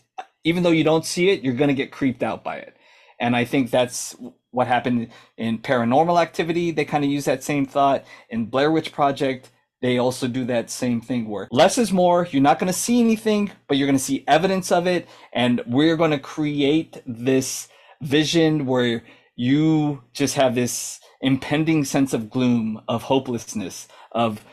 even 0.43 0.63
though 0.63 0.69
you 0.69 0.83
don't 0.83 1.05
see 1.05 1.29
it, 1.29 1.41
you're 1.43 1.55
going 1.55 1.69
to 1.69 1.73
get 1.73 1.91
creeped 1.91 2.23
out 2.23 2.43
by 2.43 2.57
it. 2.57 2.77
And 3.19 3.35
I 3.35 3.45
think 3.45 3.71
that's 3.71 4.15
what 4.51 4.67
happened 4.67 5.09
in 5.37 5.57
Paranormal 5.57 6.21
Activity. 6.21 6.69
They 6.71 6.85
kind 6.85 7.03
of 7.03 7.09
use 7.09 7.25
that 7.25 7.43
same 7.43 7.65
thought 7.65 8.05
in 8.29 8.45
Blair 8.45 8.71
Witch 8.71 8.91
Project. 8.91 9.49
They 9.81 9.97
also 9.97 10.27
do 10.27 10.45
that 10.45 10.69
same 10.69 11.01
thing 11.01 11.27
where 11.27 11.47
less 11.51 11.77
is 11.77 11.91
more. 11.91 12.27
You're 12.29 12.41
not 12.43 12.59
going 12.59 12.71
to 12.71 12.77
see 12.77 13.01
anything, 13.01 13.51
but 13.67 13.77
you're 13.77 13.87
going 13.87 13.97
to 13.97 14.03
see 14.03 14.23
evidence 14.27 14.71
of 14.71 14.85
it. 14.85 15.07
And 15.33 15.61
we're 15.65 15.97
going 15.97 16.11
to 16.11 16.19
create 16.19 17.01
this 17.07 17.69
vision 18.01 18.67
where 18.67 19.03
you 19.35 20.03
just 20.13 20.35
have 20.35 20.53
this 20.53 20.99
impending 21.21 21.83
sense 21.85 22.13
of 22.13 22.29
gloom, 22.29 22.81
of 22.87 23.03
hopelessness, 23.03 23.87
of 24.11 24.43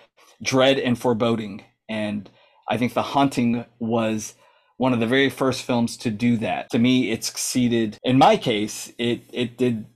dread 0.43 0.79
and 0.79 0.99
foreboding. 0.99 1.65
And 1.89 2.29
I 2.69 2.77
think 2.77 2.95
The 2.95 3.03
Haunting 3.03 3.65
was 3.79 4.35
one 4.79 4.93
of 4.93 5.01
the 5.01 5.07
very 5.07 5.29
first 5.31 5.63
films 5.63 5.97
to 5.99 6.11
do 6.11 6.37
that. 6.39 6.71
To 6.71 6.79
me, 6.79 7.11
it 7.11 7.25
succeeded. 7.25 7.99
In 8.05 8.19
my 8.19 8.37
case, 8.37 8.93
it 8.99 9.23
it 9.33 9.57
did 9.59 9.87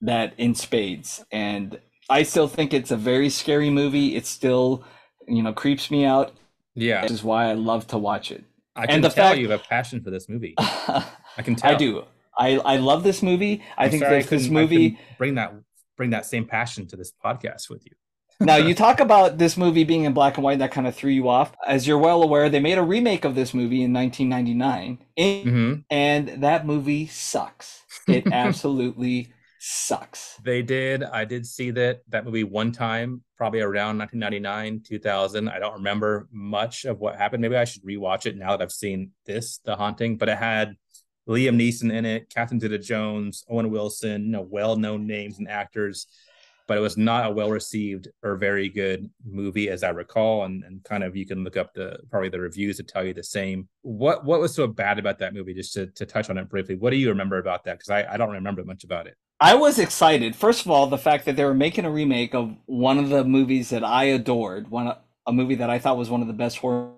that 0.00 0.34
in 0.36 0.54
spades. 0.54 1.24
And 1.32 1.78
I 2.10 2.22
still 2.24 2.48
think 2.48 2.74
it's 2.74 2.90
a 2.90 2.96
very 2.96 3.30
scary 3.30 3.70
movie. 3.70 4.16
It 4.16 4.26
still, 4.26 4.84
you 5.26 5.42
know, 5.42 5.52
creeps 5.52 5.90
me 5.90 6.04
out. 6.04 6.32
yeah. 6.74 7.02
Which 7.02 7.12
is 7.12 7.22
why 7.24 7.48
I 7.48 7.54
love 7.54 7.86
to 7.88 7.98
watch 7.98 8.30
it. 8.30 8.44
I 8.76 8.86
can 8.86 9.00
the 9.00 9.08
tell 9.08 9.28
fact- 9.28 9.38
you 9.38 9.48
have 9.50 9.60
a 9.60 9.64
passion 9.64 10.02
for 10.02 10.10
this 10.10 10.28
movie. 10.28 10.54
I 10.58 11.42
can 11.42 11.54
tell. 11.54 11.70
I 11.70 11.74
do. 11.76 12.04
I, 12.36 12.58
I 12.58 12.76
love 12.78 13.04
this 13.04 13.22
movie. 13.22 13.62
I 13.78 13.84
I'm 13.84 13.90
think 13.90 14.02
sorry 14.02 14.22
this 14.22 14.48
movie. 14.48 14.98
bring 15.18 15.36
that 15.36 15.54
bring 15.96 16.10
that 16.10 16.26
same 16.26 16.46
passion 16.46 16.86
to 16.88 16.96
this 16.96 17.12
podcast 17.24 17.70
with 17.70 17.84
you. 17.86 17.92
now 18.40 18.56
you 18.56 18.74
talk 18.74 18.98
about 18.98 19.38
this 19.38 19.56
movie 19.56 19.84
being 19.84 20.04
in 20.04 20.12
black 20.12 20.36
and 20.36 20.42
white 20.44 20.58
that 20.58 20.72
kind 20.72 20.88
of 20.88 20.94
threw 20.94 21.10
you 21.10 21.28
off 21.28 21.54
as 21.68 21.86
you're 21.86 21.98
well 21.98 22.20
aware 22.20 22.48
they 22.48 22.58
made 22.58 22.78
a 22.78 22.82
remake 22.82 23.24
of 23.24 23.36
this 23.36 23.54
movie 23.54 23.80
in 23.82 23.92
1999 23.92 24.98
in- 25.14 25.48
hmm 25.48 25.74
and 25.88 26.42
that 26.42 26.66
movie 26.66 27.06
sucks 27.06 27.82
it 28.08 28.26
absolutely 28.32 29.32
sucks 29.60 30.36
They 30.42 30.62
did. 30.62 31.02
I 31.04 31.24
did 31.24 31.46
see 31.46 31.70
that 31.70 32.02
that 32.08 32.24
movie 32.24 32.44
one 32.44 32.72
time, 32.72 33.22
probably 33.38 33.60
around 33.60 33.98
1999, 33.98 34.82
2000. 34.84 35.48
I 35.48 35.58
don't 35.58 35.74
remember 35.74 36.28
much 36.30 36.84
of 36.84 36.98
what 36.98 37.16
happened. 37.16 37.40
Maybe 37.40 37.56
I 37.56 37.64
should 37.64 37.82
rewatch 37.84 38.26
it 38.26 38.36
now 38.36 38.50
that 38.56 38.62
I've 38.62 38.72
seen 38.72 39.12
this, 39.24 39.58
The 39.64 39.76
Haunting. 39.76 40.18
But 40.18 40.28
it 40.28 40.36
had 40.36 40.74
Liam 41.28 41.56
Neeson 41.56 41.92
in 41.92 42.04
it, 42.04 42.28
Catherine 42.28 42.60
Zeta-Jones, 42.60 43.44
Owen 43.48 43.70
Wilson, 43.70 44.24
you 44.24 44.30
know, 44.30 44.42
well-known 44.42 45.06
names 45.06 45.38
and 45.38 45.48
actors. 45.48 46.06
But 46.66 46.78
it 46.78 46.80
was 46.80 46.96
not 46.96 47.26
a 47.26 47.30
well-received 47.30 48.08
or 48.22 48.36
very 48.36 48.70
good 48.70 49.10
movie, 49.26 49.68
as 49.68 49.82
I 49.82 49.90
recall. 49.90 50.44
And, 50.44 50.64
and 50.64 50.82
kind 50.82 51.04
of 51.04 51.14
you 51.14 51.26
can 51.26 51.44
look 51.44 51.58
up 51.58 51.74
the 51.74 51.98
probably 52.10 52.30
the 52.30 52.40
reviews 52.40 52.78
to 52.78 52.82
tell 52.82 53.04
you 53.04 53.12
the 53.12 53.22
same. 53.22 53.68
What 53.82 54.24
what 54.24 54.40
was 54.40 54.54
so 54.54 54.66
bad 54.66 54.98
about 54.98 55.18
that 55.18 55.34
movie? 55.34 55.52
Just 55.52 55.74
to, 55.74 55.88
to 55.88 56.06
touch 56.06 56.30
on 56.30 56.38
it 56.38 56.48
briefly, 56.48 56.76
what 56.76 56.88
do 56.88 56.96
you 56.96 57.10
remember 57.10 57.36
about 57.36 57.64
that? 57.64 57.78
Because 57.78 57.90
I, 57.90 58.14
I 58.14 58.16
don't 58.16 58.30
remember 58.32 58.64
much 58.64 58.82
about 58.82 59.06
it. 59.06 59.14
i 59.40 59.54
was 59.54 59.78
excited 59.78 60.34
first 60.36 60.64
of 60.64 60.70
all 60.70 60.86
the 60.86 60.96
fact 60.96 61.24
that 61.24 61.34
they 61.36 61.44
were 61.44 61.52
making 61.54 61.84
a 61.84 61.90
remake 61.90 62.34
of 62.34 62.54
one 62.66 62.98
of 62.98 63.08
the 63.10 63.24
movies 63.24 63.70
that 63.70 63.82
i 63.84 64.04
adored 64.04 64.70
one 64.70 64.94
a 65.26 65.32
movie 65.32 65.56
that 65.56 65.68
i 65.68 65.78
thought 65.78 65.96
was 65.98 66.08
one 66.08 66.22
of 66.22 66.28
the 66.28 66.32
best 66.32 66.56
horror 66.58 66.94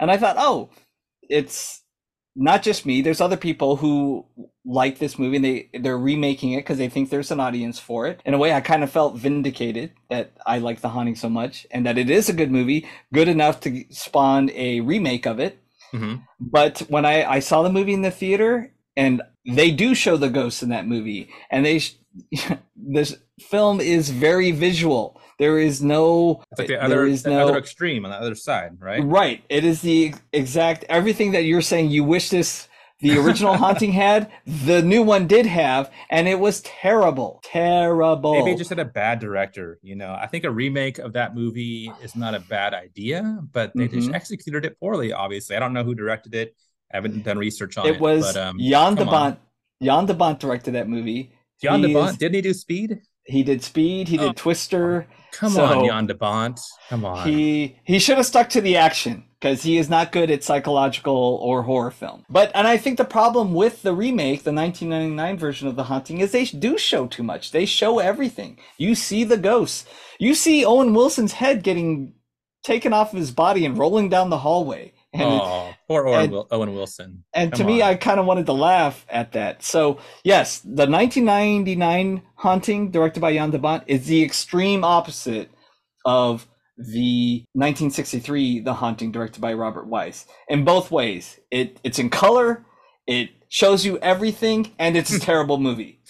and 0.00 0.10
i 0.10 0.16
thought 0.16 0.36
oh 0.38 0.68
it's 1.22 1.82
not 2.36 2.62
just 2.62 2.86
me 2.86 3.02
there's 3.02 3.20
other 3.22 3.36
people 3.38 3.76
who 3.76 4.26
like 4.64 4.98
this 4.98 5.18
movie 5.18 5.36
and 5.36 5.44
they 5.44 5.70
they're 5.80 5.98
remaking 5.98 6.52
it 6.52 6.58
because 6.58 6.78
they 6.78 6.88
think 6.88 7.10
there's 7.10 7.32
an 7.32 7.40
audience 7.40 7.78
for 7.78 8.06
it 8.06 8.20
in 8.26 8.34
a 8.34 8.38
way 8.38 8.52
i 8.52 8.60
kind 8.60 8.84
of 8.84 8.90
felt 8.90 9.16
vindicated 9.16 9.92
that 10.10 10.32
i 10.46 10.58
like 10.58 10.80
the 10.82 10.90
haunting 10.90 11.16
so 11.16 11.28
much 11.30 11.66
and 11.70 11.86
that 11.86 11.98
it 11.98 12.10
is 12.10 12.28
a 12.28 12.34
good 12.34 12.52
movie 12.52 12.86
good 13.14 13.28
enough 13.28 13.60
to 13.60 13.84
spawn 13.90 14.50
a 14.50 14.80
remake 14.82 15.26
of 15.26 15.40
it 15.40 15.58
Mhm. 15.94 16.22
But 16.40 16.80
when 16.88 17.04
I, 17.06 17.24
I 17.24 17.38
saw 17.40 17.62
the 17.62 17.72
movie 17.72 17.94
in 17.94 18.02
the 18.02 18.10
theater, 18.10 18.72
and 18.96 19.22
they 19.46 19.70
do 19.70 19.94
show 19.94 20.16
the 20.16 20.30
ghosts 20.30 20.62
in 20.62 20.70
that 20.70 20.86
movie, 20.86 21.30
and 21.50 21.64
they 21.64 21.80
this 22.76 23.16
film 23.40 23.80
is 23.80 24.10
very 24.10 24.50
visual. 24.50 25.20
There 25.38 25.58
is 25.58 25.82
no 25.82 26.42
It's 26.52 26.58
like 26.60 26.68
the 26.68 26.82
other, 26.82 27.04
is 27.04 27.22
the 27.22 27.30
no 27.30 27.48
other 27.48 27.58
extreme 27.58 28.04
on 28.04 28.10
the 28.10 28.16
other 28.16 28.34
side, 28.34 28.72
right? 28.80 29.02
right. 29.04 29.42
It 29.48 29.64
is 29.64 29.82
the 29.82 30.14
exact 30.32 30.84
everything 30.88 31.32
that 31.32 31.44
you're 31.44 31.60
saying. 31.62 31.90
You 31.90 32.04
wish 32.04 32.30
this 32.30 32.68
the 33.00 33.18
original 33.18 33.54
haunting 33.58 33.92
had. 33.92 34.30
The 34.46 34.80
new 34.80 35.02
one 35.02 35.26
did 35.26 35.44
have, 35.44 35.90
and 36.08 36.26
it 36.26 36.38
was 36.40 36.62
terrible, 36.62 37.42
terrible. 37.44 38.32
Maybe 38.32 38.52
it 38.52 38.58
just 38.58 38.70
had 38.70 38.78
a 38.78 38.84
bad 38.86 39.18
director. 39.18 39.78
You 39.82 39.96
know, 39.96 40.16
I 40.18 40.26
think 40.26 40.44
a 40.44 40.50
remake 40.50 40.98
of 40.98 41.12
that 41.12 41.34
movie 41.34 41.92
is 42.02 42.16
not 42.16 42.34
a 42.34 42.40
bad 42.40 42.72
idea, 42.72 43.38
but 43.52 43.72
they 43.74 43.88
just 43.88 44.08
Mhm. 44.08 44.14
executed 44.14 44.64
it 44.64 44.80
poorly. 44.80 45.12
Obviously, 45.12 45.56
I 45.56 45.58
don't 45.58 45.74
know 45.74 45.84
who 45.84 45.94
directed 45.94 46.34
it. 46.34 46.54
I 46.90 46.96
haven't 46.96 47.22
done 47.24 47.36
research 47.36 47.76
on 47.76 47.86
it. 47.86 47.96
it 47.96 48.00
was 48.00 48.32
but, 48.32 48.40
um, 48.42 48.58
Jan 48.58 48.94
de. 48.94 49.04
Bont. 49.04 49.38
Jan 49.82 50.06
de 50.06 50.14
Bont 50.14 50.38
directed 50.40 50.72
that 50.72 50.88
movie. 50.88 51.32
Jan 51.62 51.82
de 51.82 51.92
Bont 51.92 52.12
is- 52.12 52.16
didn't 52.16 52.36
he 52.36 52.40
do 52.40 52.54
Speed? 52.54 53.00
He 53.26 53.42
did 53.42 53.62
Speed. 53.62 54.08
He 54.08 54.16
did 54.16 54.30
Oh. 54.30 54.32
Twister. 54.32 55.06
Come 55.32 55.50
So, 55.52 55.64
on, 55.64 55.86
Jan 55.86 56.06
de 56.06 56.14
Bont. 56.14 56.58
Come 56.88 57.04
on. 57.04 57.28
He 57.28 57.76
he 57.84 57.98
should 57.98 58.16
have 58.16 58.26
stuck 58.26 58.48
to 58.50 58.60
the 58.60 58.76
action 58.76 59.24
because 59.38 59.62
he 59.62 59.76
is 59.76 59.90
not 59.90 60.10
good 60.12 60.30
at 60.30 60.42
psychological 60.42 61.38
or 61.42 61.62
horror 61.62 61.90
film. 61.90 62.24
But 62.30 62.50
and 62.54 62.66
I 62.66 62.78
think 62.78 62.96
the 62.96 63.04
problem 63.04 63.52
with 63.52 63.82
the 63.82 63.92
remake, 63.92 64.44
the 64.44 64.52
1999 64.52 65.36
version 65.38 65.68
of 65.68 65.76
The 65.76 65.84
Haunting, 65.84 66.20
is 66.20 66.32
they 66.32 66.44
do 66.44 66.78
show 66.78 67.06
too 67.06 67.22
much. 67.22 67.50
They 67.50 67.66
show 67.66 67.98
everything. 67.98 68.58
You 68.78 68.94
see 68.94 69.24
the 69.24 69.36
ghosts. 69.36 69.84
You 70.18 70.34
see 70.34 70.64
Owen 70.64 70.94
Wilson's 70.94 71.32
head 71.32 71.62
getting 71.62 72.14
taken 72.64 72.92
off 72.94 73.12
of 73.12 73.18
his 73.18 73.30
body 73.30 73.66
and 73.66 73.76
rolling 73.76 74.08
down 74.08 74.30
the 74.30 74.38
hallway. 74.38 74.92
And 75.20 75.40
oh, 75.42 75.72
poor 75.88 76.06
Owen, 76.06 76.32
and- 76.34 76.44
Owen 76.50 76.74
Wilson. 76.74 77.24
and 77.32 77.52
to 77.52 77.58
Come 77.58 77.66
me, 77.66 77.82
on. 77.82 77.88
I 77.90 77.94
kind 77.94 78.20
of 78.20 78.26
wanted 78.26 78.46
to 78.46 78.52
laugh 78.52 79.04
at 79.08 79.32
that. 79.32 79.62
So, 79.62 79.98
yes, 80.24 80.60
the 80.60 80.86
1999 80.86 82.22
Haunting, 82.36 82.90
directed 82.90 83.20
by 83.20 83.32
Jan 83.34 83.50
de 83.50 83.58
Bont, 83.58 83.82
is 83.86 84.06
the 84.06 84.22
extreme 84.22 84.84
opposite 84.84 85.50
of 86.04 86.46
the 86.78 87.44
1963 87.54 88.60
The 88.60 88.74
Haunting, 88.74 89.10
directed 89.12 89.40
by 89.40 89.54
Robert 89.54 89.86
Wise. 89.86 90.26
In 90.48 90.64
both 90.64 90.90
ways, 90.90 91.40
it 91.50 91.80
it's 91.82 91.98
in 91.98 92.10
color, 92.10 92.66
it 93.06 93.30
shows 93.48 93.84
you 93.86 93.98
everything, 93.98 94.72
and 94.78 94.96
it's 94.96 95.12
a 95.14 95.18
terrible 95.30 95.58
movie, 95.58 96.00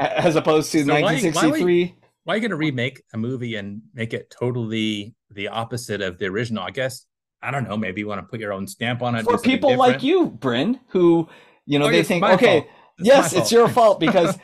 as 0.00 0.34
opposed 0.36 0.72
to 0.72 0.80
So 0.84 0.92
why- 0.92 1.00
why 1.02 1.12
1963. 1.12 1.94
Why 2.24 2.34
are 2.34 2.36
you 2.38 2.40
going 2.40 2.50
to 2.50 2.56
remake 2.56 3.02
a 3.14 3.16
movie 3.18 3.54
and 3.54 3.82
make 3.94 4.12
it 4.12 4.34
totally 4.36 5.14
the 5.30 5.46
opposite 5.46 6.00
of 6.02 6.18
the 6.18 6.26
original? 6.26 6.64
I 6.64 6.70
guess 6.72 7.06
I 7.46 7.50
don't 7.52 7.68
know. 7.68 7.76
Maybe 7.76 8.00
you 8.00 8.08
want 8.08 8.20
to 8.20 8.26
put 8.26 8.40
your 8.40 8.52
own 8.52 8.66
stamp 8.66 9.02
on 9.02 9.14
it. 9.14 9.24
For 9.24 9.38
people 9.38 9.76
like 9.76 10.02
you, 10.02 10.26
Bryn, 10.26 10.80
who 10.88 11.28
you 11.64 11.78
know 11.78 11.86
Oh, 11.86 11.90
they 11.90 12.02
think, 12.02 12.24
okay. 12.24 12.66
Yes, 12.98 13.32
it's 13.34 13.52
your 13.52 13.68
fault 13.68 14.00
because 14.06 14.36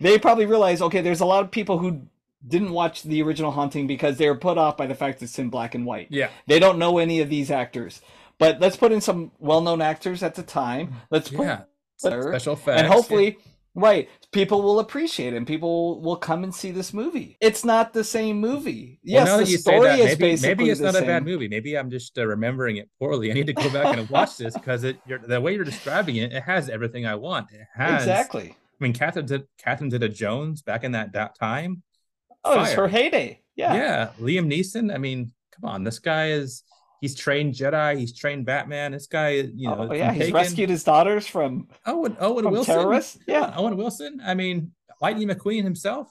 they 0.00 0.18
probably 0.18 0.46
realize, 0.46 0.82
okay, 0.82 1.00
there's 1.00 1.20
a 1.20 1.26
lot 1.26 1.44
of 1.44 1.50
people 1.50 1.78
who 1.78 2.02
didn't 2.46 2.70
watch 2.70 3.02
the 3.02 3.22
original 3.22 3.50
Haunting 3.50 3.86
because 3.86 4.16
they 4.16 4.28
were 4.28 4.36
put 4.36 4.58
off 4.58 4.76
by 4.76 4.86
the 4.86 4.94
fact 4.94 5.22
it's 5.22 5.38
in 5.38 5.50
black 5.50 5.74
and 5.74 5.84
white. 5.84 6.08
Yeah. 6.10 6.30
They 6.46 6.58
don't 6.58 6.78
know 6.78 6.98
any 6.98 7.20
of 7.20 7.28
these 7.28 7.50
actors. 7.50 8.00
But 8.38 8.60
let's 8.60 8.76
put 8.76 8.92
in 8.92 9.00
some 9.00 9.32
well-known 9.40 9.82
actors 9.82 10.22
at 10.22 10.36
the 10.36 10.42
time. 10.44 10.94
Let's 11.10 11.28
put 11.28 11.44
Yeah. 11.46 11.62
her, 12.04 12.32
Special 12.32 12.52
effects. 12.54 12.80
and 12.82 12.86
hopefully, 12.90 13.38
right, 13.78 14.08
people 14.32 14.62
will 14.62 14.80
appreciate 14.80 15.32
it 15.32 15.36
and 15.36 15.46
people 15.46 16.00
will 16.00 16.16
come 16.16 16.44
and 16.44 16.54
see 16.54 16.70
this 16.70 16.92
movie. 16.92 17.36
It's 17.40 17.64
not 17.64 17.92
the 17.92 18.04
same 18.04 18.40
movie. 18.40 18.98
Yes, 19.02 19.48
the 19.48 19.56
story 19.56 19.88
that, 19.88 19.98
is 19.98 20.06
maybe, 20.06 20.18
basically 20.18 20.48
maybe 20.48 20.70
it's 20.70 20.80
not 20.80 20.96
a 20.96 21.02
bad 21.02 21.24
movie. 21.24 21.48
Maybe 21.48 21.76
I'm 21.76 21.90
just 21.90 22.18
uh, 22.18 22.26
remembering 22.26 22.76
it 22.76 22.90
poorly. 22.98 23.30
I 23.30 23.34
need 23.34 23.46
to 23.46 23.52
go 23.52 23.70
back 23.70 23.96
and 23.96 24.08
watch 24.10 24.36
this 24.36 24.54
because 24.54 24.84
it 24.84 24.98
you're, 25.06 25.18
the 25.18 25.40
way 25.40 25.54
you're 25.54 25.64
describing 25.64 26.16
it, 26.16 26.32
it 26.32 26.42
has 26.42 26.68
everything 26.68 27.06
I 27.06 27.14
want. 27.14 27.50
It 27.52 27.66
has 27.74 28.02
Exactly. 28.02 28.50
I 28.50 28.84
mean, 28.84 28.92
Catherine 28.92 29.26
did 29.26 29.46
Catherine 29.58 29.90
Zeta 29.90 30.08
Jones 30.08 30.62
back 30.62 30.84
in 30.84 30.92
that, 30.92 31.12
that 31.12 31.38
time. 31.38 31.82
Oh, 32.44 32.54
it 32.54 32.58
was 32.58 32.72
her 32.74 32.88
heyday. 32.88 33.42
Yeah. 33.56 33.74
yeah, 33.74 34.10
Liam 34.20 34.46
Neeson. 34.52 34.94
I 34.94 34.98
mean, 34.98 35.32
come 35.52 35.68
on, 35.68 35.82
this 35.82 35.98
guy 35.98 36.28
is 36.28 36.62
he's 37.00 37.14
trained 37.14 37.54
Jedi. 37.54 37.98
He's 37.98 38.12
trained 38.12 38.46
Batman. 38.46 38.92
This 38.92 39.06
guy, 39.06 39.30
you 39.30 39.68
know, 39.68 39.88
oh, 39.90 39.92
yeah, 39.94 40.12
he's 40.12 40.22
taken- 40.24 40.34
rescued 40.34 40.70
his 40.70 40.84
daughters 40.84 41.26
from 41.26 41.68
Owen 41.86 42.16
Owen 42.20 42.44
from 42.44 42.52
Wilson. 42.52 42.74
terrorists. 42.74 43.18
Yeah. 43.26 43.52
Owen 43.56 43.76
Wilson. 43.76 44.20
I 44.24 44.34
mean, 44.34 44.72
Lightning 45.00 45.28
McQueen 45.28 45.62
himself. 45.64 46.08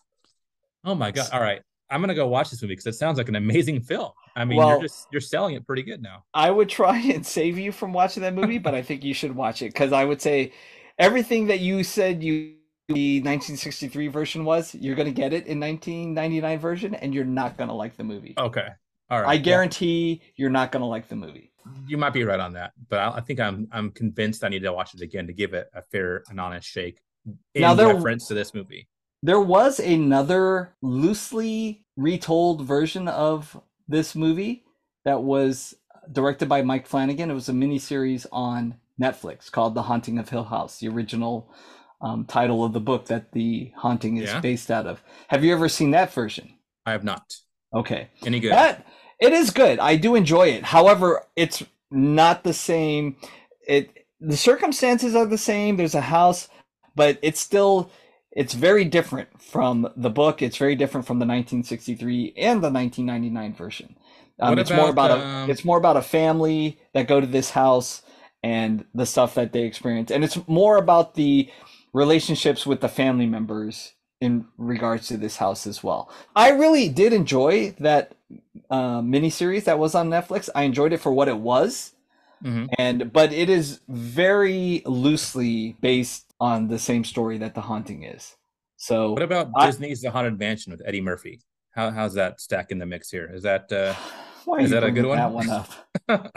Oh 0.84 0.96
my 0.96 1.12
god! 1.12 1.30
All 1.34 1.42
right, 1.42 1.62
I'm 1.90 2.02
gonna 2.02 2.16
go 2.16 2.28
watch 2.28 2.50
this 2.50 2.62
movie 2.62 2.74
because 2.74 2.88
it 2.88 2.96
sounds 2.98 3.18
like 3.18 3.28
an 3.30 3.36
amazing 3.36 3.82
film. 3.82 4.12
I 4.36 4.46
mean, 4.46 4.58
Well- 4.58 4.70
you're 4.70 4.82
just 4.82 5.08
you're 5.12 5.22
selling 5.22 5.56
it 5.56 5.66
pretty 5.66 5.84
good 5.84 6.02
now. 6.02 6.24
I 6.34 6.50
would 6.52 6.70
try 6.70 6.98
and 7.14 7.26
save 7.26 7.58
you 7.58 7.72
from 7.72 7.92
watching 7.94 8.24
that 8.24 8.34
movie, 8.34 8.58
but 8.60 8.74
I 8.76 8.82
think 8.82 9.04
you 9.04 9.14
should 9.14 9.36
watch 9.36 9.62
it 9.62 9.74
because 9.74 9.92
I 9.92 10.06
would 10.06 10.22
say 10.22 10.54
everything 10.98 11.48
that 11.48 11.60
you 11.60 11.84
said 11.84 12.24
you 12.24 12.54
the 12.90 13.18
1963 13.20 14.08
version 14.08 14.46
was, 14.46 14.74
you're 14.74 14.96
going 14.96 15.08
to 15.08 15.12
get 15.14 15.34
it 15.34 15.46
in 15.46 15.60
1999 15.60 16.58
version, 16.60 16.96
and 16.96 17.14
you're 17.14 17.26
not 17.26 17.58
going 17.58 17.68
to 17.68 17.74
like 17.74 17.98
the 17.98 18.04
movie. 18.06 18.34
Okay, 18.38 18.68
all 19.10 19.22
right. 19.22 19.28
I 19.30 19.36
Well, 19.36 19.44
guarantee 19.44 20.22
you're 20.36 20.50
not 20.50 20.72
going 20.72 20.82
to 20.82 20.88
like 20.88 21.08
the 21.10 21.16
movie. 21.16 21.52
you 21.88 21.98
might 21.98 22.14
be 22.14 22.24
right 22.24 22.40
on 22.40 22.54
that, 22.54 22.74
but 22.90 23.00
I, 23.00 23.18
I 23.18 23.22
think 23.22 23.40
I'm 23.40 23.68
I'm 23.72 23.92
convinced 23.92 24.44
I 24.44 24.50
need 24.50 24.64
to 24.64 24.74
watch 24.74 24.94
it 24.94 25.02
again 25.02 25.28
to 25.28 25.34
give 25.34 25.54
it 25.54 25.70
a 25.74 25.82
fair 25.82 26.24
and 26.30 26.40
honest 26.40 26.68
shake 26.68 27.00
in 27.54 27.62
Now, 27.62 27.74
there- 27.74 27.94
reference 27.94 28.28
to 28.28 28.34
this 28.34 28.54
movie. 28.54 28.88
There 29.24 29.42
was 29.42 29.80
another 29.80 30.76
loosely 30.82 31.84
retold 31.96 32.62
version 32.66 33.08
of 33.08 33.60
this 33.88 34.14
movie 34.16 34.64
that 35.06 35.24
was 35.24 35.74
directed 36.12 36.48
by 36.48 36.62
Mike 36.62 36.86
Flanagan. 36.86 37.32
It 37.32 37.34
was 37.34 37.50
a 37.50 37.54
miniseries 37.54 38.26
on 38.32 38.76
Netflix 39.02 39.52
called 39.52 39.74
The 39.74 39.82
Haunting 39.84 40.20
of 40.20 40.30
Hill 40.30 40.44
House, 40.44 40.80
the 40.80 40.88
original 40.90 41.52
um, 42.00 42.26
title 42.26 42.64
of 42.64 42.74
the 42.74 42.80
book 42.80 43.08
that 43.08 43.32
The 43.32 43.72
Haunting 43.76 44.18
is 44.18 44.30
Yeah. 44.30 44.40
based 44.40 44.70
out 44.70 44.86
of. 44.86 45.02
Have 45.30 45.44
you 45.44 45.52
ever 45.52 45.68
seen 45.68 45.92
that 45.92 46.14
version? 46.14 46.54
I 46.86 46.92
have 46.92 47.04
not. 47.04 47.24
Okay. 47.74 48.10
Any 48.26 48.40
good? 48.40 48.52
That 48.54 48.86
it 49.20 49.34
is 49.34 49.50
good. 49.50 49.80
I 49.80 49.96
do 49.96 50.16
enjoy 50.16 50.48
it. 50.50 50.64
However, 50.64 51.24
it's 51.36 51.64
not 51.92 52.44
the 52.44 52.54
same. 52.54 53.16
It 53.68 54.06
the 54.20 54.38
circumstances 54.38 55.16
are 55.16 55.26
the 55.26 55.38
same. 55.38 55.78
There's 55.78 55.96
a 55.96 56.02
house, 56.02 56.50
but 56.96 57.20
it's 57.22 57.40
still 57.40 57.92
it's 58.32 58.54
very 58.54 58.86
different 58.86 59.42
from 59.42 59.92
the 59.96 60.10
book. 60.10 60.42
It's 60.42 60.58
very 60.58 60.76
different 60.76 61.08
from 61.08 61.18
the 61.18 61.26
1963 61.26 62.34
and 62.38 62.64
the 62.64 62.70
1999 62.70 63.56
version. 63.56 63.96
Um, 64.40 64.60
it's 64.60 64.70
more 64.70 64.90
about, 64.90 65.12
about 65.12 65.20
a 65.20 65.28
um, 65.28 65.50
it's 65.50 65.66
more 65.66 65.78
about 65.78 65.98
a 65.98 66.02
family 66.02 66.80
that 66.94 67.08
go 67.08 67.20
to 67.20 67.26
this 67.28 67.52
house 67.52 68.04
and 68.44 68.86
the 68.94 69.06
stuff 69.06 69.34
that 69.34 69.52
they 69.52 69.64
experience, 69.64 70.12
and 70.12 70.24
it's 70.24 70.38
more 70.48 70.78
about 70.78 71.16
the 71.16 71.50
relationships 71.94 72.66
with 72.66 72.82
the 72.82 72.90
family 72.90 73.26
members 73.26 73.94
in 74.22 74.46
regards 74.58 75.08
to 75.08 75.18
this 75.18 75.38
house 75.38 75.66
as 75.66 75.84
well. 75.84 76.12
I 76.36 76.52
really 76.52 76.90
did 76.90 77.14
enjoy 77.14 77.76
that 77.80 78.17
uh, 78.70 79.02
miniseries 79.02 79.64
that 79.66 79.80
was 79.80 79.96
on 79.96 80.10
Netflix. 80.10 80.50
I 80.56 80.64
enjoyed 80.64 80.94
it 80.94 80.98
for 81.00 81.12
what 81.12 81.28
it 81.28 81.38
was, 81.38 81.94
Mhm. 82.44 82.68
and 82.78 83.12
but 83.14 83.32
it 83.34 83.50
is 83.50 83.80
very 83.88 84.82
loosely 84.86 85.76
based 85.82 86.34
on 86.40 86.68
the 86.68 86.78
same 86.80 87.04
story 87.04 87.38
that 87.40 87.56
The 87.56 87.62
Haunting 87.62 88.04
is. 88.04 88.36
So 88.76 89.14
What 89.14 89.24
about 89.24 89.50
I- 89.56 89.66
Disney's 89.68 90.02
The 90.02 90.12
Haunted 90.12 90.38
Mansion 90.38 90.72
with 90.72 90.82
Eddie 90.86 91.02
Murphy? 91.02 91.40
How 91.72 91.92
how's 91.92 92.14
that 92.16 92.40
stack 92.42 92.72
in 92.72 92.78
the 92.80 92.86
mix 92.86 93.10
here? 93.10 93.30
Is 93.34 93.44
that 93.44 93.72
uh 93.72 93.94
why 94.46 94.60
is 94.60 94.70
that 94.72 94.84
a 94.84 94.92
good 94.92 95.06
one? 95.06 95.18
That 95.18 95.32
one 95.32 95.50
up. 95.50 95.70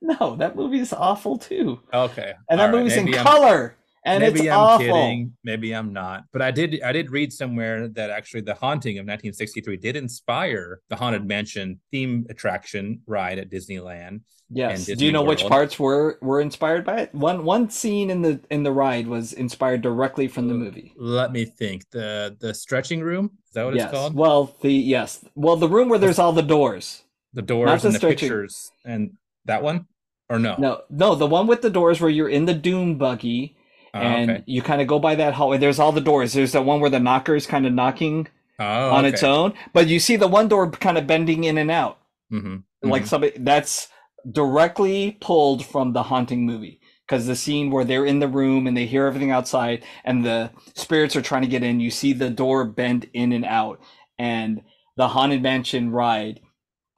no, 0.00 0.36
that 0.36 0.56
movie 0.56 0.80
is 0.80 0.92
awful 0.92 1.38
too, 1.38 1.80
okay? 1.92 2.34
and 2.50 2.60
that 2.60 2.66
all 2.68 2.72
right, 2.72 2.78
movie's 2.78 2.96
in 2.96 3.04
maybe 3.06 3.16
I'm- 3.18 3.26
color, 3.26 3.75
and 4.06 4.22
maybe 4.22 4.40
it's 4.40 4.48
I'm 4.48 4.58
awful. 4.58 4.86
kidding. 4.86 5.36
Maybe 5.44 5.72
I'm 5.74 5.92
not. 5.92 6.24
But 6.32 6.42
I 6.42 6.50
did 6.50 6.80
I 6.82 6.92
did 6.92 7.10
read 7.10 7.32
somewhere 7.32 7.88
that 7.88 8.10
actually 8.10 8.42
the 8.42 8.54
haunting 8.54 8.98
of 8.98 9.02
1963 9.02 9.76
did 9.76 9.96
inspire 9.96 10.80
the 10.88 10.96
Haunted 10.96 11.26
Mansion 11.26 11.80
theme 11.90 12.26
attraction 12.30 13.00
ride 13.06 13.38
at 13.38 13.50
Disneyland. 13.50 14.20
Yes. 14.48 14.88
and 14.88 14.98
Do 14.98 15.04
you 15.04 15.10
know 15.10 15.22
which 15.22 15.44
parts 15.44 15.78
were 15.78 16.18
were 16.22 16.40
inspired 16.40 16.84
by 16.84 17.00
it? 17.00 17.14
One 17.14 17.44
one 17.44 17.68
scene 17.68 18.10
in 18.10 18.22
the 18.22 18.40
in 18.50 18.62
the 18.62 18.72
ride 18.72 19.08
was 19.08 19.32
inspired 19.32 19.82
directly 19.82 20.28
from 20.28 20.46
the 20.46 20.54
movie. 20.54 20.92
Let 20.96 21.32
me 21.32 21.44
think. 21.44 21.90
The 21.90 22.36
the 22.38 22.54
stretching 22.54 23.00
room 23.00 23.32
is 23.48 23.54
that 23.54 23.64
what 23.64 23.74
yes. 23.74 23.84
it's 23.84 23.92
called? 23.92 24.14
Well, 24.14 24.56
the 24.60 24.72
yes. 24.72 25.24
Well, 25.34 25.56
the 25.56 25.68
room 25.68 25.88
where 25.88 25.98
there's 25.98 26.18
all 26.18 26.32
the 26.32 26.42
doors. 26.42 27.02
the 27.34 27.42
doors 27.42 27.82
the 27.82 27.88
and 27.88 27.94
the 27.94 27.98
stretching- 27.98 28.28
pictures 28.28 28.70
and 28.84 29.12
that 29.46 29.62
one 29.62 29.86
or 30.28 30.38
no? 30.38 30.56
No, 30.58 30.82
no, 30.90 31.14
the 31.14 31.26
one 31.26 31.46
with 31.46 31.62
the 31.62 31.70
doors 31.70 32.00
where 32.00 32.10
you're 32.10 32.28
in 32.28 32.46
the 32.46 32.54
doom 32.54 32.98
buggy 32.98 33.55
Oh, 34.00 34.00
and 34.00 34.30
okay. 34.30 34.42
you 34.46 34.62
kind 34.62 34.80
of 34.80 34.86
go 34.86 34.98
by 34.98 35.14
that 35.16 35.34
hallway. 35.34 35.58
There's 35.58 35.78
all 35.78 35.92
the 35.92 36.00
doors. 36.00 36.32
There's 36.32 36.52
the 36.52 36.62
one 36.62 36.80
where 36.80 36.90
the 36.90 37.00
knocker 37.00 37.34
is 37.36 37.46
kind 37.46 37.66
of 37.66 37.72
knocking 37.72 38.28
Oh, 38.58 38.90
on 38.90 39.04
its 39.04 39.22
own, 39.22 39.52
but 39.74 39.86
you 39.86 40.00
see 40.00 40.16
the 40.16 40.28
one 40.28 40.48
door 40.48 40.70
kind 40.70 40.96
of 40.96 41.06
bending 41.06 41.44
in 41.44 41.58
and 41.58 41.70
out. 41.70 41.98
hmm 42.30 42.56
like 42.82 43.06
somebody 43.06 43.32
that's 43.38 43.88
directly 44.30 45.18
pulled 45.20 45.64
from 45.64 45.92
the 45.92 46.04
haunting 46.04 46.46
movie 46.46 46.80
because 47.06 47.26
the 47.26 47.34
scene 47.36 47.70
where 47.70 47.84
they're 47.84 48.04
in 48.06 48.20
the 48.20 48.28
room 48.28 48.66
and 48.66 48.76
they 48.76 48.86
hear 48.86 49.06
everything 49.06 49.30
outside 49.32 49.84
and 50.04 50.24
the 50.24 50.50
spirits 50.74 51.16
are 51.16 51.22
trying 51.22 51.42
to 51.42 51.48
get 51.48 51.62
in 51.64 51.80
you 51.80 51.90
see 51.90 52.12
the 52.12 52.30
door 52.30 52.64
bend 52.64 53.08
in 53.12 53.32
and 53.32 53.44
out 53.44 53.80
and 54.18 54.62
the 54.96 55.08
haunted 55.08 55.42
mansion 55.42 55.90
ride 55.90 56.40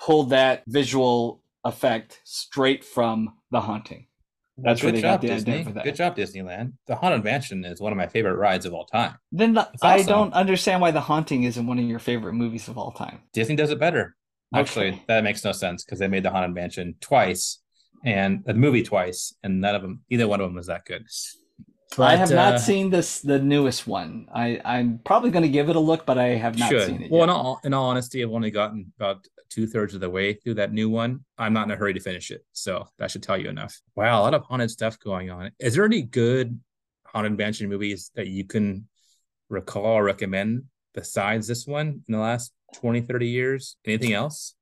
pulled 0.01 0.31
that 0.31 0.63
visual 0.67 1.43
effect 1.65 2.21
straight 2.25 2.85
from 2.85 3.35
the 3.51 3.63
haunting 3.63 4.08
That's 4.61 4.83
where 4.83 4.91
Good 4.91 4.99
they 4.99 5.03
got 5.03 5.13
job, 5.15 5.21
the 5.23 5.29
Disney. 5.29 5.53
idea 5.53 5.65
for 5.65 5.73
that. 5.73 5.85
Good 5.85 5.95
job, 5.95 6.17
Disneyland. 6.17 6.73
The 6.87 6.97
Haunted 6.97 7.23
Mansion 7.25 7.65
is 7.65 7.81
one 7.81 7.93
of 7.93 7.97
my 7.97 8.09
favorite 8.09 8.37
rides 8.37 8.67
of 8.67 8.75
all 8.75 8.85
time. 8.87 9.15
Then 9.31 9.55
the, 9.55 9.69
It's 9.73 9.83
I 9.83 10.03
don't 10.03 10.33
understand 10.35 10.81
why 10.81 10.91
The 10.91 11.01
Haunting 11.01 11.45
isn't 11.45 11.67
one 11.67 11.79
of 11.79 11.85
your 11.85 12.01
favorite 12.01 12.33
movies 12.35 12.67
of 12.69 12.77
all 12.77 12.91
time. 12.91 13.21
Disney 13.33 13.55
does 13.57 13.71
it 13.71 13.79
better. 13.79 14.17
Actually, 14.55 14.89
Okay. 14.89 15.03
that 15.09 15.25
makes 15.25 15.45
no 15.45 15.53
sense 15.53 15.85
because 15.85 15.99
they 15.99 16.09
made 16.09 16.23
the 16.25 16.31
Haunted 16.31 16.55
Mansion 16.55 16.97
twice 17.01 17.61
and 18.05 18.41
uh, 18.49 18.53
the 18.53 18.59
movie 18.59 18.83
twice, 18.83 19.35
and 19.43 19.61
none 19.61 19.75
of 19.75 19.83
them, 19.83 20.01
either 20.11 20.27
one 20.27 20.41
of 20.41 20.47
them 20.47 20.55
was 20.55 20.67
that 20.69 20.85
good. 20.87 21.05
I 21.93 21.97
But, 21.97 22.19
have 22.19 22.31
uh, 22.33 22.35
not 22.35 22.61
seen 22.61 22.91
this 22.91 23.21
the 23.21 23.39
newest 23.39 23.87
one. 23.87 24.29
I 24.35 24.61
I'm 24.65 25.01
probably 25.05 25.31
going 25.31 25.43
to 25.43 25.49
give 25.49 25.69
it 25.69 25.77
a 25.77 25.81
look, 25.81 26.05
but 26.07 26.19
I 26.19 26.29
have 26.29 26.59
not 26.59 26.69
should. 26.69 26.87
seen 26.87 27.03
it. 27.03 27.11
Well, 27.11 27.25
in 27.25 27.31
all, 27.31 27.61
in 27.65 27.73
all 27.75 27.89
honesty, 27.91 28.23
I've 28.23 28.31
only 28.33 28.51
gotten 28.51 28.93
about 28.99 29.27
two 29.49 29.67
thirds 29.67 29.95
of 29.95 30.01
the 30.01 30.11
way 30.11 30.35
through 30.35 30.55
that 30.55 30.73
new 30.73 30.91
one. 30.91 31.25
I'm 31.39 31.53
not 31.55 31.67
in 31.67 31.71
a 31.71 31.77
hurry 31.77 31.95
to 31.95 32.01
finish 32.01 32.31
it, 32.31 32.45
so 32.53 32.87
that 32.99 33.11
should 33.11 33.23
tell 33.23 33.39
you 33.39 33.49
enough. 33.49 33.81
Wow, 33.97 34.21
a 34.21 34.23
lot 34.23 34.35
of 34.35 34.45
haunted 34.45 34.71
stuff 34.71 34.99
going 34.99 35.31
on. 35.31 35.51
Is 35.59 35.75
there 35.75 35.85
any 35.85 36.03
good 36.03 36.61
haunted 37.07 37.37
mansion 37.39 37.69
movies 37.71 38.11
that 38.15 38.27
you 38.29 38.45
can 38.45 38.87
recall 39.49 39.87
or 39.87 40.05
recommend 40.05 40.65
besides 40.95 41.47
this 41.47 41.67
one 41.67 42.03
in 42.07 42.13
the 42.13 42.19
last 42.19 42.53
20, 42.75 43.01
30 43.01 43.27
years? 43.29 43.77
Anything 43.87 44.13
else 44.13 44.55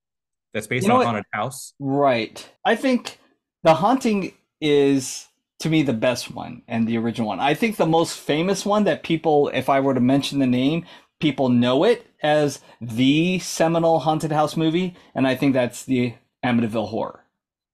that's 0.54 0.68
based 0.68 0.84
You 0.84 0.90
know 0.90 0.96
on 0.96 1.02
a 1.02 1.06
haunted 1.06 1.24
house? 1.32 1.74
Right. 1.80 2.48
I 2.64 2.76
think 2.76 3.18
The 3.64 3.74
Haunting 3.74 4.32
is 4.60 5.26
to 5.60 5.70
me 5.70 5.82
the 5.82 5.92
best 5.92 6.30
one 6.30 6.62
and 6.68 6.86
the 6.86 6.98
original 6.98 7.28
one. 7.28 7.40
I 7.40 7.54
think 7.54 7.76
the 7.76 7.86
most 7.86 8.18
famous 8.18 8.66
one 8.66 8.84
that 8.84 9.02
people, 9.02 9.48
if 9.54 9.68
I 9.68 9.80
were 9.80 9.94
to 9.94 10.00
mention 10.00 10.38
the 10.38 10.46
name, 10.46 10.84
people 11.20 11.48
know 11.48 11.84
it 11.84 12.06
as 12.22 12.60
the 12.80 13.38
seminal 13.38 14.00
haunted 14.00 14.32
house 14.32 14.56
movie, 14.56 14.96
and 15.14 15.26
I 15.26 15.34
think 15.34 15.54
that's 15.54 15.84
the 15.84 16.14
Amityville 16.44 16.88
Horror. 16.88 17.24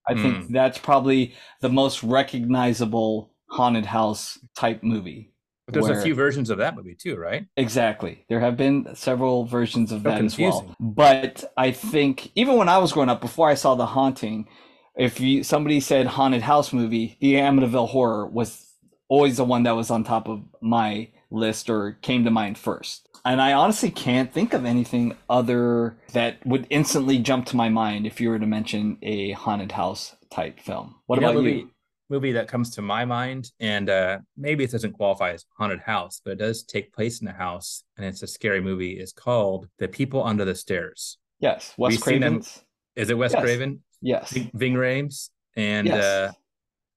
I 0.06 0.14
think 0.14 0.46
hmm. 0.46 0.52
that's 0.52 0.78
probably 0.78 1.34
the 1.60 1.68
most 1.68 2.02
recognizable 2.02 3.30
haunted 3.46 3.86
house 3.86 4.38
type 4.56 4.82
movie. 4.82 5.32
But 5.66 5.74
there's 5.74 5.88
where- 5.88 6.00
a 6.00 6.02
few 6.02 6.14
versions 6.14 6.50
of 6.50 6.58
that 6.58 6.74
movie 6.74 6.96
too, 6.96 7.16
right? 7.16 7.46
Exactly. 7.56 8.24
There 8.28 8.40
have 8.40 8.56
been 8.56 8.94
several 8.94 9.44
versions 9.44 9.92
of 9.92 10.02
So 10.02 10.08
that 10.08 10.24
as 10.24 10.38
well. 10.38 10.74
But 10.80 11.44
I 11.56 11.70
think 11.70 12.32
even 12.34 12.56
when 12.56 12.68
I 12.68 12.78
was 12.78 12.92
growing 12.92 13.08
up, 13.08 13.20
before 13.20 13.48
I 13.48 13.54
saw 13.54 13.74
The 13.74 13.86
Haunting, 13.86 14.48
if 14.96 15.20
you 15.20 15.42
somebody 15.42 15.80
said 15.80 16.06
haunted 16.06 16.42
house 16.42 16.72
movie, 16.72 17.16
the 17.20 17.34
Amityville 17.34 17.88
Horror 17.88 18.26
was 18.26 18.66
always 19.08 19.36
the 19.36 19.44
one 19.44 19.64
that 19.64 19.76
was 19.76 19.90
on 19.90 20.04
top 20.04 20.28
of 20.28 20.42
my 20.60 21.08
list 21.30 21.70
or 21.70 21.92
came 22.02 22.24
to 22.24 22.30
mind 22.30 22.58
first. 22.58 23.08
And 23.24 23.40
I 23.40 23.52
honestly 23.52 23.90
can't 23.90 24.32
think 24.32 24.52
of 24.52 24.64
anything 24.64 25.16
other 25.30 25.96
that 26.12 26.44
would 26.44 26.66
instantly 26.70 27.18
jump 27.18 27.46
to 27.46 27.56
my 27.56 27.68
mind 27.68 28.06
if 28.06 28.20
you 28.20 28.30
were 28.30 28.38
to 28.38 28.46
mention 28.46 28.98
a 29.02 29.32
haunted 29.32 29.72
house 29.72 30.16
type 30.30 30.60
film. 30.60 30.96
What 31.06 31.20
You 31.20 31.26
about 31.26 31.36
movie, 31.36 31.52
you? 31.52 31.70
Movie 32.10 32.32
that 32.32 32.48
comes 32.48 32.70
to 32.70 32.82
my 32.82 33.04
mind, 33.04 33.50
and 33.60 33.88
uh, 33.88 34.18
maybe 34.36 34.64
it 34.64 34.70
doesn't 34.70 34.92
qualify 34.92 35.30
as 35.30 35.46
haunted 35.56 35.80
house, 35.80 36.20
but 36.22 36.32
it 36.32 36.38
does 36.38 36.62
take 36.64 36.92
place 36.92 37.22
in 37.22 37.28
a 37.28 37.32
house, 37.32 37.84
and 37.96 38.04
it's 38.04 38.22
a 38.22 38.26
scary 38.26 38.60
movie. 38.60 38.98
Is 38.98 39.12
called 39.12 39.68
The 39.78 39.88
People 39.88 40.22
Under 40.22 40.44
the 40.44 40.54
Stairs. 40.54 41.16
Yes, 41.38 41.72
Wes 41.78 41.92
you 41.92 41.98
seen 41.98 42.20
them? 42.20 42.34
Craven's. 42.40 42.64
Is 42.96 43.08
it 43.08 43.16
Wes 43.16 43.32
Yes. 43.32 43.42
Craven? 43.42 43.82
Yes. 44.02 44.30
Ving, 44.32 44.50
Ving 44.52 44.74
Rhames, 44.74 45.30
and 45.56 45.86
Yes. 45.86 46.04
uh, 46.04 46.32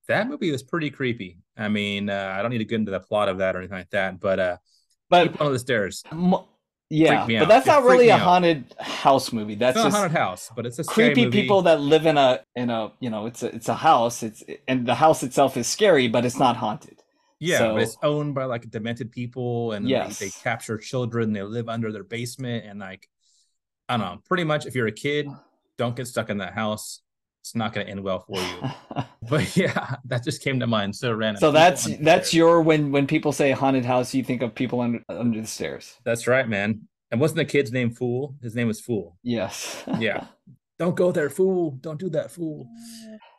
that 0.07 0.27
movie 0.27 0.51
was 0.51 0.63
pretty 0.63 0.89
creepy. 0.89 1.37
I 1.57 1.69
mean, 1.69 2.09
uh, 2.09 2.33
I 2.37 2.41
don't 2.41 2.51
need 2.51 2.57
to 2.59 2.65
get 2.65 2.75
into 2.79 2.91
the 2.91 2.99
plot 2.99 3.29
of 3.29 3.37
that 3.37 3.55
or 3.55 3.59
anything 3.59 3.77
like 3.77 3.89
that, 3.91 4.19
but 4.19 4.39
uh, 4.39 4.57
But 5.09 5.39
Under 5.39 5.53
the 5.53 5.59
Stairs. 5.59 6.03
Mo- 6.11 6.47
yeah, 6.89 7.25
but 7.25 7.35
out. 7.35 7.47
that's 7.47 7.65
It 7.67 7.69
not 7.71 7.83
really 7.83 8.09
a 8.09 8.13
out. 8.15 8.19
haunted 8.21 8.73
house 8.79 9.31
movie. 9.33 9.55
That's 9.55 9.77
a 9.77 9.89
haunted 9.89 10.11
house, 10.17 10.51
but 10.55 10.65
it's 10.67 10.77
a 10.77 10.83
scary 10.83 11.09
creepy 11.09 11.25
movie. 11.25 11.41
people 11.41 11.61
that 11.63 11.79
live 11.81 12.05
in 12.05 12.17
a 12.17 12.41
in 12.55 12.69
a 12.69 12.91
you 12.99 13.09
know 13.09 13.25
it's 13.25 13.41
a 13.41 13.47
it's 13.55 13.69
a 13.69 13.73
house. 13.75 14.21
It's 14.21 14.43
and 14.67 14.85
the 14.85 14.93
house 14.95 15.23
itself 15.23 15.57
is 15.57 15.65
scary, 15.67 16.07
but 16.07 16.25
it's 16.25 16.37
not 16.37 16.55
haunted. 16.57 17.01
Yeah, 17.39 17.57
So- 17.57 17.73
but 17.73 17.81
it's 17.83 17.97
owned 18.03 18.35
by 18.35 18.45
like 18.45 18.69
demented 18.69 19.11
people, 19.11 19.71
and 19.71 19.89
Yes. 19.89 20.19
they, 20.19 20.25
they 20.27 20.31
capture 20.43 20.77
children. 20.77 21.33
They 21.33 21.41
live 21.41 21.69
under 21.69 21.91
their 21.91 22.03
basement, 22.03 22.65
and 22.65 22.79
like 22.79 23.07
I 23.89 23.97
don't 23.97 24.05
know. 24.05 24.21
Pretty 24.27 24.43
much, 24.43 24.65
if 24.67 24.75
you're 24.75 24.87
a 24.87 24.91
kid, 24.91 25.27
don't 25.77 25.95
get 25.95 26.07
stuck 26.07 26.29
in 26.29 26.37
that 26.39 26.53
house. 26.53 27.01
It's 27.41 27.55
not 27.55 27.73
going 27.73 27.85
to 27.85 27.91
end 27.91 28.03
well 28.03 28.19
for 28.19 28.39
you. 28.39 29.03
but 29.29 29.55
yeah, 29.55 29.97
that 30.05 30.23
just 30.23 30.41
came 30.41 30.59
to 30.59 30.67
mind. 30.67 30.95
So 30.95 31.13
random. 31.13 31.39
so 31.39 31.49
People 31.49 31.59
that's 31.59 31.97
that's 31.99 32.33
your 32.33 32.61
when 32.61 32.91
when 32.91 33.05
people 33.05 33.31
say 33.31 33.51
haunted 33.51 33.85
house, 33.85 34.13
you 34.13 34.23
think 34.23 34.41
of 34.41 34.55
people 34.55 34.81
under 34.81 35.03
under 35.09 35.41
the 35.41 35.47
stairs. 35.47 35.95
That's 36.03 36.25
right, 36.25 36.47
man. 36.47 36.87
And 37.11 37.21
wasn't 37.21 37.37
the 37.37 37.45
kid's 37.45 37.71
name 37.71 37.91
Fool? 37.91 38.35
His 38.41 38.55
name 38.55 38.67
was 38.67 38.81
Fool. 38.81 39.17
Yes. 39.23 39.83
Yeah. 39.99 40.25
Don't 40.77 40.95
go 40.95 41.09
there, 41.13 41.29
fool. 41.29 41.71
Don't 41.79 41.97
do 41.97 42.09
that, 42.09 42.31
fool. 42.31 42.67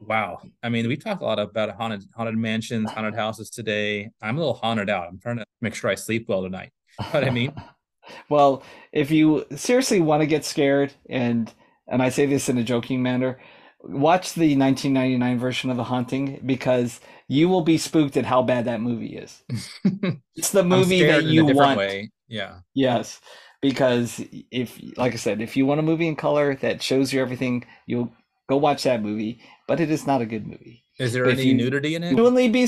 Wow. 0.00 0.40
I 0.62 0.70
mean, 0.70 0.88
we 0.88 0.96
talk 0.96 1.20
a 1.20 1.24
lot 1.24 1.38
about 1.38 1.76
haunted 1.76 2.04
haunted 2.16 2.36
mansions, 2.36 2.90
haunted 2.90 3.14
houses 3.14 3.50
today. 3.50 4.10
I'm 4.22 4.36
a 4.36 4.40
little 4.40 4.54
haunted 4.54 4.88
out. 4.88 5.08
I'm 5.08 5.18
trying 5.18 5.36
to 5.36 5.44
make 5.60 5.74
sure 5.74 5.90
I 5.90 5.96
sleep 5.96 6.30
well 6.30 6.42
tonight. 6.42 6.70
You 6.98 7.04
know 7.04 7.12
what 7.12 7.24
I 7.24 7.30
mean? 7.30 7.52
well, 8.30 8.62
if 8.90 9.10
you 9.10 9.44
seriously 9.54 10.00
want 10.00 10.22
to 10.22 10.26
get 10.26 10.46
scared, 10.46 10.94
and 11.10 11.52
and 11.88 12.02
I 12.02 12.08
say 12.10 12.26
this 12.26 12.48
in 12.48 12.58
a 12.58 12.64
joking 12.64 13.02
manner, 13.02 13.38
watch 13.82 14.34
the 14.34 14.56
1999 14.56 15.38
version 15.38 15.70
of 15.70 15.76
The 15.76 15.84
Haunting 15.84 16.40
because 16.44 17.00
you 17.28 17.48
will 17.48 17.62
be 17.62 17.78
spooked 17.78 18.16
at 18.16 18.24
how 18.26 18.42
bad 18.42 18.64
that 18.66 18.80
movie 18.80 19.16
is. 19.16 19.42
It's 20.34 20.50
the 20.50 20.64
movie 20.64 21.02
that 21.04 21.24
you 21.24 21.44
want. 21.46 21.78
way. 21.78 22.10
Yeah. 22.28 22.56
Yes, 22.74 23.20
because 23.62 24.20
if, 24.50 24.78
like 24.96 25.12
I 25.14 25.16
said, 25.16 25.40
if 25.40 25.56
you 25.56 25.64
want 25.64 25.80
a 25.80 25.82
movie 25.82 26.08
in 26.08 26.16
color 26.16 26.56
that 26.56 26.82
shows 26.82 27.12
you 27.12 27.20
everything, 27.22 27.64
you'll 27.86 28.12
go 28.48 28.56
watch 28.58 28.82
that 28.84 29.02
movie. 29.02 29.40
But 29.66 29.80
it 29.80 29.90
is 29.90 30.06
not 30.06 30.20
a 30.20 30.26
good 30.26 30.46
movie. 30.46 30.82
Is 30.98 31.12
there 31.12 31.26
any 31.26 31.42
you- 31.44 31.54
nudity 31.54 31.94
in 31.94 32.02
it? 32.02 32.10
Genuinely 32.10 32.48
be. 32.48 32.66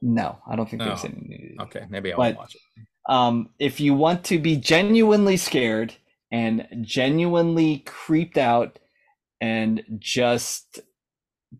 No, 0.00 0.38
I 0.50 0.56
don't 0.56 0.68
think 0.68 0.82
there's 0.82 1.04
Oh, 1.04 1.08
any 1.08 1.22
nudity. 1.28 1.56
Okay, 1.60 1.84
maybe 1.88 2.12
I 2.12 2.16
But- 2.16 2.22
won't 2.22 2.36
watch 2.38 2.54
it. 2.56 2.60
um, 3.08 3.50
if 3.58 3.78
you 3.80 3.94
want 3.94 4.24
to 4.24 4.38
be 4.38 4.56
genuinely 4.56 5.36
scared 5.36 5.94
and 6.32 6.66
genuinely 6.80 7.84
creeped 7.86 8.38
out 8.38 8.78
and 9.40 9.82
just 9.98 10.80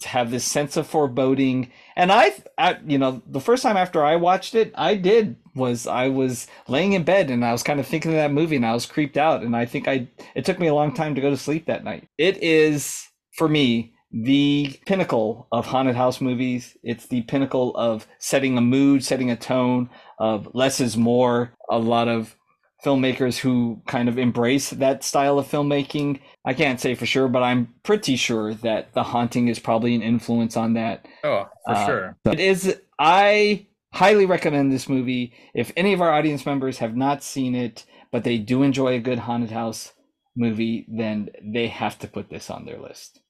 have 0.05 0.31
this 0.31 0.45
sense 0.45 0.77
of 0.77 0.87
foreboding. 0.87 1.71
And 1.97 2.11
I, 2.11 2.33
I 2.57 2.79
you 2.87 2.99
know 2.99 3.23
the 3.27 3.41
first 3.41 3.63
time 3.63 3.77
after 3.77 4.03
i 4.03 4.17
watched 4.17 4.55
it 4.55 4.73
i 4.75 4.95
did 4.95 5.37
was 5.55 5.87
i 5.87 6.09
was 6.09 6.47
laying 6.67 6.95
in 6.95 7.03
bed 7.03 7.29
and 7.31 7.45
i 7.45 7.53
was 7.53 7.63
kind 7.63 7.79
of 7.79 7.87
thinking 7.87 8.13
of 8.13 8.17
that 8.17 8.33
movie 8.33 8.57
and 8.57 8.65
i 8.65 8.73
was 8.73 8.87
creeped 8.87 9.19
out. 9.19 9.43
And 9.43 9.55
i 9.55 9.67
think 9.67 9.87
i 9.87 10.09
it 10.35 10.47
took 10.47 10.59
me 10.59 10.69
a 10.69 10.75
long 10.75 10.95
time 10.95 11.15
to 11.15 11.21
go 11.21 11.29
to 11.29 11.37
sleep 11.37 11.67
that 11.67 11.85
night. 11.85 12.09
It 12.17 12.43
is 12.43 13.07
for 13.37 13.49
me 13.49 13.93
the 14.11 14.79
pinnacle 14.87 15.49
of 15.53 15.67
haunted 15.67 15.97
house 15.97 16.21
movies. 16.21 16.77
It's 16.83 17.07
the 17.07 17.23
pinnacle 17.23 17.77
of 17.77 18.07
setting 18.19 18.57
a 18.57 18.63
mood 18.63 19.05
setting 19.05 19.31
a 19.31 19.37
tone 19.37 19.91
of 20.19 20.49
less 20.55 20.81
is 20.81 20.97
more. 20.97 21.53
A 21.71 21.79
lot 21.79 22.09
of 22.09 22.37
filmmakers 22.85 23.39
who 23.39 23.81
kind 23.87 24.09
of 24.09 24.19
embrace 24.19 24.71
that 24.71 25.05
style 25.05 25.39
of 25.39 25.47
filmmaking 25.47 26.21
i 26.45 26.53
can't 26.53 26.81
say 26.81 26.95
for 26.95 27.07
sure 27.07 27.29
but 27.29 27.43
i'm 27.43 27.73
pretty 27.83 28.17
sure 28.17 28.55
that 28.55 28.93
the 28.95 29.03
haunting 29.03 29.49
is 29.49 29.59
probably 29.59 29.95
an 29.95 30.03
influence 30.03 30.57
on 30.57 30.75
that 30.75 31.07
Oh, 31.25 31.47
for 31.65 31.75
uh, 31.75 31.87
sure. 31.87 32.17
it 32.25 32.41
is 32.41 32.81
i 32.99 33.67
highly 33.93 34.27
recommend 34.27 34.73
this 34.73 34.89
movie 34.89 35.33
if 35.55 35.71
any 35.77 35.93
of 35.93 36.01
our 36.01 36.13
audience 36.13 36.45
members 36.47 36.79
have 36.79 36.97
not 36.97 37.23
seen 37.23 37.55
it 37.55 37.85
but 38.11 38.25
they 38.25 38.39
do 38.39 38.63
enjoy 38.63 38.95
a 38.95 39.01
good 39.01 39.19
haunted 39.21 39.51
house 39.51 39.93
movie 40.35 40.87
then 40.89 41.29
they 41.43 41.69
have 41.69 41.99
to 41.99 42.09
put 42.09 42.31
this 42.31 42.51
on 42.51 42.65
their 42.65 42.79
list 42.79 43.21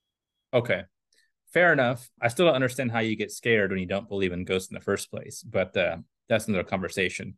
Okay. 0.54 0.82
Fair 1.52 1.72
enough. 1.72 2.10
I 2.20 2.28
still 2.28 2.46
don't 2.46 2.54
understand 2.54 2.92
how 2.92 3.00
you 3.00 3.16
get 3.16 3.30
scared 3.30 3.70
when 3.70 3.80
you 3.80 3.86
don't 3.86 4.08
believe 4.08 4.32
in 4.32 4.44
ghosts 4.44 4.70
in 4.70 4.74
the 4.74 4.80
first 4.80 5.10
place, 5.10 5.42
but 5.42 5.76
uh, 5.76 5.98
that's 6.28 6.48
another 6.48 6.64
conversation. 6.64 7.34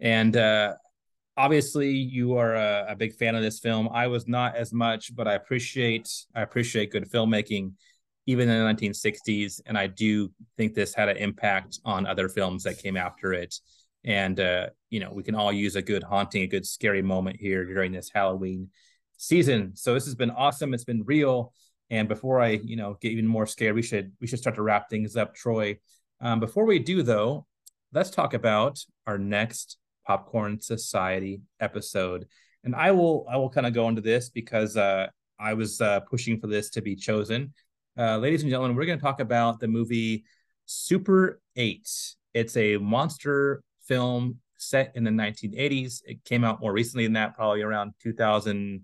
And 0.00 0.36
uh, 0.36 0.74
obviously, 1.36 1.90
you 1.90 2.36
are 2.36 2.54
a, 2.54 2.86
a 2.90 2.96
big 2.96 3.14
fan 3.14 3.34
of 3.34 3.42
this 3.42 3.58
film. 3.58 3.88
I 3.92 4.06
was 4.06 4.26
not 4.28 4.56
as 4.56 4.72
much, 4.72 5.14
but 5.14 5.28
I 5.28 5.34
appreciate 5.34 6.08
I 6.34 6.42
appreciate 6.42 6.92
good 6.92 7.10
filmmaking, 7.10 7.72
even 8.26 8.48
in 8.48 8.58
the 8.58 8.72
1960s. 8.72 9.60
And 9.66 9.76
I 9.76 9.86
do 9.86 10.32
think 10.56 10.74
this 10.74 10.94
had 10.94 11.08
an 11.08 11.16
impact 11.16 11.80
on 11.84 12.06
other 12.06 12.28
films 12.28 12.64
that 12.64 12.78
came 12.78 12.96
after 12.96 13.32
it. 13.32 13.54
And 14.04 14.38
uh, 14.38 14.68
you 14.90 15.00
know, 15.00 15.10
we 15.12 15.22
can 15.22 15.34
all 15.34 15.52
use 15.52 15.76
a 15.76 15.82
good 15.82 16.02
haunting, 16.02 16.42
a 16.42 16.46
good 16.46 16.66
scary 16.66 17.02
moment 17.02 17.36
here 17.40 17.64
during 17.64 17.92
this 17.92 18.10
Halloween 18.14 18.70
season. 19.16 19.72
So 19.74 19.94
this 19.94 20.04
has 20.04 20.14
been 20.14 20.30
awesome. 20.30 20.74
It's 20.74 20.84
been 20.84 21.04
real. 21.04 21.52
And 21.90 22.08
before 22.08 22.40
I, 22.40 22.60
you 22.64 22.76
know, 22.76 22.96
get 23.00 23.12
even 23.12 23.26
more 23.26 23.46
scared, 23.46 23.74
we 23.74 23.82
should 23.82 24.12
we 24.20 24.26
should 24.26 24.38
start 24.38 24.56
to 24.56 24.62
wrap 24.62 24.88
things 24.88 25.16
up, 25.16 25.34
Troy. 25.34 25.78
Um, 26.20 26.40
before 26.40 26.64
we 26.64 26.78
do, 26.78 27.02
though, 27.02 27.46
let's 27.92 28.10
talk 28.10 28.34
about 28.34 28.78
our 29.06 29.18
next 29.18 29.78
Popcorn 30.06 30.60
Society 30.60 31.40
episode. 31.60 32.26
And 32.62 32.74
I 32.74 32.90
will 32.92 33.26
I 33.30 33.36
will 33.36 33.50
kind 33.50 33.66
of 33.66 33.72
go 33.72 33.88
into 33.88 34.00
this 34.00 34.30
because 34.30 34.76
uh, 34.76 35.08
I 35.38 35.54
was 35.54 35.80
uh, 35.80 36.00
pushing 36.00 36.40
for 36.40 36.46
this 36.46 36.70
to 36.70 36.82
be 36.82 36.96
chosen. 36.96 37.52
Uh, 37.98 38.18
ladies 38.18 38.42
and 38.42 38.50
gentlemen, 38.50 38.76
we're 38.76 38.86
going 38.86 38.98
to 38.98 39.02
talk 39.04 39.20
about 39.20 39.60
the 39.60 39.68
movie 39.68 40.24
Super 40.66 41.40
Eight. 41.56 41.88
It's 42.32 42.56
a 42.56 42.78
monster 42.78 43.62
film 43.86 44.38
set 44.58 44.92
in 44.94 45.04
the 45.04 45.10
1980s. 45.10 46.00
It 46.06 46.24
came 46.24 46.42
out 46.42 46.60
more 46.60 46.72
recently 46.72 47.04
than 47.04 47.12
that, 47.14 47.34
probably 47.34 47.62
around 47.62 47.92
2000. 48.02 48.82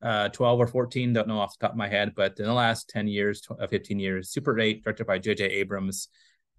uh, 0.00 0.28
12 0.28 0.60
or 0.60 0.66
14, 0.68 1.12
don't 1.12 1.26
know 1.26 1.40
off 1.40 1.58
the 1.58 1.66
top 1.66 1.72
of 1.72 1.76
my 1.76 1.88
head, 1.88 2.12
but 2.14 2.38
in 2.38 2.44
the 2.44 2.52
last 2.52 2.88
10 2.88 3.08
years, 3.08 3.42
uh, 3.58 3.66
15 3.66 3.98
years, 3.98 4.30
Super 4.30 4.58
8, 4.58 4.84
directed 4.84 5.06
by 5.06 5.18
J.J. 5.18 5.44
Abrams. 5.44 6.08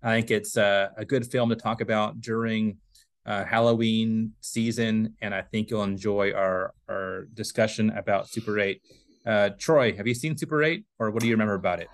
I 0.03 0.15
think 0.15 0.31
it's 0.31 0.57
uh, 0.57 0.89
a 0.97 1.05
good 1.05 1.25
film 1.25 1.49
to 1.49 1.55
talk 1.55 1.81
about 1.81 2.19
during 2.21 2.77
uh, 3.25 3.45
Halloween 3.45 4.33
season, 4.41 5.15
and 5.21 5.33
I 5.33 5.41
think 5.41 5.69
you'll 5.69 5.83
enjoy 5.83 6.33
our, 6.33 6.73
our 6.87 7.27
discussion 7.33 7.91
about 7.91 8.29
Super 8.29 8.59
8. 8.59 8.81
Uh, 9.25 9.49
Troy, 9.57 9.95
have 9.95 10.07
you 10.07 10.13
seen 10.13 10.37
Super 10.37 10.63
8, 10.63 10.83
or 10.97 11.11
what 11.11 11.21
do 11.21 11.27
you 11.27 11.33
remember 11.33 11.53
about 11.53 11.79
it? 11.79 11.89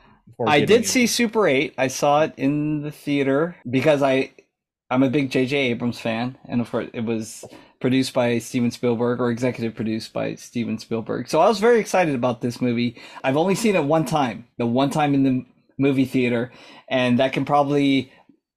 I 0.46 0.62
did 0.62 0.86
see 0.86 1.08
Super 1.08 1.48
8. 1.48 1.76
I 1.78 1.88
saw 1.88 2.24
it 2.24 2.34
in 2.38 2.82
the 2.82 2.92
theater 2.92 3.56
because 3.70 4.02
I 4.02 4.34
I'm 4.90 5.02
a 5.02 5.10
big 5.10 5.32
J.J. 5.32 5.58
Abrams 5.58 6.00
fan, 6.00 6.38
and 6.48 6.62
of 6.62 6.70
course 6.70 6.90
it 6.94 7.02
was 7.02 7.44
produced 7.80 8.14
by 8.14 8.38
Steven 8.38 8.72
Spielberg 8.72 9.20
or 9.20 9.32
executive 9.32 9.76
produced 9.76 10.14
by 10.14 10.36
Steven 10.36 10.78
Spielberg. 10.78 11.28
So 11.28 11.40
I 11.40 11.48
was 11.48 11.60
very 11.60 11.80
excited 11.80 12.16
about 12.16 12.42
this 12.42 12.62
movie. 12.62 12.96
I've 13.24 13.38
only 13.38 13.56
seen 13.56 13.76
it 13.76 13.84
one 13.84 14.06
time, 14.06 14.48
the 14.58 14.66
one 14.66 14.92
time 14.92 15.14
in 15.14 15.24
the 15.24 15.46
movie 15.78 16.06
theater, 16.06 16.52
and 16.88 17.20
that 17.20 17.34
can 17.34 17.46
probably 17.46 18.12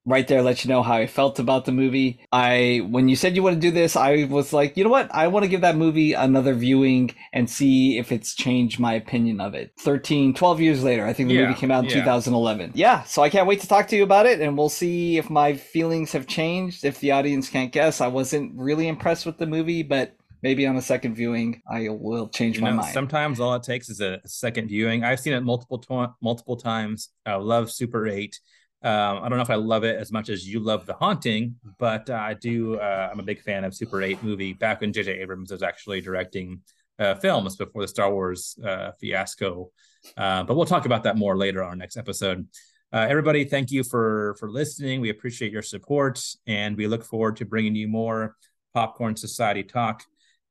right 0.09 0.27
there 0.27 0.43
let 0.43 0.65
you 0.65 0.69
know 0.71 0.83
how 0.83 0.95
I 0.95 1.07
felt 1.07 1.39
about 1.39 1.65
the 1.67 1.73
movie. 1.73 2.21
I 2.33 2.81
when 2.89 3.09
you 3.09 3.15
said 3.17 3.37
you 3.37 3.43
want 3.43 3.57
to 3.57 3.61
do 3.61 3.71
this, 3.71 3.95
I 3.95 4.25
was 4.25 4.53
like, 4.53 4.77
you 4.77 4.85
know 4.85 4.91
what? 4.91 5.15
I 5.15 5.29
want 5.29 5.45
to 5.45 5.49
give 5.49 5.61
that 5.61 5.77
movie 5.77 6.15
another 6.15 6.55
viewing 6.55 7.15
and 7.33 7.49
see 7.49 7.99
if 7.99 8.11
it's 8.11 8.35
changed 8.35 8.81
my 8.81 8.95
opinion 8.95 9.41
of 9.41 9.55
it. 9.55 9.73
13, 9.81 10.35
12 10.35 10.61
years 10.61 10.83
later, 10.83 11.05
I 11.07 11.13
think 11.13 11.29
the 11.29 11.35
Yeah, 11.35 11.43
movie 11.49 11.61
came 11.61 11.71
out 11.71 11.85
in 11.85 11.91
yeah. 11.91 11.97
2011. 12.01 12.73
Yeah, 12.75 13.03
so 13.05 13.23
I 13.23 13.29
can't 13.31 13.47
wait 13.47 13.61
to 13.61 13.69
talk 13.69 13.89
to 13.89 13.97
you 13.97 14.03
about 14.03 14.27
it 14.27 14.41
and 14.41 14.57
we'll 14.57 14.69
see 14.71 15.19
if 15.19 15.29
my 15.31 15.55
feelings 15.55 16.13
have 16.13 16.27
changed. 16.27 16.85
If 16.85 17.01
the 17.01 17.13
audience 17.13 17.49
can't 17.51 17.71
guess, 17.73 18.01
I 18.01 18.07
wasn't 18.09 18.53
really 18.57 18.89
impressed 18.89 19.27
with 19.27 19.39
the 19.39 19.47
movie, 19.47 19.83
but 19.83 20.15
maybe 20.43 20.67
on 20.67 20.77
a 20.77 20.83
second 20.83 21.15
viewing 21.17 21.61
I 21.71 21.89
will 21.91 22.29
change 22.29 22.57
You 22.57 22.63
my 22.63 22.71
know, 22.71 22.77
mind. 22.77 22.95
sometimes 22.95 23.41
all 23.41 23.55
it 23.55 23.63
takes 23.65 23.89
is 23.89 24.01
a 24.01 24.21
second 24.25 24.69
viewing. 24.69 25.05
I've 25.05 25.21
seen 25.21 25.33
it 25.35 25.43
multiple 25.43 25.79
to- 25.79 26.15
multiple 26.23 26.57
times. 26.57 27.09
I 27.27 27.35
love 27.35 27.71
Super 27.71 28.07
Eight. 28.07 28.39
Um, 28.83 29.19
I 29.19 29.29
don't 29.29 29.39
know 29.39 29.43
if 29.43 29.51
I 29.51 29.57
love 29.57 29.83
it 29.83 29.99
as 29.99 30.13
much 30.13 30.29
as 30.29 30.47
you 30.47 30.61
love 30.61 30.87
The 30.87 30.95
Haunting, 30.95 31.57
but 31.79 32.09
uh, 32.09 32.15
I 32.15 32.35
do. 32.35 32.79
Uh, 32.79 33.09
I'm 33.11 33.19
a 33.19 33.25
big 33.25 33.43
fan 33.43 33.65
of 33.65 33.75
Super 33.75 34.03
Eight 34.03 34.23
movie. 34.23 34.53
Back 34.53 34.81
when 34.81 34.93
J.J. 34.93 35.19
Abrams 35.21 35.51
was 35.51 35.65
actually 35.65 36.01
directing 36.01 36.61
uh, 36.99 37.17
films 37.17 37.57
before 37.57 37.83
the 37.83 37.89
Star 37.89 38.13
Wars 38.13 38.57
uh, 38.65 38.93
fiasco. 39.01 39.71
Uh, 40.17 40.45
but 40.45 40.57
we'll 40.57 40.67
talk 40.67 40.87
about 40.87 41.03
that 41.03 41.17
more 41.17 41.37
later 41.37 41.63
on 41.63 41.71
our 41.71 41.77
next 41.77 41.97
episode. 41.97 42.47
Uh, 42.93 43.07
everybody, 43.09 43.45
thank 43.45 43.73
you 43.73 43.83
for 43.83 44.37
for 44.39 44.49
listening. 44.49 45.01
We 45.01 45.11
appreciate 45.11 45.53
your 45.53 45.63
support, 45.63 46.25
and 46.47 46.77
we 46.77 46.87
look 46.87 47.05
forward 47.05 47.37
to 47.39 47.45
bringing 47.45 47.75
you 47.75 47.89
more 47.89 48.37
Popcorn 48.75 49.17
Society 49.17 49.65
talk 49.65 50.05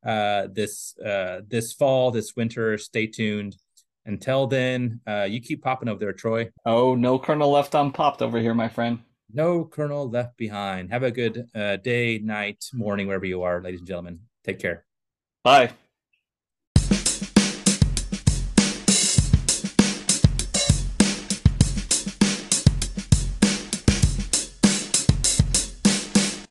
this 0.04 0.94
this 1.48 1.74
fall, 1.74 2.12
this 2.12 2.36
winter. 2.36 2.78
Stay 2.78 3.08
tuned. 3.08 3.56
Until 4.08 4.48
then, 4.48 5.02
uh, 5.06 5.28
you 5.30 5.42
keep 5.42 5.62
popping 5.62 5.90
over 5.90 6.00
there, 6.00 6.14
Troy. 6.14 6.50
oh, 6.66 6.96
no 6.96 7.20
kernel 7.20 7.52
left 7.52 7.76
unpopped 7.76 8.22
over 8.22 8.40
here, 8.40 8.54
my 8.54 8.70
friend. 8.70 9.00
No 9.32 9.66
kernel 9.66 10.10
left 10.10 10.38
behind. 10.38 10.90
Have 10.92 11.04
a 11.04 11.12
good 11.12 11.50
uh, 11.54 11.76
day, 11.76 12.18
night, 12.18 12.66
morning, 12.74 13.08
wherever 13.08 13.26
you 13.26 13.44
are, 13.44 13.62
ladies 13.62 13.82
and 13.82 13.88
gentlemen. 13.88 14.22
Take 14.46 14.60
care. 14.60 14.86
Bye. 15.44 15.72